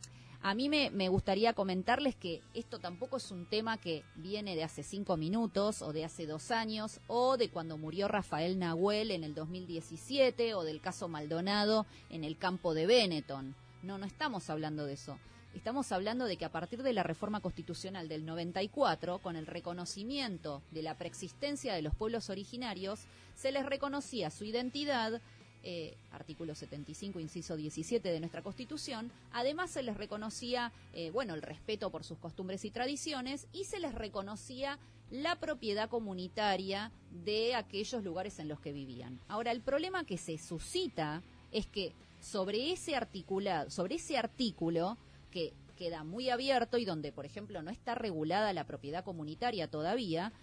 a 0.41 0.53
mí 0.53 0.69
me, 0.69 0.91
me, 0.91 1.09
gustaría 1.09 1.53
comentarles 1.53 2.15
que 2.15 2.41
esto 2.53 2.79
tampoco 2.79 3.17
es 3.17 3.31
un 3.31 3.47
tema 3.47 3.77
que 3.77 4.03
viene 4.15 4.55
de 4.55 4.63
hace 4.63 4.83
cinco 4.83 5.17
minutos 5.17 5.81
o 5.81 5.93
de 5.93 6.05
hace 6.05 6.27
dos 6.27 6.51
años 6.51 6.99
o 7.07 7.37
de 7.37 7.49
cuando 7.49 7.77
murió 7.77 8.07
Rafael 8.07 8.59
Nahuel 8.59 9.11
en 9.11 9.23
el 9.23 9.33
2017 9.33 10.53
o 10.53 10.63
del 10.63 10.79
caso 10.79 11.07
Maldonado 11.07 11.85
en 12.09 12.23
el 12.23 12.37
campo 12.37 12.73
de 12.73 12.85
Benetton. 12.85 13.55
No, 13.83 13.97
no 13.97 14.05
estamos 14.05 14.49
hablando 14.49 14.85
de 14.85 14.93
eso. 14.93 15.17
Estamos 15.53 15.91
hablando 15.91 16.25
de 16.25 16.37
que 16.37 16.45
a 16.45 16.51
partir 16.51 16.83
de 16.83 16.93
la 16.93 17.03
reforma 17.03 17.39
constitucional 17.39 18.07
del 18.07 18.25
94, 18.25 19.19
con 19.19 19.35
el 19.35 19.47
reconocimiento 19.47 20.61
de 20.71 20.83
la 20.83 20.95
preexistencia 20.95 21.73
de 21.73 21.81
los 21.81 21.95
pueblos 21.95 22.29
originarios, 22.29 23.05
se 23.35 23.51
les 23.51 23.65
reconocía 23.65 24.29
su 24.29 24.45
identidad, 24.45 25.19
eh, 25.63 25.97
artículo 26.11 26.53
75, 26.53 27.19
inciso 27.19 27.57
17 27.57 28.09
de 28.09 28.19
nuestra 28.19 28.43
Constitución. 28.43 29.11
Además, 29.33 29.71
se 29.71 29.83
les 29.83 29.97
reconocía, 29.97 30.71
eh, 30.93 31.09
bueno, 31.11 31.33
el 31.33 31.41
respeto 31.41 31.89
por 31.89 32.03
sus 32.03 32.19
costumbres 32.19 32.63
y 32.63 32.71
tradiciones 32.71 33.47
y 33.51 33.63
se 33.63 33.79
les 33.79 33.95
reconocía 33.95 34.77
la 35.09 35.37
propiedad 35.37 35.89
comunitaria 35.89 36.91
de 37.25 37.55
aquellos 37.55 38.03
lugares 38.03 38.39
en 38.39 38.47
los 38.47 38.59
que 38.59 38.73
vivían. 38.73 39.19
Ahora, 39.27 39.51
el 39.51 39.61
problema 39.61 40.03
que 40.03 40.17
se 40.17 40.37
suscita 40.37 41.23
es 41.51 41.65
que 41.65 41.93
sobre 42.27 42.71
ese 42.71 42.95
articulado, 42.95 43.69
sobre 43.69 43.95
ese 43.95 44.17
artículo 44.17 44.97
que 45.31 45.53
queda 45.77 46.03
muy 46.03 46.29
abierto 46.29 46.77
y 46.77 46.85
donde, 46.85 47.11
por 47.11 47.25
ejemplo, 47.25 47.61
no 47.61 47.71
está 47.71 47.95
regulada 47.95 48.51
la 48.51 48.65
propiedad 48.65 49.05
comunitaria 49.05 49.69
todavía, 49.69 50.33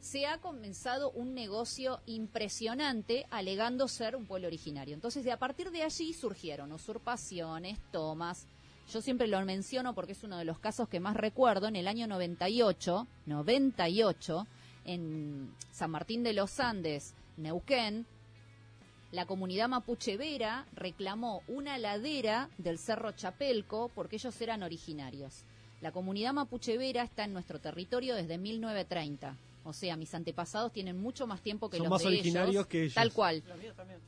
se 0.00 0.26
ha 0.26 0.38
comenzado 0.38 1.10
un 1.10 1.34
negocio 1.34 2.00
impresionante 2.06 3.26
alegando 3.30 3.88
ser 3.88 4.16
un 4.16 4.26
pueblo 4.26 4.48
originario. 4.48 4.94
Entonces, 4.94 5.24
de 5.24 5.32
a 5.32 5.38
partir 5.38 5.70
de 5.70 5.82
allí 5.82 6.12
surgieron 6.12 6.72
usurpaciones, 6.72 7.78
tomas. 7.92 8.46
Yo 8.92 9.00
siempre 9.00 9.26
lo 9.26 9.44
menciono 9.44 9.94
porque 9.94 10.12
es 10.12 10.24
uno 10.24 10.38
de 10.38 10.44
los 10.44 10.58
casos 10.58 10.88
que 10.88 11.00
más 11.00 11.16
recuerdo. 11.16 11.68
En 11.68 11.76
el 11.76 11.88
año 11.88 12.06
98, 12.06 13.06
98, 13.26 14.46
en 14.84 15.54
San 15.70 15.90
Martín 15.90 16.22
de 16.22 16.32
los 16.32 16.58
Andes, 16.58 17.14
Neuquén, 17.36 18.06
la 19.12 19.26
comunidad 19.26 19.68
mapuche 19.68 20.16
vera 20.16 20.66
reclamó 20.74 21.42
una 21.48 21.78
ladera 21.78 22.50
del 22.58 22.78
Cerro 22.78 23.12
Chapelco 23.12 23.90
porque 23.94 24.16
ellos 24.16 24.40
eran 24.40 24.62
originarios. 24.62 25.44
La 25.80 25.92
comunidad 25.92 26.32
mapuche 26.32 26.76
vera 26.76 27.02
está 27.02 27.24
en 27.24 27.32
nuestro 27.32 27.60
territorio 27.60 28.14
desde 28.14 28.38
1930 28.38 29.36
o 29.68 29.74
sea, 29.74 29.98
mis 29.98 30.14
antepasados 30.14 30.72
tienen 30.72 30.98
mucho 30.98 31.26
más 31.26 31.42
tiempo 31.42 31.68
que 31.68 31.76
Son 31.76 31.84
los 31.84 31.90
más 31.90 32.06
originarios 32.06 32.66
que 32.66 32.84
ellos. 32.84 32.94
Tal 32.94 33.12
cual. 33.12 33.42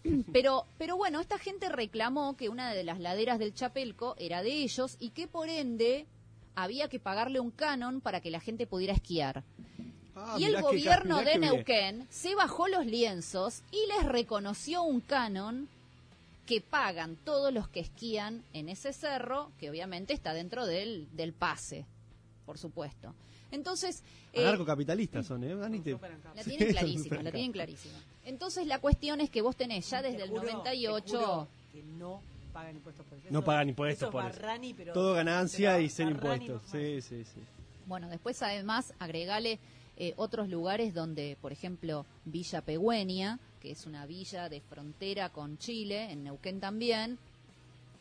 Pero, 0.32 0.64
pero 0.78 0.96
bueno, 0.96 1.20
esta 1.20 1.36
gente 1.38 1.68
reclamó 1.68 2.34
que 2.34 2.48
una 2.48 2.72
de 2.72 2.82
las 2.82 2.98
laderas 2.98 3.38
del 3.38 3.52
Chapelco 3.52 4.14
era 4.18 4.42
de 4.42 4.50
ellos 4.50 4.96
y 4.98 5.10
que 5.10 5.28
por 5.28 5.50
ende 5.50 6.06
había 6.54 6.88
que 6.88 6.98
pagarle 6.98 7.38
un 7.40 7.50
canon 7.50 8.00
para 8.00 8.22
que 8.22 8.30
la 8.30 8.40
gente 8.40 8.66
pudiera 8.66 8.94
esquiar. 8.94 9.44
Ah, 10.16 10.36
y 10.38 10.44
el 10.44 10.60
gobierno 10.60 11.22
de 11.22 11.38
Neuquén 11.38 12.06
se 12.10 12.34
bajó 12.34 12.68
los 12.68 12.86
lienzos 12.86 13.62
y 13.70 13.86
les 13.86 14.04
reconoció 14.04 14.82
un 14.82 15.00
canon 15.00 15.68
que 16.46 16.60
pagan 16.60 17.16
todos 17.24 17.52
los 17.52 17.68
que 17.68 17.80
esquían 17.80 18.42
en 18.52 18.68
ese 18.68 18.92
cerro, 18.92 19.52
que 19.58 19.70
obviamente 19.70 20.12
está 20.12 20.34
dentro 20.34 20.66
del, 20.66 21.08
del 21.12 21.32
pase, 21.32 21.86
por 22.44 22.58
supuesto. 22.58 23.14
Entonces... 23.52 24.02
Eh, 24.32 24.42
Anarcocapitalistas 24.42 25.26
son, 25.26 25.44
¿eh? 25.44 25.54
La 25.54 25.68
tienen 26.42 26.68
clarísima, 26.70 27.22
la 27.22 27.30
tienen 27.30 27.52
clarísima. 27.52 27.98
Entonces 28.24 28.66
la 28.66 28.80
cuestión 28.80 29.20
es 29.20 29.30
que 29.30 29.42
vos 29.42 29.56
tenés 29.56 29.88
ya 29.90 30.02
desde 30.02 30.24
el 30.24 30.32
98... 30.34 31.48
Que 31.72 31.82
no 31.84 32.20
pagan 32.52 32.76
impuestos 32.76 33.06
por 33.06 33.18
eso. 33.18 33.28
No 33.30 33.44
pagan 33.44 33.68
impuestos 33.68 34.10
por 34.10 34.24
eso. 34.24 34.92
Todo 34.92 35.14
ganancia 35.14 35.80
y 35.80 35.88
ser 35.88 36.08
impuestos. 36.08 36.62
Sí, 36.70 37.00
sí, 37.00 37.24
sí. 37.24 37.40
Bueno, 37.86 38.08
después 38.08 38.42
además 38.42 38.92
agregale 38.98 39.58
eh, 40.02 40.14
otros 40.16 40.48
lugares 40.48 40.94
donde, 40.94 41.36
por 41.42 41.52
ejemplo, 41.52 42.06
Villa 42.24 42.62
Pegüenia, 42.62 43.38
que 43.60 43.72
es 43.72 43.84
una 43.84 44.06
villa 44.06 44.48
de 44.48 44.62
frontera 44.62 45.28
con 45.28 45.58
Chile, 45.58 46.10
en 46.10 46.24
Neuquén 46.24 46.58
también, 46.58 47.18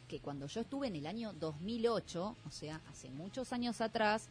que 0.07 0.21
cuando 0.21 0.47
yo 0.47 0.61
estuve 0.61 0.87
en 0.87 0.95
el 0.95 1.05
año 1.05 1.33
2008, 1.33 2.37
o 2.47 2.51
sea, 2.51 2.79
hace 2.89 3.09
muchos 3.09 3.51
años 3.51 3.81
atrás, 3.81 4.29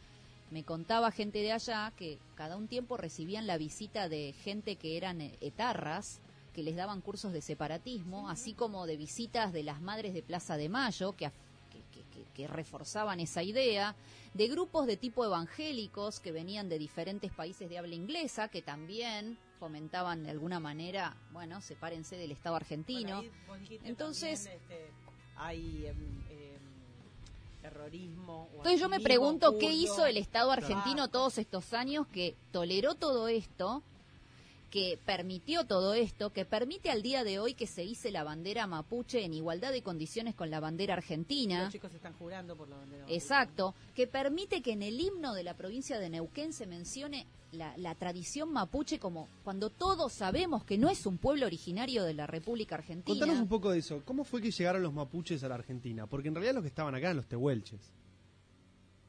me 0.50 0.64
contaba 0.64 1.10
gente 1.10 1.40
de 1.42 1.52
allá 1.52 1.92
que 1.94 2.16
cada 2.36 2.56
un 2.56 2.68
tiempo 2.68 2.96
recibían 2.96 3.46
la 3.46 3.58
visita 3.58 4.08
de 4.08 4.32
gente 4.42 4.76
que 4.76 4.96
eran 4.96 5.20
etarras, 5.20 6.20
que 6.54 6.62
les 6.62 6.74
daban 6.74 7.02
cursos 7.02 7.34
de 7.34 7.42
separatismo, 7.42 8.30
así 8.30 8.54
como 8.54 8.86
de 8.86 8.96
visitas 8.96 9.52
de 9.52 9.62
las 9.62 9.82
madres 9.82 10.14
de 10.14 10.22
Plaza 10.22 10.56
de 10.56 10.70
Mayo, 10.70 11.12
que, 11.12 11.30
que, 12.38 12.46
reforzaban 12.46 13.18
esa 13.18 13.42
idea, 13.42 13.96
de 14.32 14.46
grupos 14.46 14.86
de 14.86 14.96
tipo 14.96 15.24
evangélicos 15.24 16.20
que 16.20 16.30
venían 16.30 16.68
de 16.68 16.78
diferentes 16.78 17.32
países 17.32 17.68
de 17.68 17.78
habla 17.78 17.96
inglesa, 17.96 18.48
que 18.48 18.62
también 18.62 19.36
fomentaban 19.58 20.22
de 20.22 20.30
alguna 20.30 20.60
manera, 20.60 21.16
bueno, 21.32 21.60
sepárense 21.60 22.16
del 22.16 22.30
Estado 22.30 22.54
argentino. 22.54 23.24
Entonces, 23.82 24.46
este, 24.46 24.92
hay 25.34 25.86
em, 25.86 25.96
em, 26.30 26.60
terrorismo. 27.60 28.48
Entonces 28.52 28.78
yo 28.78 28.88
me 28.88 29.00
pregunto 29.00 29.58
qué 29.58 29.72
hizo 29.72 30.06
el 30.06 30.16
Estado 30.16 30.52
argentino 30.52 31.08
todos 31.08 31.38
estos 31.38 31.72
años 31.72 32.06
que 32.06 32.36
toleró 32.52 32.94
todo 32.94 33.26
esto, 33.26 33.82
que 34.70 34.98
permitió 35.04 35.64
todo 35.64 35.94
esto, 35.94 36.32
que 36.32 36.44
permite 36.44 36.90
al 36.90 37.02
día 37.02 37.24
de 37.24 37.38
hoy 37.38 37.54
que 37.54 37.66
se 37.66 37.84
hice 37.84 38.10
la 38.10 38.24
bandera 38.24 38.66
mapuche 38.66 39.24
en 39.24 39.32
igualdad 39.32 39.72
de 39.72 39.82
condiciones 39.82 40.34
con 40.34 40.50
la 40.50 40.60
bandera 40.60 40.94
argentina. 40.94 41.64
Los 41.64 41.72
chicos 41.72 41.94
están 41.94 42.12
jurando 42.14 42.56
por 42.56 42.68
la 42.68 42.76
bandera. 42.76 43.04
Exacto, 43.08 43.74
que 43.94 44.06
permite 44.06 44.62
que 44.62 44.72
en 44.72 44.82
el 44.82 45.00
himno 45.00 45.34
de 45.34 45.42
la 45.42 45.54
provincia 45.54 45.98
de 45.98 46.10
Neuquén 46.10 46.52
se 46.52 46.66
mencione 46.66 47.26
la, 47.52 47.94
tradición 47.94 48.52
mapuche 48.52 48.98
como 48.98 49.28
cuando 49.42 49.70
todos 49.70 50.12
sabemos 50.12 50.64
que 50.64 50.76
no 50.76 50.90
es 50.90 51.06
un 51.06 51.18
pueblo 51.18 51.46
originario 51.46 52.04
de 52.04 52.14
la 52.14 52.26
República 52.26 52.76
Argentina. 52.76 53.18
Contanos 53.18 53.40
un 53.40 53.48
poco 53.48 53.70
de 53.70 53.78
eso. 53.78 54.02
¿Cómo 54.04 54.24
fue 54.24 54.42
que 54.42 54.50
llegaron 54.50 54.82
los 54.82 54.92
mapuches 54.92 55.42
a 55.44 55.48
la 55.48 55.54
Argentina? 55.54 56.06
Porque 56.06 56.28
en 56.28 56.34
realidad 56.34 56.54
los 56.54 56.62
que 56.62 56.68
estaban 56.68 56.94
acá 56.94 57.06
eran 57.06 57.16
los 57.16 57.26
tehuelches. 57.26 57.92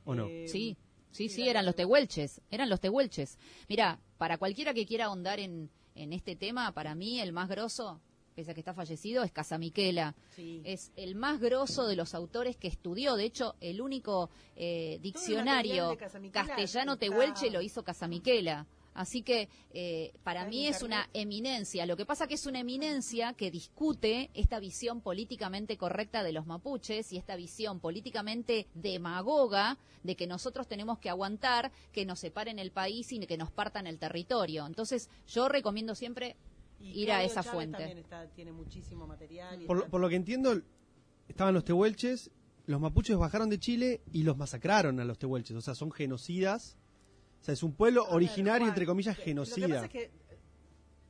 ¿O 0.06 0.16
no? 0.16 0.28
Eh, 0.28 0.48
sí, 0.48 0.78
sí, 1.12 1.30
sí, 1.30 1.48
eran 1.48 1.66
los 1.66 1.76
tehuelches. 1.76 2.42
Eran 2.52 2.70
los 2.70 2.80
tehuelches. 2.80 3.38
Mira, 3.68 4.00
para 4.18 4.38
cualquiera 4.38 4.74
que 4.74 4.86
quiera 4.86 5.06
ahondar 5.06 5.40
en, 5.40 5.70
en 5.96 6.14
este 6.14 6.36
tema, 6.36 6.72
para 6.74 6.96
mí 6.96 7.20
el 7.20 7.34
más 7.34 7.50
grosso 7.50 8.02
pese 8.40 8.52
a 8.52 8.54
que 8.54 8.62
está 8.62 8.74
fallecido, 8.74 9.24
es 9.24 9.34
Casamiquela. 9.34 10.16
Es 10.64 10.94
el 10.96 11.16
más 11.16 11.42
grosso 11.42 11.86
de 11.88 11.98
los 11.98 12.14
autores 12.16 12.56
que 12.56 12.70
estudió. 12.70 13.18
De 13.18 13.26
hecho, 13.26 13.56
el 13.60 13.82
único 13.82 14.30
eh, 14.56 14.98
diccionario 15.02 15.98
castellano-tehuelche 16.32 17.52
lo 17.52 17.62
hizo 17.62 17.84
Casamiquela. 17.84 18.66
Así 18.94 19.22
que 19.22 19.50
eh, 19.72 20.14
para 20.24 20.46
mí 20.46 20.68
es 20.68 20.82
una 20.82 21.10
eminencia. 21.14 21.86
Lo 21.86 21.96
que 21.96 22.06
pasa 22.06 22.28
que 22.28 22.34
es 22.34 22.46
una 22.46 22.60
eminencia 22.60 23.34
que 23.34 23.52
discute 23.52 24.30
esta 24.34 24.60
visión 24.60 25.02
políticamente 25.02 25.78
correcta 25.78 26.24
de 26.24 26.34
los 26.34 26.46
mapuches 26.46 27.14
y 27.14 27.18
esta 27.18 27.36
visión 27.36 27.80
políticamente 27.80 28.68
demagoga 28.74 29.78
de 30.04 30.16
que 30.16 30.28
nosotros 30.28 30.68
tenemos 30.68 31.00
que 31.00 31.10
aguantar 31.10 31.72
que 31.92 32.06
nos 32.06 32.20
separen 32.20 32.60
el 32.60 32.72
país 32.72 33.12
y 33.12 33.20
que 33.26 33.38
nos 33.38 33.52
partan 33.52 33.88
el 33.88 34.00
territorio. 34.00 34.66
Entonces 34.66 35.10
yo 35.28 35.50
recomiendo 35.50 35.96
siempre 35.96 36.36
ir 36.80 37.12
a 37.12 37.24
esa 37.24 37.44
fuente. 37.44 38.04
tiene 38.36 38.52
muchísimo 38.52 39.08
material. 39.08 39.60
Por, 39.66 40.00
lo 40.00 40.10
que 40.10 40.16
entiendo, 40.16 40.62
estaban 41.28 41.54
los 41.54 41.64
tehuelches, 41.64 42.32
los 42.66 42.80
mapuches 42.80 43.18
bajaron 43.18 43.50
de 43.50 43.60
Chile 43.60 44.02
y 44.12 44.24
los 44.24 44.38
masacraron 44.38 45.00
a 45.00 45.06
los 45.06 45.18
tehuelches, 45.18 45.56
o 45.56 45.62
sea, 45.62 45.76
son 45.76 45.92
genocidas. 45.92 46.78
O 47.42 47.44
sea, 47.44 47.54
es 47.54 47.64
un 47.64 47.74
pueblo 47.74 48.06
originario, 48.10 48.68
entre 48.68 48.86
comillas, 48.86 49.18
genocida. 49.18 49.68
Lo 49.68 49.68
que 49.68 49.74
pasa 49.74 49.86
es 49.86 49.92
que 49.92 50.12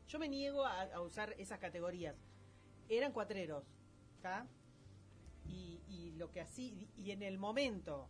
yo 0.07 0.19
me 0.19 0.29
niego 0.29 0.65
a, 0.65 1.01
usar 1.01 1.35
esas 1.37 1.59
categorías. 1.59 2.15
Eran 2.87 3.11
cuatreros, 3.11 3.63
¿está? 4.15 4.47
Y, 5.47 5.81
y 5.87 6.11
lo 6.17 6.31
que 6.31 6.41
así, 6.41 6.87
y 6.97 7.11
en 7.11 7.23
el 7.23 7.37
momento 7.37 8.09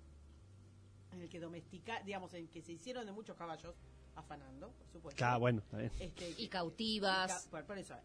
en 1.11 1.21
el 1.21 1.29
que 1.29 1.39
domestica, 1.39 2.01
digamos, 2.03 2.33
en 2.33 2.47
que 2.47 2.61
se 2.61 2.73
hicieron 2.73 3.05
de 3.05 3.11
muchos 3.11 3.35
caballos, 3.35 3.75
afanando, 4.15 4.71
por 4.71 4.87
supuesto. 4.89 5.25
Ah, 5.25 5.37
bueno, 5.37 5.59
está 5.59 5.77
bien. 5.77 5.91
Este, 5.99 6.33
y 6.37 6.47
cautivas. 6.47 7.47
por, 7.47 7.77
eso, 7.77 7.95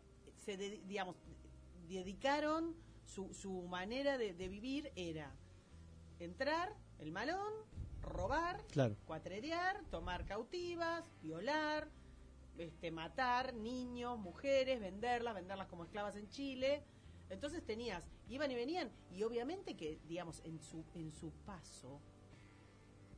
se 0.44 0.56
digamos, 0.56 1.16
dedicaron 1.88 2.74
su, 3.04 3.32
su 3.34 3.62
manera 3.62 4.16
de, 4.16 4.32
vivir 4.48 4.90
era 4.96 5.34
entrar, 6.18 6.74
el 6.98 7.12
malón, 7.12 7.52
robar, 8.04 8.64
cuatrerear, 9.06 9.84
tomar 9.90 10.24
cautivas, 10.24 11.04
violar, 11.22 11.88
este, 12.58 12.90
matar 12.90 13.54
niños, 13.54 14.18
mujeres, 14.18 14.80
venderlas, 14.80 15.34
venderlas 15.34 15.68
como 15.68 15.84
esclavas 15.84 16.16
en 16.16 16.28
Chile. 16.28 16.82
Entonces 17.30 17.64
tenías, 17.64 18.04
iban 18.28 18.50
y 18.50 18.54
venían, 18.54 18.90
y 19.10 19.22
obviamente 19.22 19.76
que, 19.76 19.98
digamos, 20.06 20.40
en 20.44 20.60
su, 20.60 20.84
en 20.94 21.12
su 21.12 21.30
paso, 21.46 22.00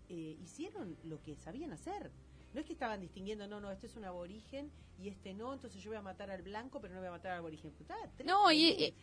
eh, 0.08 0.38
hicieron 0.40 0.96
lo 1.04 1.20
que 1.22 1.36
sabían 1.36 1.72
hacer. 1.72 2.10
No 2.56 2.60
es 2.60 2.66
que 2.66 2.72
estaban 2.72 3.02
distinguiendo, 3.02 3.46
no, 3.46 3.60
no, 3.60 3.70
este 3.70 3.86
es 3.86 3.96
un 3.96 4.06
aborigen 4.06 4.70
y 4.98 5.08
este 5.08 5.34
no, 5.34 5.52
entonces 5.52 5.82
yo 5.82 5.90
voy 5.90 5.98
a 5.98 6.00
matar 6.00 6.30
al 6.30 6.40
blanco, 6.40 6.80
pero 6.80 6.94
no 6.94 7.00
voy 7.00 7.08
a 7.08 7.10
matar 7.10 7.32
al 7.32 7.38
aborigen. 7.40 7.70
No, 8.24 8.50
y, 8.50 8.94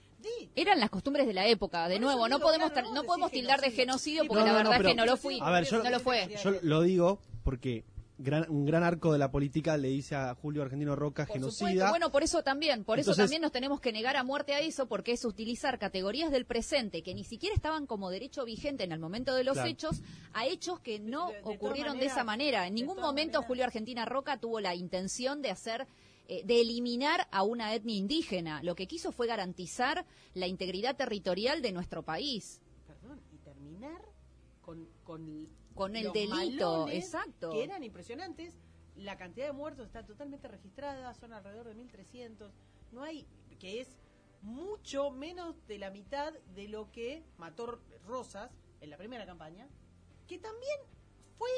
eran 0.56 0.80
las 0.80 0.90
costumbres 0.90 1.28
de 1.28 1.34
la 1.34 1.46
época, 1.46 1.88
de 1.88 2.00
nuevo, 2.00 2.28
no 2.28 2.40
podemos 2.40 2.72
no 2.92 3.04
podemos 3.04 3.30
tildar 3.30 3.62
de 3.62 3.70
genocidio 3.70 4.26
porque 4.26 4.44
la 4.44 4.54
verdad 4.54 4.82
es 4.82 4.88
que 4.88 4.96
no 4.96 5.06
lo 5.06 5.18
fui. 5.18 5.38
A 5.40 5.52
ver, 5.52 5.66
yo, 5.66 5.84
no 5.84 5.90
lo 5.92 6.00
fue. 6.00 6.36
Yo 6.44 6.50
lo 6.64 6.82
digo 6.82 7.20
porque 7.44 7.84
un 8.18 8.66
gran 8.66 8.84
arco 8.84 9.12
de 9.12 9.18
la 9.18 9.32
política 9.32 9.76
le 9.76 9.88
dice 9.88 10.16
a 10.16 10.36
Julio 10.36 10.62
Argentino 10.62 10.96
Roca 10.96 11.26
genocida. 11.26 11.90
Bueno, 11.90 12.12
por 12.12 12.24
eso 12.24 12.44
también, 12.44 12.84
por 12.84 13.00
eso 13.00 13.16
también 13.16 13.42
nos 13.42 13.52
tenemos 13.52 13.82
que 13.82 13.92
negar 13.92 14.16
a 14.16 14.24
muerte 14.24 14.54
a 14.54 14.60
eso, 14.60 14.88
porque 14.88 15.14
es 15.14 15.26
utilizar 15.26 15.80
categorías 15.80 16.32
del 16.32 16.46
presente 16.46 17.02
que 17.02 17.16
ni 17.16 17.24
siquiera 17.24 17.56
estaban 17.56 17.88
como 17.88 18.10
derecho 18.10 18.46
vigente 18.46 18.84
en 18.84 18.92
el 18.92 19.00
momento 19.00 19.34
de 19.36 19.44
los 19.44 19.58
hechos, 19.58 20.02
a 20.34 20.46
hechos 20.46 20.80
que 20.80 21.00
no 21.00 21.32
ocurrieron 21.44 21.98
de 21.98 22.06
esa 22.06 22.24
manera. 22.24 22.68
En 22.68 22.76
ningún 22.76 23.00
momento 23.00 23.42
Julio 23.42 23.64
Argentina 23.64 24.06
Roca 24.06 24.38
tuvo 24.38 24.60
la 24.60 24.76
intención 24.76 25.42
de 25.42 25.50
hacer 25.52 25.88
eh, 26.28 26.44
de 26.46 26.62
eliminar 26.62 27.28
a 27.32 27.44
una 27.44 27.74
etnia 27.74 27.98
indígena. 27.98 28.64
Lo 28.64 28.76
que 28.76 28.88
quiso 28.88 29.12
fue 29.12 29.28
garantizar 29.28 30.06
la 30.34 30.48
integridad 30.48 30.96
territorial 30.96 31.62
de 31.62 31.74
nuestro 31.74 32.04
país. 32.04 32.62
Perdón, 32.88 33.20
y 33.34 33.38
terminar 33.40 34.02
con, 34.62 34.88
con 35.04 35.50
con 35.74 35.96
el 35.96 36.12
delito, 36.12 36.88
exacto. 36.90 37.52
Que 37.52 37.64
eran 37.64 37.84
impresionantes. 37.84 38.60
La 38.96 39.18
cantidad 39.18 39.48
de 39.48 39.54
muertos 39.54 39.88
está 39.88 40.06
totalmente 40.06 40.48
registrada, 40.48 41.14
son 41.16 41.34
alrededor 41.34 41.68
de 41.68 41.76
1.300. 41.76 42.52
No 42.92 43.04
hay, 43.04 43.28
que 43.60 43.82
es 43.82 43.98
mucho 44.42 45.10
menos 45.10 45.56
de 45.68 45.80
la 45.80 45.90
mitad 45.90 46.34
de 46.54 46.68
lo 46.68 46.92
que 46.92 47.24
mató 47.38 47.80
Rosas 48.06 48.52
en 48.82 48.90
la 48.90 48.98
primera 48.98 49.26
campaña, 49.26 49.68
que 50.28 50.38
también 50.38 50.80
fue 51.38 51.50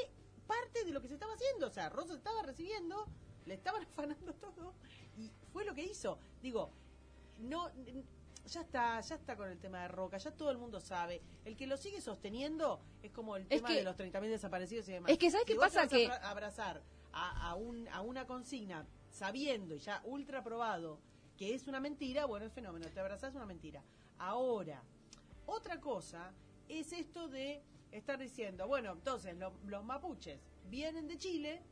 parte 0.46 0.84
de 0.84 0.92
lo 0.92 1.02
que 1.02 1.08
se 1.08 1.14
estaba 1.14 1.34
haciendo. 1.34 1.66
O 1.66 1.70
sea, 1.70 1.88
Rosas 1.88 2.18
estaba 2.18 2.42
recibiendo, 2.42 3.06
le 3.44 3.54
estaban 3.54 3.82
afanando 3.92 4.32
todo 4.34 4.74
y 5.18 5.30
fue 5.52 5.64
lo 5.64 5.74
que 5.74 5.82
hizo. 5.82 6.18
Digo, 6.40 6.70
no 7.38 7.70
ya 8.46 8.60
está, 8.60 9.00
ya 9.00 9.14
está 9.14 9.36
con 9.36 9.48
el 9.50 9.58
tema 9.58 9.82
de 9.82 9.88
Roca, 9.88 10.18
ya 10.18 10.30
todo 10.30 10.50
el 10.50 10.58
mundo 10.58 10.80
sabe. 10.80 11.22
El 11.44 11.56
que 11.56 11.66
lo 11.66 11.76
sigue 11.76 12.00
sosteniendo 12.00 12.80
es 13.02 13.10
como 13.12 13.36
el 13.36 13.46
tema 13.46 13.70
de 13.70 13.82
los 13.82 13.96
30.000 13.96 14.28
desaparecidos 14.28 14.88
y 14.88 14.92
demás. 14.92 15.10
Es 15.10 15.18
que, 15.18 15.30
¿sabes 15.30 15.46
qué 15.46 15.56
pasa? 15.56 15.86
que 15.88 16.10
abrazar 16.22 16.82
a, 17.12 17.54
un, 17.54 17.88
a 17.88 18.02
una 18.02 18.26
consigna 18.26 18.86
sabiendo 19.10 19.74
y 19.74 19.78
ya 19.78 20.02
ultra 20.04 20.42
probado 20.42 21.00
que 21.36 21.54
es 21.54 21.66
una 21.66 21.80
mentira, 21.80 22.24
bueno, 22.24 22.46
es 22.46 22.52
fenómeno, 22.52 22.86
te 22.88 23.00
abrazás 23.00 23.34
una 23.34 23.46
mentira. 23.46 23.82
Ahora, 24.18 24.82
otra 25.44 25.80
cosa 25.80 26.32
es 26.68 26.92
esto 26.92 27.28
de 27.28 27.62
estar 27.92 28.18
diciendo, 28.18 28.66
bueno, 28.66 28.92
entonces 28.92 29.36
los 29.66 29.84
mapuches 29.84 30.40
vienen 30.68 31.06
de 31.06 31.18
Chile 31.18 31.62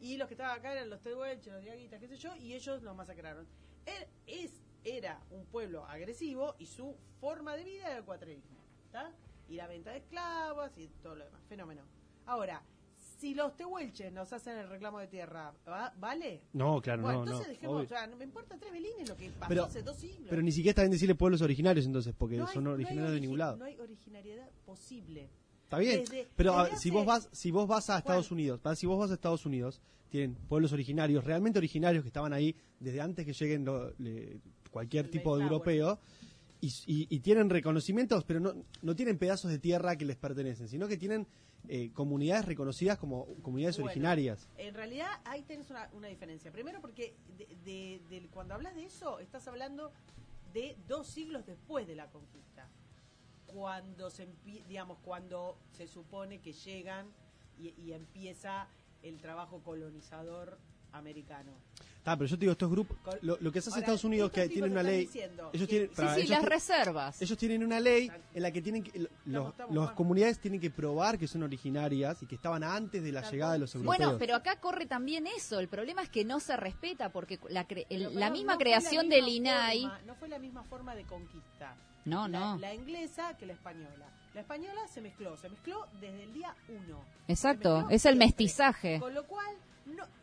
y 0.00 0.16
los 0.16 0.28
que 0.28 0.34
estaban 0.34 0.58
acá 0.58 0.72
eran 0.72 0.88
los 0.88 1.02
tehuelches, 1.02 1.52
los 1.52 1.62
diaguitas, 1.62 2.00
qué 2.00 2.08
sé 2.08 2.16
yo, 2.16 2.34
y 2.36 2.54
ellos 2.54 2.82
los 2.82 2.96
masacraron. 2.96 3.46
Er, 3.84 4.08
es 4.26 4.62
era 4.84 5.20
un 5.30 5.44
pueblo 5.46 5.84
agresivo 5.86 6.54
y 6.58 6.66
su 6.66 6.94
forma 7.20 7.56
de 7.56 7.64
vida 7.64 7.86
era 7.86 7.98
el 7.98 8.04
cuatrerismo. 8.04 8.58
¿está? 8.86 9.12
Y 9.48 9.56
la 9.56 9.66
venta 9.66 9.90
de 9.90 9.98
esclavos 9.98 10.70
y 10.76 10.88
todo 11.02 11.16
lo 11.16 11.24
demás. 11.24 11.40
Fenómeno. 11.48 11.82
Ahora, 12.26 12.62
si 13.18 13.34
los 13.34 13.56
tehuelches 13.56 14.12
nos 14.12 14.32
hacen 14.32 14.56
el 14.56 14.68
reclamo 14.68 14.98
de 14.98 15.06
tierra, 15.06 15.52
¿vale? 15.98 16.42
No, 16.52 16.80
claro, 16.80 17.02
no. 17.02 17.22
Entonces 17.22 17.48
dejemos, 17.48 17.84
o 17.84 17.86
sea, 17.86 18.06
no 18.06 18.16
me 18.16 18.24
importa 18.24 18.56
tres 18.58 18.72
belines 18.72 19.08
lo 19.08 19.16
que 19.16 19.30
pasó 19.30 19.64
hace 19.64 19.82
dos 19.82 19.96
siglos. 19.96 20.28
Pero 20.30 20.42
ni 20.42 20.52
siquiera 20.52 20.70
está 20.70 20.82
bien 20.82 20.92
decirle 20.92 21.14
pueblos 21.14 21.42
originarios 21.42 21.86
entonces, 21.86 22.14
porque 22.16 22.42
son 22.52 22.66
originarios 22.66 23.12
de 23.12 23.20
ningún 23.20 23.38
lado. 23.38 23.56
No 23.56 23.64
hay 23.64 23.78
originariedad 23.78 24.48
posible. 24.64 25.28
Está 25.64 25.78
bien, 25.78 26.04
pero 26.34 26.66
si 26.76 26.90
vos 26.90 27.06
vas 27.06 27.28
si 27.30 27.50
vos 27.52 27.68
vas 27.68 27.90
a 27.90 27.98
Estados 27.98 28.30
Unidos, 28.30 28.60
si 28.74 28.86
vos 28.86 28.98
vas 28.98 29.10
a 29.10 29.14
Estados 29.14 29.46
Unidos, 29.46 29.80
tienen 30.08 30.34
pueblos 30.34 30.72
originarios, 30.72 31.22
realmente 31.24 31.58
originarios 31.58 32.02
que 32.02 32.08
estaban 32.08 32.32
ahí 32.32 32.56
desde 32.80 33.00
antes 33.00 33.24
que 33.24 33.32
lleguen 33.32 33.64
cualquier 34.70 35.10
tipo 35.10 35.36
de 35.36 35.44
europeo. 35.44 35.98
Y, 36.62 37.20
tienen 37.20 37.48
reconocimientos, 37.48 38.24
pero 38.24 38.38
no, 38.38 38.54
no 38.82 38.94
tienen 38.94 39.16
pedazos 39.16 39.50
de 39.50 39.58
tierra 39.58 39.96
que 39.96 40.04
les 40.04 40.16
pertenecen, 40.16 40.68
sino 40.68 40.88
que 40.88 40.98
tienen 40.98 41.26
eh, 41.68 41.90
comunidades 41.92 42.46
reconocidas 42.46 42.98
como 42.98 43.26
comunidades 43.42 43.78
originarias. 43.78 44.48
En 44.56 44.74
realidad 44.74 45.08
ahí 45.24 45.42
tenés 45.42 45.70
una, 45.70 45.88
una 45.92 46.08
diferencia. 46.08 46.50
Primero 46.50 46.80
porque 46.80 47.14
de, 47.64 48.28
cuando 48.32 48.54
hablas 48.54 48.74
de 48.74 48.84
eso, 48.84 49.20
estás 49.20 49.46
hablando 49.46 49.92
de 50.52 50.76
dos 50.88 51.06
siglos 51.06 51.46
después 51.46 51.86
de 51.86 51.94
la 51.94 52.10
conquista. 52.10 52.68
Cuando 53.46 54.10
se, 54.10 54.28
digamos, 54.68 54.98
cuando 55.04 55.58
se 55.72 55.86
supone 55.86 56.40
que 56.40 56.52
llegan 56.52 57.06
y 57.58 57.92
empieza 57.92 58.68
el 59.02 59.18
trabajo 59.20 59.60
colonizador 59.62 60.58
americano. 60.92 61.52
Ah, 62.04 62.16
pero 62.16 62.26
yo 62.26 62.36
te 62.36 62.40
digo, 62.40 62.52
estos 62.52 62.70
grupos, 62.70 62.96
lo, 63.20 63.52
que 63.52 63.58
hace 63.58 63.70
Estados 63.70 64.04
Unidos 64.04 64.32
que 64.32 64.48
tienen 64.48 64.72
una 64.72 64.82
ley, 64.82 65.08
ellos 65.52 65.68
tienen, 65.68 65.90
sí, 65.94 66.22
sí, 66.22 66.26
las 66.28 66.44
reservas. 66.44 67.20
Ellos 67.20 67.38
tienen 67.38 67.62
una 67.62 67.78
ley 67.78 68.10
en 68.34 68.42
la 68.42 68.50
que 68.50 68.62
tienen 68.62 68.82
que, 68.82 69.08
los, 69.26 69.92
comunidades 69.92 70.40
tienen 70.40 70.60
que 70.60 70.70
probar 70.70 71.18
que 71.18 71.28
son 71.28 71.42
originarias 71.42 72.22
y 72.22 72.26
que 72.26 72.34
estaban 72.34 72.64
antes 72.64 73.02
de 73.02 73.12
la 73.12 73.28
llegada 73.30 73.52
de 73.52 73.58
los 73.60 73.74
europeos. 73.74 73.98
Bueno, 73.98 74.18
pero 74.18 74.34
acá 74.34 74.56
corre 74.56 74.86
también 74.86 75.26
eso. 75.26 75.60
El 75.60 75.68
problema 75.68 76.02
es 76.02 76.08
que 76.08 76.24
no 76.24 76.40
se 76.40 76.56
respeta 76.56 77.10
porque 77.10 77.38
la, 77.48 77.66
la 77.90 78.30
misma 78.30 78.56
creación 78.56 79.08
del 79.08 79.28
INAI 79.28 79.84
no 80.06 80.14
fue 80.14 80.28
la 80.28 80.38
misma 80.38 80.64
forma 80.64 80.94
de 80.94 81.04
conquista. 81.04 81.76
No, 82.06 82.28
no. 82.28 82.58
La 82.58 82.74
inglesa 82.74 83.36
que 83.36 83.46
la 83.46 83.52
española. 83.52 84.06
La 84.34 84.40
española 84.42 84.80
se 84.88 85.00
mezcló, 85.00 85.36
se 85.36 85.48
mezcló 85.48 85.86
desde 86.00 86.22
el 86.22 86.32
día 86.32 86.54
uno. 86.68 87.04
Exacto, 87.26 87.88
es 87.90 88.06
el 88.06 88.16
mestizaje. 88.16 89.00
Con 89.00 89.12
lo 89.12 89.26
cual 89.26 89.56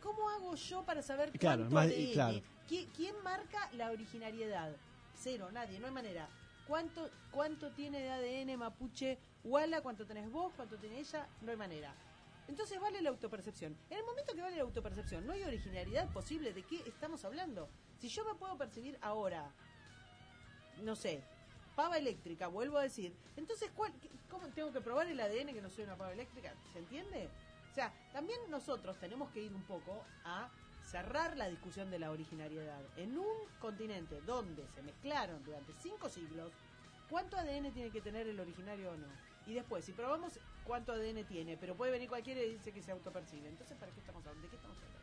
¿Cómo 0.02 0.28
hago 0.30 0.54
yo 0.54 0.84
para 0.84 1.02
saber 1.02 1.32
claro, 1.32 1.68
cuánto 1.70 1.94
ADN? 1.94 2.42
¿Quién, 2.66 3.14
marca 3.22 3.70
la 3.72 3.90
originariedad? 3.90 4.76
Cero, 5.14 5.50
nadie, 5.52 5.80
no 5.80 5.86
hay 5.86 5.92
manera. 5.92 6.28
¿Cuánto, 6.66 7.10
cuánto 7.30 7.72
tiene 7.72 8.00
de 8.00 8.10
ADN 8.10 8.58
mapuche 8.58 9.18
Walla? 9.44 9.80
¿Cuánto 9.80 10.06
tenés 10.06 10.30
vos? 10.30 10.52
¿Cuánto 10.54 10.76
tiene 10.76 11.00
ella? 11.00 11.26
No 11.40 11.50
hay 11.50 11.56
manera. 11.56 11.94
Entonces 12.46 12.80
vale 12.80 13.00
la 13.02 13.10
autopercepción. 13.10 13.76
En 13.90 13.98
el 13.98 14.04
momento 14.04 14.34
que 14.34 14.42
vale 14.42 14.56
la 14.56 14.62
autopercepción, 14.62 15.26
no 15.26 15.32
hay 15.32 15.42
originalidad 15.44 16.10
posible. 16.12 16.52
¿De 16.52 16.62
qué 16.62 16.82
estamos 16.86 17.24
hablando? 17.24 17.68
Si 17.98 18.08
yo 18.08 18.24
me 18.24 18.34
puedo 18.34 18.56
percibir 18.56 18.98
ahora, 19.00 19.50
no 20.82 20.94
sé, 20.94 21.22
pava 21.74 21.98
eléctrica, 21.98 22.48
vuelvo 22.48 22.78
a 22.78 22.82
decir, 22.82 23.14
entonces, 23.36 23.70
¿cuál, 23.74 23.92
¿cómo 24.30 24.48
tengo 24.48 24.72
que 24.72 24.80
probar 24.80 25.06
el 25.08 25.20
ADN 25.20 25.52
que 25.52 25.62
no 25.62 25.70
soy 25.70 25.84
una 25.84 25.96
pava 25.96 26.12
eléctrica? 26.12 26.54
¿Se 26.72 26.78
entiende? 26.78 27.28
O 27.70 27.74
sea, 27.74 27.92
también 28.12 28.38
nosotros 28.50 28.96
tenemos 28.98 29.30
que 29.30 29.42
ir 29.42 29.54
un 29.54 29.62
poco 29.62 30.04
a 30.24 30.48
cerrar 30.90 31.36
la 31.36 31.48
discusión 31.48 31.90
de 31.90 31.98
la 31.98 32.10
originariedad. 32.10 32.80
En 32.96 33.18
un 33.18 33.36
continente 33.60 34.20
donde 34.22 34.66
se 34.74 34.82
mezclaron 34.82 35.44
durante 35.44 35.72
cinco 35.80 36.08
siglos, 36.08 36.52
¿cuánto 37.10 37.36
ADN 37.36 37.72
tiene 37.72 37.90
que 37.90 38.00
tener 38.00 38.26
el 38.26 38.40
originario 38.40 38.90
o 38.90 38.96
no? 38.96 39.06
Y 39.46 39.54
después, 39.54 39.84
si 39.84 39.92
probamos 39.92 40.38
cuánto 40.64 40.92
ADN 40.92 41.24
tiene, 41.24 41.56
pero 41.56 41.74
puede 41.74 41.92
venir 41.92 42.08
cualquiera 42.08 42.40
y 42.42 42.52
dice 42.52 42.72
que 42.72 42.82
se 42.82 42.92
autopercibe. 42.92 43.48
Entonces, 43.48 43.76
¿para 43.78 43.92
qué 43.92 44.00
estamos 44.00 44.24
hablando? 44.26 44.42
¿De 44.42 44.50
qué 44.50 44.56
estamos 44.56 44.76
hablando? 44.76 44.98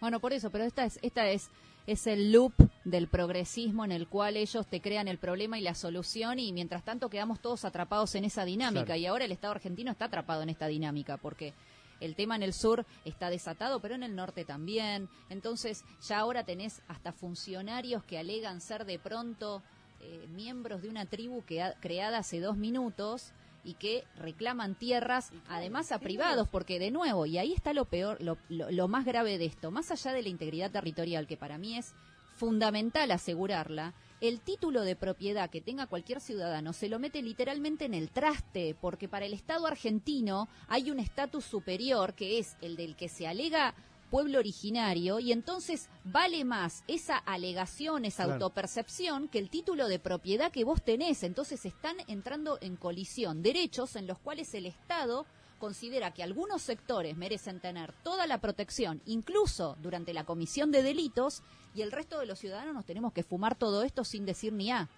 Bueno, 0.00 0.20
por 0.20 0.32
eso, 0.32 0.50
pero 0.50 0.64
esta 0.64 0.84
es, 0.84 0.98
esta 1.00 1.28
es, 1.28 1.48
es 1.86 2.06
el 2.06 2.32
loop 2.32 2.52
del 2.84 3.06
progresismo 3.06 3.84
en 3.84 3.92
el 3.92 4.08
cual 4.08 4.36
ellos 4.36 4.66
te 4.66 4.80
crean 4.80 5.08
el 5.08 5.18
problema 5.18 5.58
y 5.58 5.62
la 5.62 5.74
solución 5.74 6.38
y 6.38 6.52
mientras 6.52 6.84
tanto 6.84 7.08
quedamos 7.08 7.40
todos 7.40 7.64
atrapados 7.64 8.14
en 8.16 8.24
esa 8.24 8.44
dinámica 8.44 8.96
y 8.96 9.06
ahora 9.06 9.24
el 9.24 9.32
Estado 9.32 9.52
argentino 9.52 9.92
está 9.92 10.06
atrapado 10.06 10.42
en 10.42 10.48
esta 10.48 10.66
dinámica 10.66 11.18
porque 11.18 11.54
el 12.02 12.14
tema 12.14 12.36
en 12.36 12.42
el 12.42 12.52
sur 12.52 12.84
está 13.04 13.30
desatado, 13.30 13.80
pero 13.80 13.94
en 13.94 14.02
el 14.02 14.14
norte 14.14 14.44
también. 14.44 15.08
Entonces 15.30 15.84
ya 16.06 16.18
ahora 16.18 16.44
tenés 16.44 16.82
hasta 16.88 17.12
funcionarios 17.12 18.04
que 18.04 18.18
alegan 18.18 18.60
ser 18.60 18.84
de 18.84 18.98
pronto 18.98 19.62
eh, 20.00 20.26
miembros 20.34 20.82
de 20.82 20.88
una 20.88 21.06
tribu 21.06 21.44
que 21.44 21.62
ha, 21.62 21.74
creada 21.74 22.18
hace 22.18 22.40
dos 22.40 22.56
minutos 22.56 23.32
y 23.64 23.74
que 23.74 24.04
reclaman 24.16 24.74
tierras, 24.74 25.30
además 25.48 25.92
a 25.92 26.00
privados, 26.00 26.48
porque 26.48 26.80
de 26.80 26.90
nuevo, 26.90 27.26
y 27.26 27.38
ahí 27.38 27.52
está 27.52 27.72
lo 27.72 27.84
peor, 27.84 28.20
lo, 28.20 28.36
lo, 28.48 28.88
más 28.88 29.04
grave 29.04 29.38
de 29.38 29.44
esto, 29.44 29.70
más 29.70 29.92
allá 29.92 30.12
de 30.12 30.22
la 30.22 30.28
integridad 30.28 30.72
territorial, 30.72 31.28
que 31.28 31.36
para 31.36 31.58
mí 31.58 31.78
es 31.78 31.94
fundamental 32.34 33.12
asegurarla, 33.12 33.94
el 34.22 34.40
título 34.40 34.82
de 34.82 34.94
propiedad 34.94 35.50
que 35.50 35.60
tenga 35.60 35.88
cualquier 35.88 36.20
ciudadano 36.20 36.72
se 36.72 36.88
lo 36.88 37.00
mete 37.00 37.20
literalmente 37.22 37.86
en 37.86 37.92
el 37.92 38.08
traste, 38.10 38.76
porque 38.80 39.08
para 39.08 39.26
el 39.26 39.34
Estado 39.34 39.66
argentino 39.66 40.48
hay 40.68 40.92
un 40.92 41.00
estatus 41.00 41.44
superior 41.44 42.14
que 42.14 42.38
es 42.38 42.56
el 42.60 42.76
del 42.76 42.94
que 42.94 43.08
se 43.08 43.26
alega 43.26 43.74
pueblo 44.12 44.38
originario 44.38 45.18
y 45.18 45.32
entonces 45.32 45.88
vale 46.04 46.44
más 46.44 46.84
esa 46.86 47.16
alegación, 47.16 48.04
esa 48.04 48.24
autopercepción 48.24 49.26
que 49.26 49.40
el 49.40 49.50
título 49.50 49.88
de 49.88 49.98
propiedad 49.98 50.52
que 50.52 50.62
vos 50.62 50.84
tenés. 50.84 51.24
Entonces 51.24 51.64
están 51.64 51.96
entrando 52.06 52.58
en 52.60 52.76
colisión 52.76 53.42
derechos 53.42 53.96
en 53.96 54.06
los 54.06 54.18
cuales 54.18 54.54
el 54.54 54.66
Estado 54.66 55.26
considera 55.62 56.10
que 56.12 56.24
algunos 56.24 56.60
sectores 56.60 57.16
merecen 57.16 57.60
tener 57.60 57.92
toda 58.02 58.26
la 58.26 58.38
protección, 58.38 59.00
incluso 59.06 59.76
durante 59.80 60.12
la 60.12 60.24
comisión 60.24 60.72
de 60.72 60.82
delitos, 60.82 61.44
y 61.72 61.82
el 61.82 61.92
resto 61.92 62.18
de 62.18 62.26
los 62.26 62.40
ciudadanos 62.40 62.74
nos 62.74 62.84
tenemos 62.84 63.12
que 63.12 63.22
fumar 63.22 63.54
todo 63.54 63.84
esto 63.84 64.02
sin 64.02 64.26
decir 64.26 64.52
ni 64.52 64.72
A. 64.72 64.88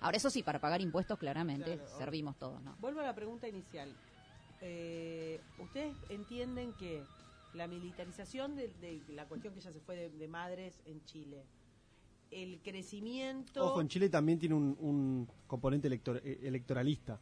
Ahora, 0.00 0.16
eso 0.16 0.30
sí, 0.30 0.44
para 0.44 0.60
pagar 0.60 0.80
impuestos 0.80 1.18
claramente 1.18 1.80
servimos 1.98 2.36
todos, 2.36 2.62
¿no? 2.62 2.76
Vuelvo 2.78 3.00
a 3.00 3.02
la 3.02 3.16
pregunta 3.16 3.48
inicial. 3.48 3.92
Eh, 4.60 5.40
¿Ustedes 5.58 5.96
entienden 6.08 6.72
que 6.74 7.02
la 7.54 7.66
militarización 7.66 8.54
de, 8.54 9.02
la 9.08 9.26
cuestión 9.26 9.52
que 9.54 9.60
ya 9.60 9.72
se 9.72 9.80
fue 9.80 10.08
de, 10.08 10.28
madres 10.28 10.78
en 10.86 11.04
Chile, 11.04 11.42
el 12.30 12.60
crecimiento... 12.62 13.66
Ojo, 13.66 13.80
en 13.80 13.88
Chile 13.88 14.08
también 14.08 14.38
tiene 14.38 14.54
un, 14.54 15.28
componente 15.48 15.88
eh, 15.88 16.38
electoralista, 16.44 17.18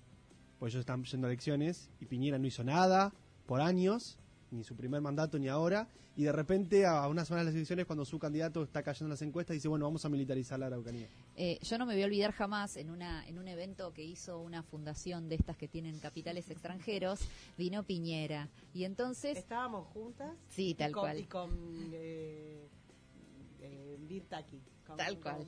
pues 0.61 0.75
ellos 0.75 0.83
están 0.83 1.03
yendo 1.03 1.27
a 1.27 1.31
elecciones 1.31 1.91
y 2.01 2.05
Piñera 2.05 2.39
no 2.39 2.47
hizo 2.47 2.63
nada 2.63 3.13
por 3.47 3.63
años 3.63 4.19
ni 4.51 4.63
su 4.63 4.77
primer 4.77 5.01
mandato 5.01 5.39
ni 5.39 5.49
ahora, 5.49 5.89
y 6.17 6.25
de 6.25 6.33
repente 6.33 6.85
a 6.85 7.07
unas 7.09 7.29
semanas 7.29 7.47
de 7.47 7.51
las 7.53 7.57
elecciones 7.57 7.87
cuando 7.87 8.05
su 8.05 8.19
candidato 8.19 8.63
está 8.63 8.83
cayendo 8.83 9.07
en 9.07 9.11
las 9.11 9.23
encuestas 9.23 9.55
dice, 9.55 9.69
bueno, 9.69 9.85
vamos 9.85 10.05
a 10.05 10.09
militarizar 10.09 10.59
la 10.59 10.67
Araucanía. 10.67 11.07
Eh, 11.37 11.59
yo 11.63 11.79
no 11.79 11.87
me 11.87 11.95
voy 11.95 12.03
a 12.03 12.07
olvidar 12.07 12.33
jamás 12.33 12.77
en 12.77 12.91
una 12.91 13.27
en 13.29 13.39
un 13.39 13.49
evento 13.49 13.93
que 13.93 14.03
hizo 14.03 14.41
una 14.41 14.63
fundación 14.63 15.29
de 15.29 15.37
estas 15.37 15.57
que 15.57 15.69
tienen 15.69 15.99
capitales 16.01 16.51
extranjeros, 16.51 17.21
vino 17.57 17.85
Piñera, 17.85 18.49
y 18.75 18.85
entonces... 18.85 19.39
¿Estábamos 19.39 19.87
juntas? 19.89 20.37
Sí, 20.49 20.75
tal 20.75 20.93
cual. 20.93 21.21
Y 21.21 21.25
con 21.25 21.51
eh, 21.93 22.69
eh 23.61 23.99
Tal 24.97 25.19
cual. 25.21 25.47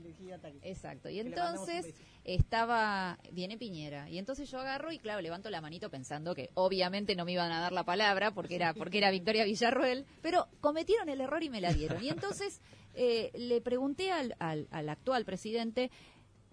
Exacto. 0.63 1.09
Y 1.09 1.21
entonces 1.21 1.95
estaba, 2.25 3.19
viene 3.33 3.59
Piñera. 3.59 4.09
Y 4.09 4.19
entonces 4.19 4.51
yo 4.51 4.59
agarro 4.59 4.93
y 4.93 4.99
claro, 4.99 5.21
levanto 5.21 5.51
la 5.51 5.61
manito 5.61 5.91
pensando 5.91 6.35
que 6.35 6.51
obviamente 6.55 7.15
no 7.17 7.25
me 7.25 7.33
iban 7.33 7.51
a 7.53 7.61
dar 7.61 7.73
la 7.73 7.85
palabra 7.85 8.33
porque 8.33 8.55
era, 8.55 8.75
porque 8.75 8.99
era 8.99 9.11
Victoria 9.11 9.45
Villarruel, 9.45 10.07
pero 10.21 10.49
cometieron 10.61 11.09
el 11.09 11.21
error 11.21 11.43
y 11.43 11.51
me 11.51 11.61
la 11.61 11.73
dieron. 11.73 12.03
Y 12.03 12.09
entonces 12.09 12.61
eh, 12.95 13.31
le 13.35 13.61
pregunté 13.61 14.13
al, 14.13 14.35
al, 14.39 14.69
al 14.71 14.89
actual 14.89 15.25
presidente 15.25 15.91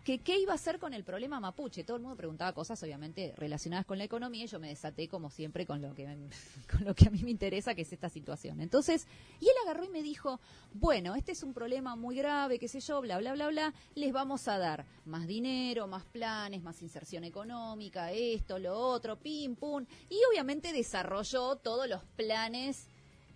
que 0.09 0.17
qué 0.17 0.39
iba 0.39 0.53
a 0.53 0.55
hacer 0.55 0.79
con 0.79 0.95
el 0.95 1.03
problema 1.03 1.39
mapuche. 1.39 1.83
Todo 1.83 1.97
el 1.97 2.01
mundo 2.01 2.17
preguntaba 2.17 2.51
cosas, 2.51 2.81
obviamente, 2.81 3.31
relacionadas 3.37 3.85
con 3.85 3.99
la 3.99 4.05
economía 4.05 4.45
y 4.45 4.47
yo 4.47 4.59
me 4.59 4.69
desaté, 4.69 5.07
como 5.07 5.29
siempre, 5.29 5.67
con 5.67 5.83
lo 5.83 5.93
que, 5.93 6.07
con 6.71 6.83
lo 6.83 6.95
que 6.95 7.07
a 7.07 7.11
mí 7.11 7.21
me 7.21 7.29
interesa, 7.29 7.75
que 7.75 7.83
es 7.83 7.93
esta 7.93 8.09
situación. 8.09 8.59
Entonces, 8.59 9.05
y 9.39 9.45
él 9.45 9.53
agarró 9.65 9.83
y 9.83 9.89
me 9.89 10.01
dijo, 10.01 10.39
bueno, 10.73 11.13
este 11.13 11.33
es 11.33 11.43
un 11.43 11.53
problema 11.53 11.95
muy 11.95 12.15
grave, 12.15 12.57
qué 12.57 12.67
sé 12.67 12.79
yo, 12.79 13.01
bla, 13.01 13.19
bla, 13.19 13.33
bla, 13.33 13.49
bla, 13.49 13.73
les 13.93 14.11
vamos 14.11 14.47
a 14.47 14.57
dar 14.57 14.83
más 15.05 15.27
dinero, 15.27 15.85
más 15.85 16.05
planes, 16.05 16.63
más 16.63 16.81
inserción 16.81 17.23
económica, 17.23 18.11
esto, 18.11 18.57
lo 18.57 18.75
otro, 18.75 19.15
pim, 19.15 19.55
pum. 19.55 19.85
Y 20.09 20.17
obviamente 20.31 20.73
desarrolló 20.73 21.57
todos 21.57 21.87
los 21.87 22.03
planes 22.15 22.87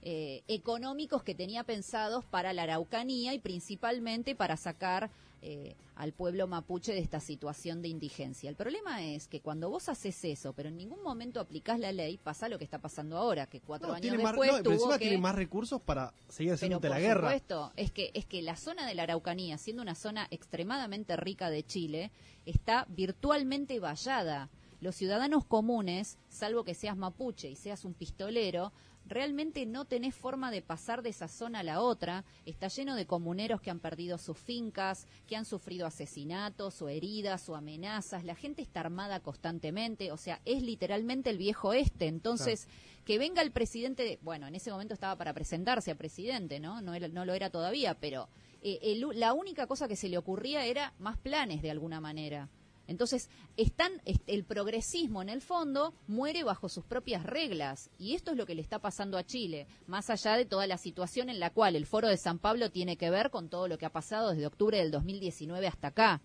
eh, 0.02 0.44
económicos 0.48 1.22
que 1.22 1.36
tenía 1.36 1.64
pensados 1.64 2.26
para 2.26 2.52
la 2.52 2.64
Araucanía 2.64 3.34
y 3.36 3.40
principalmente 3.40 4.36
para 4.36 4.58
sacar 4.58 5.12
eh, 5.46 5.76
al 5.96 6.14
pueblo 6.14 6.48
mapuche 6.48 6.94
de 6.94 7.00
esta 7.00 7.20
situación 7.20 7.82
de 7.82 7.90
indigencia. 7.90 8.50
El 8.50 8.56
problema 8.56 9.04
es 9.04 9.28
que 9.28 9.42
cuando 9.42 9.70
vos 9.70 9.90
haces 9.90 10.24
eso, 10.24 10.54
pero 10.54 10.70
en 10.70 10.78
ningún 10.78 11.04
momento 11.04 11.42
aplicás 11.42 11.80
la 11.80 11.92
ley, 11.92 12.18
pasa 12.18 12.48
lo 12.48 12.58
que 12.58 12.64
está 12.64 12.80
pasando 12.80 13.18
ahora, 13.18 13.46
que 13.48 13.60
cuatro 13.60 13.92
años 13.92 14.18
después 14.18 14.52
no, 14.52 14.64
tuvo 14.64 14.92
que... 14.94 15.00
tiene 15.00 15.18
más 15.18 15.36
recursos 15.36 15.82
para 15.82 16.14
seguir 16.30 16.54
haciendo 16.54 16.80
la 16.80 16.98
guerra. 16.98 17.28
Supuesto, 17.28 17.74
es 17.76 17.92
que 17.92 18.12
es 18.14 18.26
que 18.26 18.42
la 18.42 18.56
zona 18.56 18.88
de 18.88 18.96
la 18.96 19.04
Araucanía, 19.04 19.58
siendo 19.58 19.82
una 19.82 19.96
zona 19.96 20.28
extremadamente 20.32 21.18
rica 21.18 21.50
de 21.50 21.64
Chile, 21.66 22.12
está 22.46 22.86
virtualmente 22.88 23.82
vallada. 23.82 24.50
Los 24.80 24.96
ciudadanos 24.96 25.44
comunes, 25.44 26.18
salvo 26.30 26.64
que 26.64 26.74
seas 26.74 26.96
mapuche 26.96 27.50
y 27.50 27.58
seas 27.58 27.84
un 27.84 27.94
pistolero, 27.94 28.72
realmente 29.06 29.66
no 29.66 29.86
tenés 29.86 30.16
forma 30.16 30.52
de 30.52 30.62
pasar 30.62 31.02
de 31.02 31.10
esa 31.10 31.28
zona 31.28 31.60
a 31.60 31.64
la 31.64 31.82
otra. 31.82 32.24
Está 32.46 32.68
lleno 32.68 32.96
de 32.96 33.06
comuneros 33.06 33.62
que 33.62 33.70
han 33.70 33.80
perdido 33.80 34.18
sus 34.18 34.38
fincas, 34.38 35.08
que 35.28 35.36
han 35.36 35.46
sufrido 35.46 35.86
asesinatos 35.86 36.82
o 36.82 36.90
heridas 36.90 37.48
o 37.50 37.56
amenazas. 37.56 38.24
La 38.24 38.36
gente 38.36 38.62
está 38.62 38.82
armada 38.82 39.20
constantemente, 39.20 40.12
o 40.12 40.18
sea, 40.18 40.42
es 40.46 40.62
literalmente 40.62 41.30
el 41.30 41.38
viejo 41.38 41.74
este. 41.74 42.08
Entonces, 42.08 42.68
que 43.06 43.18
venga 43.18 43.42
el 43.42 43.52
presidente, 43.52 44.20
bueno, 44.22 44.48
en 44.48 44.56
ese 44.56 44.72
momento 44.72 44.94
estaba 44.94 45.18
para 45.18 45.34
presentarse 45.34 45.92
a 45.92 45.96
presidente, 45.96 46.60
¿no? 46.60 46.82
No, 46.82 46.98
no 46.98 47.26
lo 47.26 47.34
era 47.34 47.50
todavía, 47.50 47.96
pero 48.00 48.30
eh, 48.62 49.02
la 49.16 49.34
única 49.34 49.68
cosa 49.68 49.88
que 49.88 49.96
se 49.96 50.08
le 50.08 50.18
ocurría 50.18 50.66
era 50.66 50.94
más 51.00 51.18
planes 51.18 51.62
de 51.62 51.72
alguna 51.72 52.00
manera. 52.00 52.50
Entonces, 52.88 53.30
están, 53.56 54.02
el 54.28 54.44
progresismo 54.44 55.22
en 55.22 55.30
el 55.30 55.42
fondo 55.42 55.94
muere 56.08 56.44
bajo 56.44 56.68
sus 56.68 56.84
propias 56.84 57.24
reglas 57.24 57.90
y 57.98 58.14
esto 58.14 58.32
es 58.32 58.38
lo 58.38 58.46
que 58.46 58.56
le 58.56 58.62
está 58.62 58.80
pasando 58.80 59.18
a 59.18 59.24
Chile, 59.24 59.68
más 59.88 60.10
allá 60.10 60.36
de 60.36 60.46
toda 60.46 60.68
la 60.68 60.78
situación 60.78 61.30
en 61.30 61.40
la 61.40 61.50
cual 61.50 61.76
el 61.76 61.86
Foro 61.86 62.10
de 62.10 62.18
San 62.18 62.40
Pablo 62.40 62.72
tiene 62.72 62.98
que 62.98 63.10
ver 63.10 63.30
con 63.30 63.50
todo 63.50 63.68
lo 63.68 63.78
que 63.78 63.86
ha 63.86 63.92
pasado 63.92 64.32
desde 64.32 64.46
octubre 64.46 64.78
del 64.78 64.92
2019 64.92 65.66
hasta 65.68 65.88
acá, 65.90 66.22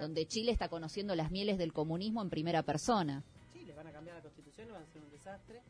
donde 0.00 0.26
Chile 0.26 0.50
está 0.50 0.68
conociendo 0.68 1.14
las 1.14 1.30
mieles 1.30 1.58
del 1.58 1.72
comunismo 1.72 2.22
en 2.22 2.30
primera 2.30 2.62
persona. 2.62 3.22
Sí, 3.52 3.64
les 3.64 3.76
van 3.76 3.86
a 3.86 3.92
cambiar 3.92 4.16
la 4.16 4.22
constitución, 4.22 4.68
van 4.72 4.82
a 4.82 4.86
ser 4.86 5.02
un 5.02 5.10
desastre. 5.10 5.62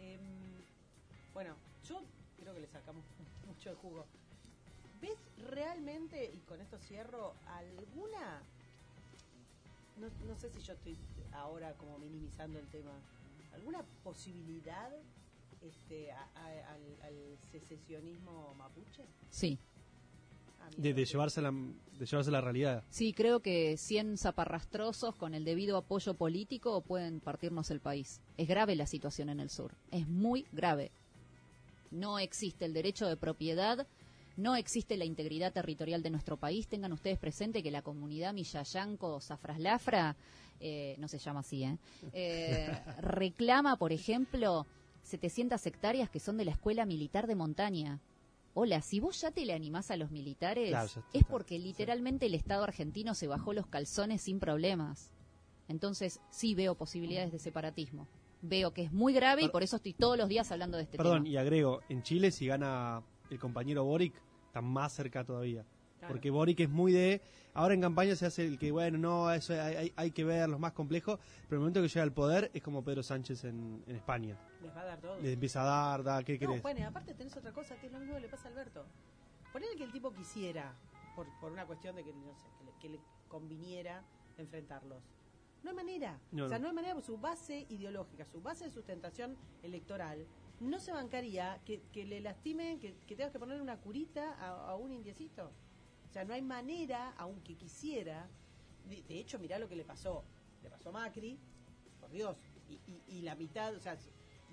Em, 0.00 0.20
bueno, 1.32 1.54
yo 1.88 2.00
creo 2.40 2.54
que 2.54 2.60
le 2.60 2.68
sacamos 2.68 3.04
mucho 3.46 3.70
de 3.70 3.76
jugo. 3.76 4.06
¿Ves 5.00 5.18
realmente, 5.50 6.32
y 6.34 6.38
con 6.40 6.60
esto 6.60 6.78
cierro, 6.78 7.34
alguna... 7.46 8.42
No, 9.96 10.08
no 10.26 10.36
sé 10.36 10.50
si 10.50 10.60
yo 10.60 10.74
estoy 10.74 10.96
ahora 11.32 11.72
como 11.74 11.98
minimizando 11.98 12.58
el 12.58 12.66
tema, 12.68 12.92
¿alguna 13.54 13.82
posibilidad 14.04 14.90
este, 15.62 16.12
al, 16.12 17.38
secesionismo 17.50 18.54
mapuche? 18.54 19.04
Sí. 19.30 19.58
Ah, 20.60 20.68
de, 20.76 20.92
de, 20.92 21.04
llevarse 21.04 21.40
la, 21.40 21.50
de 21.50 22.06
llevarse 22.06 22.30
la 22.30 22.40
realidad. 22.40 22.84
Sí, 22.90 23.14
creo 23.14 23.40
que 23.40 23.76
100 23.76 24.18
zaparrastrosos 24.18 25.14
con 25.14 25.32
el 25.32 25.44
debido 25.44 25.78
apoyo 25.78 26.14
político 26.14 26.82
pueden 26.82 27.20
partirnos 27.20 27.70
el 27.70 27.80
país. 27.80 28.20
Es 28.36 28.48
grave 28.48 28.76
la 28.76 28.86
situación 28.86 29.30
en 29.30 29.40
el 29.40 29.48
sur, 29.48 29.74
es 29.90 30.06
muy 30.06 30.46
grave. 30.52 30.90
No 31.90 32.18
existe 32.18 32.66
el 32.66 32.74
derecho 32.74 33.06
de 33.06 33.16
propiedad, 33.16 33.86
no 34.36 34.54
existe 34.54 34.96
la 34.96 35.04
integridad 35.04 35.52
territorial 35.52 36.02
de 36.02 36.10
nuestro 36.10 36.36
país. 36.36 36.68
Tengan 36.68 36.92
ustedes 36.92 37.18
presente 37.18 37.62
que 37.62 37.70
la 37.70 37.82
comunidad 37.82 38.34
Millayanco 38.34 39.20
Zafraslafra, 39.20 40.16
eh, 40.60 40.94
no 40.98 41.08
se 41.08 41.18
llama 41.18 41.40
así, 41.40 41.64
¿eh? 41.64 41.78
eh 42.12 42.82
reclama, 42.98 43.76
por 43.76 43.92
ejemplo, 43.92 44.66
700 45.02 45.64
hectáreas 45.66 46.10
que 46.10 46.20
son 46.20 46.36
de 46.36 46.44
la 46.44 46.50
Escuela 46.52 46.84
Militar 46.84 47.26
de 47.26 47.34
Montaña. 47.34 48.00
Hola, 48.54 48.80
si 48.80 49.00
vos 49.00 49.20
ya 49.20 49.30
te 49.30 49.44
le 49.44 49.52
animás 49.52 49.90
a 49.90 49.96
los 49.96 50.10
militares, 50.10 50.74
es 51.12 51.24
porque 51.24 51.58
literalmente 51.58 52.26
el 52.26 52.34
Estado 52.34 52.64
argentino 52.64 53.14
se 53.14 53.26
bajó 53.26 53.52
los 53.52 53.66
calzones 53.66 54.22
sin 54.22 54.40
problemas. 54.40 55.12
Entonces, 55.68 56.20
sí 56.30 56.54
veo 56.54 56.74
posibilidades 56.74 57.32
de 57.32 57.38
separatismo. 57.38 58.08
Veo 58.40 58.72
que 58.72 58.84
es 58.84 58.92
muy 58.92 59.12
grave 59.12 59.42
y 59.42 59.48
por 59.48 59.62
eso 59.62 59.76
estoy 59.76 59.92
todos 59.92 60.16
los 60.16 60.28
días 60.28 60.50
hablando 60.52 60.78
de 60.78 60.84
este 60.84 60.96
tema. 60.96 61.10
Perdón, 61.10 61.26
y 61.26 61.36
agrego, 61.36 61.80
en 61.88 62.02
Chile 62.02 62.30
si 62.30 62.46
gana 62.46 63.02
el 63.30 63.38
compañero 63.38 63.84
Boric, 63.84 64.14
está 64.56 64.62
más 64.62 64.92
cerca 64.92 65.24
todavía. 65.24 65.64
Porque 66.08 66.30
Boric 66.30 66.60
es 66.60 66.70
muy 66.70 66.92
de. 66.92 67.20
Ahora 67.52 67.74
en 67.74 67.80
campaña 67.80 68.14
se 68.14 68.26
hace 68.26 68.46
el 68.46 68.58
que, 68.58 68.70
bueno, 68.70 68.96
no, 68.98 69.32
eso 69.32 69.54
hay, 69.60 69.92
hay, 69.96 70.10
que 70.12 70.24
ver 70.24 70.48
los 70.48 70.60
más 70.60 70.72
complejos. 70.72 71.18
Pero 71.48 71.56
el 71.56 71.60
momento 71.60 71.82
que 71.82 71.88
llega 71.88 72.02
al 72.02 72.12
poder 72.12 72.50
es 72.54 72.62
como 72.62 72.84
Pedro 72.84 73.02
Sánchez 73.02 73.44
en, 73.44 73.82
España. 73.88 74.38
Les 74.62 74.76
va 74.76 74.82
a 74.82 74.84
dar 74.84 75.00
todo. 75.00 75.18
Les 75.20 75.32
empieza 75.32 75.62
a 75.62 75.64
dar, 75.64 76.04
da, 76.04 76.22
¿qué 76.22 76.38
no, 76.38 76.46
crees? 76.46 76.62
Bueno, 76.62 76.86
aparte 76.86 77.14
tenés 77.14 77.36
otra 77.36 77.52
cosa 77.52 77.74
que 77.76 77.86
es 77.86 77.92
lo 77.92 77.98
mismo 77.98 78.14
que 78.14 78.20
le 78.20 78.28
pasa 78.28 78.48
a 78.48 78.50
Alberto. 78.52 78.84
Ponele 79.52 79.74
que 79.74 79.84
el 79.84 79.90
tipo 79.90 80.12
quisiera, 80.12 80.74
por, 81.16 81.26
por 81.40 81.50
una 81.50 81.66
cuestión 81.66 81.96
de 81.96 82.04
que, 82.04 82.12
no 82.12 82.34
sé, 82.34 82.48
que 82.80 82.88
le, 82.90 83.00
conviniera 83.28 84.04
enfrentarlos. 84.38 85.02
No 85.64 85.70
hay 85.70 85.76
manera. 85.76 86.20
o 86.32 86.48
sea, 86.48 86.58
no 86.58 86.68
hay 86.68 86.74
manera, 86.74 87.00
su 87.00 87.18
base 87.18 87.66
ideológica, 87.70 88.24
su 88.26 88.40
base 88.40 88.66
de 88.66 88.70
sustentación 88.70 89.36
electoral, 89.62 90.24
no 90.60 90.80
se 90.80 90.92
bancaría 90.92 91.60
que, 91.64 91.82
que 91.92 92.04
le 92.04 92.20
lastimen, 92.20 92.80
que, 92.80 92.94
que 93.06 93.16
tengas 93.16 93.32
que 93.32 93.38
ponerle 93.38 93.62
una 93.62 93.76
curita 93.78 94.34
a, 94.38 94.70
a 94.70 94.76
un 94.76 94.92
indiecito. 94.92 95.50
O 96.08 96.12
sea, 96.12 96.24
no 96.24 96.34
hay 96.34 96.42
manera, 96.42 97.14
aunque 97.18 97.54
quisiera. 97.54 98.26
De, 98.88 99.18
hecho, 99.18 99.38
mirá 99.38 99.58
lo 99.58 99.68
que 99.68 99.76
le 99.76 99.84
pasó. 99.84 100.24
Le 100.62 100.70
pasó 100.70 100.90
a 100.90 100.92
Macri, 100.92 101.38
por 102.00 102.10
Dios. 102.10 102.36
Y, 103.08 103.22
la 103.22 103.34
mitad, 103.34 103.74
o 103.74 103.80
sea, 103.80 103.96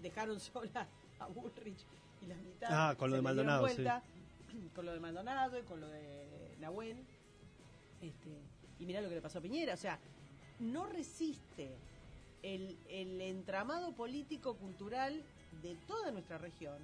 dejaron 0.02 0.40
sola 0.40 0.88
a 1.20 1.28
Bullrich 1.28 1.86
y 2.22 2.28
la 2.28 2.36
mitad. 2.36 2.70
Ah, 2.72 2.96
con 2.98 3.10
lo 3.10 3.16
de 3.16 3.22
Maldonado, 3.22 3.68
Con 4.76 4.86
lo 4.86 4.94
de 4.94 5.00
Maldonado 5.00 5.58
y 5.58 5.64
con 5.64 5.82
lo 5.82 5.88
de 5.88 6.56
Nahuel. 6.60 7.04
Este, 8.02 8.38
y 8.78 8.86
mirá 8.86 9.02
lo 9.02 9.10
que 9.10 9.16
le 9.16 9.22
pasó 9.22 9.40
a 9.40 9.42
Piñera. 9.42 9.74
O 9.74 9.78
sea, 9.78 10.00
no 10.60 10.86
resiste 10.86 11.76
el, 12.44 12.78
el 12.88 13.20
entramado 13.22 13.94
político-cultural 13.96 15.24
de 15.62 15.76
toda 15.88 16.12
nuestra 16.12 16.38
región 16.38 16.78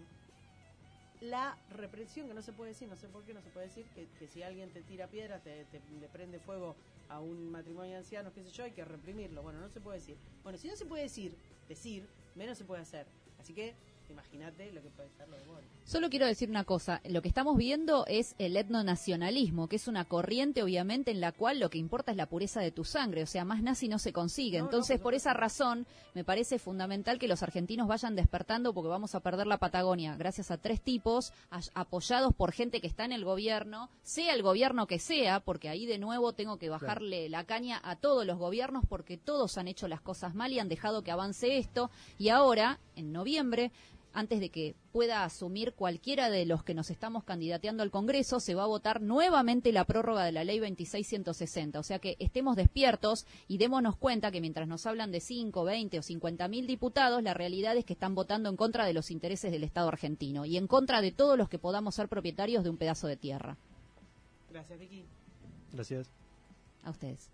la 1.21 1.57
represión, 1.71 2.27
que 2.27 2.33
no 2.33 2.41
se 2.41 2.53
puede 2.53 2.71
decir, 2.71 2.87
no 2.87 2.95
sé 2.95 3.07
por 3.09 3.23
qué 3.23 3.33
no 3.33 3.41
se 3.41 3.49
puede 3.49 3.67
decir, 3.67 3.85
que, 3.87 4.27
si 4.27 4.41
alguien 4.41 4.71
te 4.71 4.81
tira 4.81 5.07
piedras, 5.07 5.43
te, 5.43 5.65
le 5.99 6.07
prende 6.07 6.39
fuego 6.39 6.75
a 7.09 7.19
un 7.19 7.51
matrimonio 7.51 7.91
de 7.91 7.97
ancianos, 7.97 8.33
qué 8.33 8.43
sé 8.43 8.51
yo, 8.51 8.63
hay 8.63 8.71
que 8.71 8.85
reprimirlo. 8.85 9.41
Bueno, 9.41 9.59
no 9.59 9.69
se 9.69 9.81
puede 9.81 9.99
decir. 9.99 10.17
Bueno, 10.43 10.57
si 10.57 10.67
no 10.67 10.75
se 10.75 10.85
puede 10.85 11.03
decir, 11.03 11.35
decir, 11.67 12.07
menos 12.35 12.57
se 12.57 12.63
puede 12.63 12.81
hacer. 12.81 13.05
Así 13.39 13.53
que 13.53 13.73
Imagínate 14.09 14.71
lo 14.71 14.81
que 14.81 14.89
puede 14.89 15.09
ser 15.11 15.27
lo 15.29 15.37
de 15.37 15.43
Solo 15.89 16.11
quiero 16.11 16.27
decir 16.27 16.51
una 16.51 16.65
cosa. 16.65 17.01
Lo 17.05 17.23
que 17.23 17.27
estamos 17.27 17.57
viendo 17.57 18.05
es 18.05 18.35
el 18.37 18.55
etnonacionalismo, 18.57 19.67
que 19.67 19.77
es 19.77 19.87
una 19.87 20.05
corriente, 20.05 20.61
obviamente, 20.61 21.09
en 21.09 21.19
la 21.19 21.31
cual 21.31 21.59
lo 21.59 21.71
que 21.71 21.79
importa 21.79 22.11
es 22.11 22.17
la 22.17 22.27
pureza 22.27 22.61
de 22.61 22.71
tu 22.71 22.85
sangre. 22.85 23.23
O 23.23 23.25
sea, 23.25 23.43
más 23.43 23.63
nazi 23.63 23.87
no 23.87 23.97
se 23.97 24.13
consigue. 24.13 24.59
Entonces, 24.59 24.99
por 24.99 25.15
esa 25.15 25.33
razón, 25.33 25.87
me 26.13 26.23
parece 26.23 26.59
fundamental 26.59 27.17
que 27.17 27.27
los 27.27 27.41
argentinos 27.41 27.87
vayan 27.87 28.15
despertando 28.15 28.71
porque 28.71 28.87
vamos 28.87 29.15
a 29.15 29.19
perder 29.21 29.47
la 29.47 29.57
Patagonia 29.57 30.15
gracias 30.15 30.51
a 30.51 30.57
tres 30.57 30.79
tipos 30.79 31.33
apoyados 31.73 32.35
por 32.35 32.51
gente 32.51 32.81
que 32.81 32.87
está 32.87 33.05
en 33.05 33.11
el 33.11 33.25
gobierno, 33.25 33.89
sea 34.03 34.35
el 34.35 34.43
gobierno 34.43 34.85
que 34.85 34.99
sea, 34.99 35.39
porque 35.39 35.69
ahí 35.69 35.87
de 35.87 35.97
nuevo 35.97 36.33
tengo 36.33 36.57
que 36.57 36.69
bajarle 36.69 37.29
la 37.29 37.45
caña 37.45 37.81
a 37.83 37.95
todos 37.95 38.27
los 38.27 38.37
gobiernos 38.37 38.83
porque 38.87 39.17
todos 39.17 39.57
han 39.57 39.67
hecho 39.67 39.87
las 39.87 40.01
cosas 40.01 40.35
mal 40.35 40.51
y 40.51 40.59
han 40.59 40.69
dejado 40.69 41.03
que 41.03 41.11
avance 41.11 41.57
esto. 41.57 41.89
Y 42.19 42.29
ahora, 42.29 42.79
en 42.95 43.11
noviembre, 43.11 43.71
antes 44.13 44.39
de 44.39 44.49
que 44.49 44.75
pueda 44.91 45.23
asumir 45.23 45.73
cualquiera 45.73 46.29
de 46.29 46.45
los 46.45 46.63
que 46.63 46.73
nos 46.73 46.89
estamos 46.89 47.23
candidateando 47.23 47.83
al 47.83 47.91
Congreso, 47.91 48.39
se 48.39 48.55
va 48.55 48.63
a 48.63 48.67
votar 48.67 49.01
nuevamente 49.01 49.71
la 49.71 49.85
prórroga 49.85 50.23
de 50.23 50.31
la 50.31 50.43
ley 50.43 50.59
2660. 50.59 51.79
O 51.79 51.83
sea 51.83 51.99
que 51.99 52.15
estemos 52.19 52.55
despiertos 52.55 53.25
y 53.47 53.57
démonos 53.57 53.95
cuenta 53.97 54.31
que 54.31 54.41
mientras 54.41 54.67
nos 54.67 54.85
hablan 54.85 55.11
de 55.11 55.19
5, 55.19 55.63
20 55.63 55.99
o 55.99 56.01
50 56.01 56.47
mil 56.47 56.67
diputados, 56.67 57.23
la 57.23 57.33
realidad 57.33 57.77
es 57.77 57.85
que 57.85 57.93
están 57.93 58.15
votando 58.15 58.49
en 58.49 58.57
contra 58.57 58.85
de 58.85 58.93
los 58.93 59.11
intereses 59.11 59.51
del 59.51 59.63
Estado 59.63 59.87
argentino 59.87 60.45
y 60.45 60.57
en 60.57 60.67
contra 60.67 61.01
de 61.01 61.11
todos 61.11 61.37
los 61.37 61.49
que 61.49 61.59
podamos 61.59 61.95
ser 61.95 62.09
propietarios 62.09 62.63
de 62.63 62.69
un 62.69 62.77
pedazo 62.77 63.07
de 63.07 63.17
tierra. 63.17 63.57
Gracias, 64.51 64.79
Vicky. 64.79 65.05
Gracias. 65.71 66.09
A 66.83 66.91
ustedes. 66.91 67.29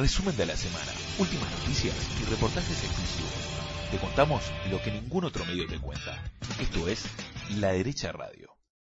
Resumen 0.00 0.34
de 0.34 0.46
la 0.46 0.56
semana, 0.56 0.90
últimas 1.18 1.50
noticias 1.50 1.94
y 2.18 2.24
reportajes 2.24 2.84
exclusivos. 2.84 3.90
Te 3.90 3.98
contamos 3.98 4.42
lo 4.70 4.80
que 4.80 4.90
ningún 4.90 5.26
otro 5.26 5.44
medio 5.44 5.66
te 5.66 5.78
cuenta. 5.78 6.24
Esto 6.58 6.88
es 6.88 7.04
La 7.58 7.72
Derecha 7.72 8.10
Radio. 8.10 8.59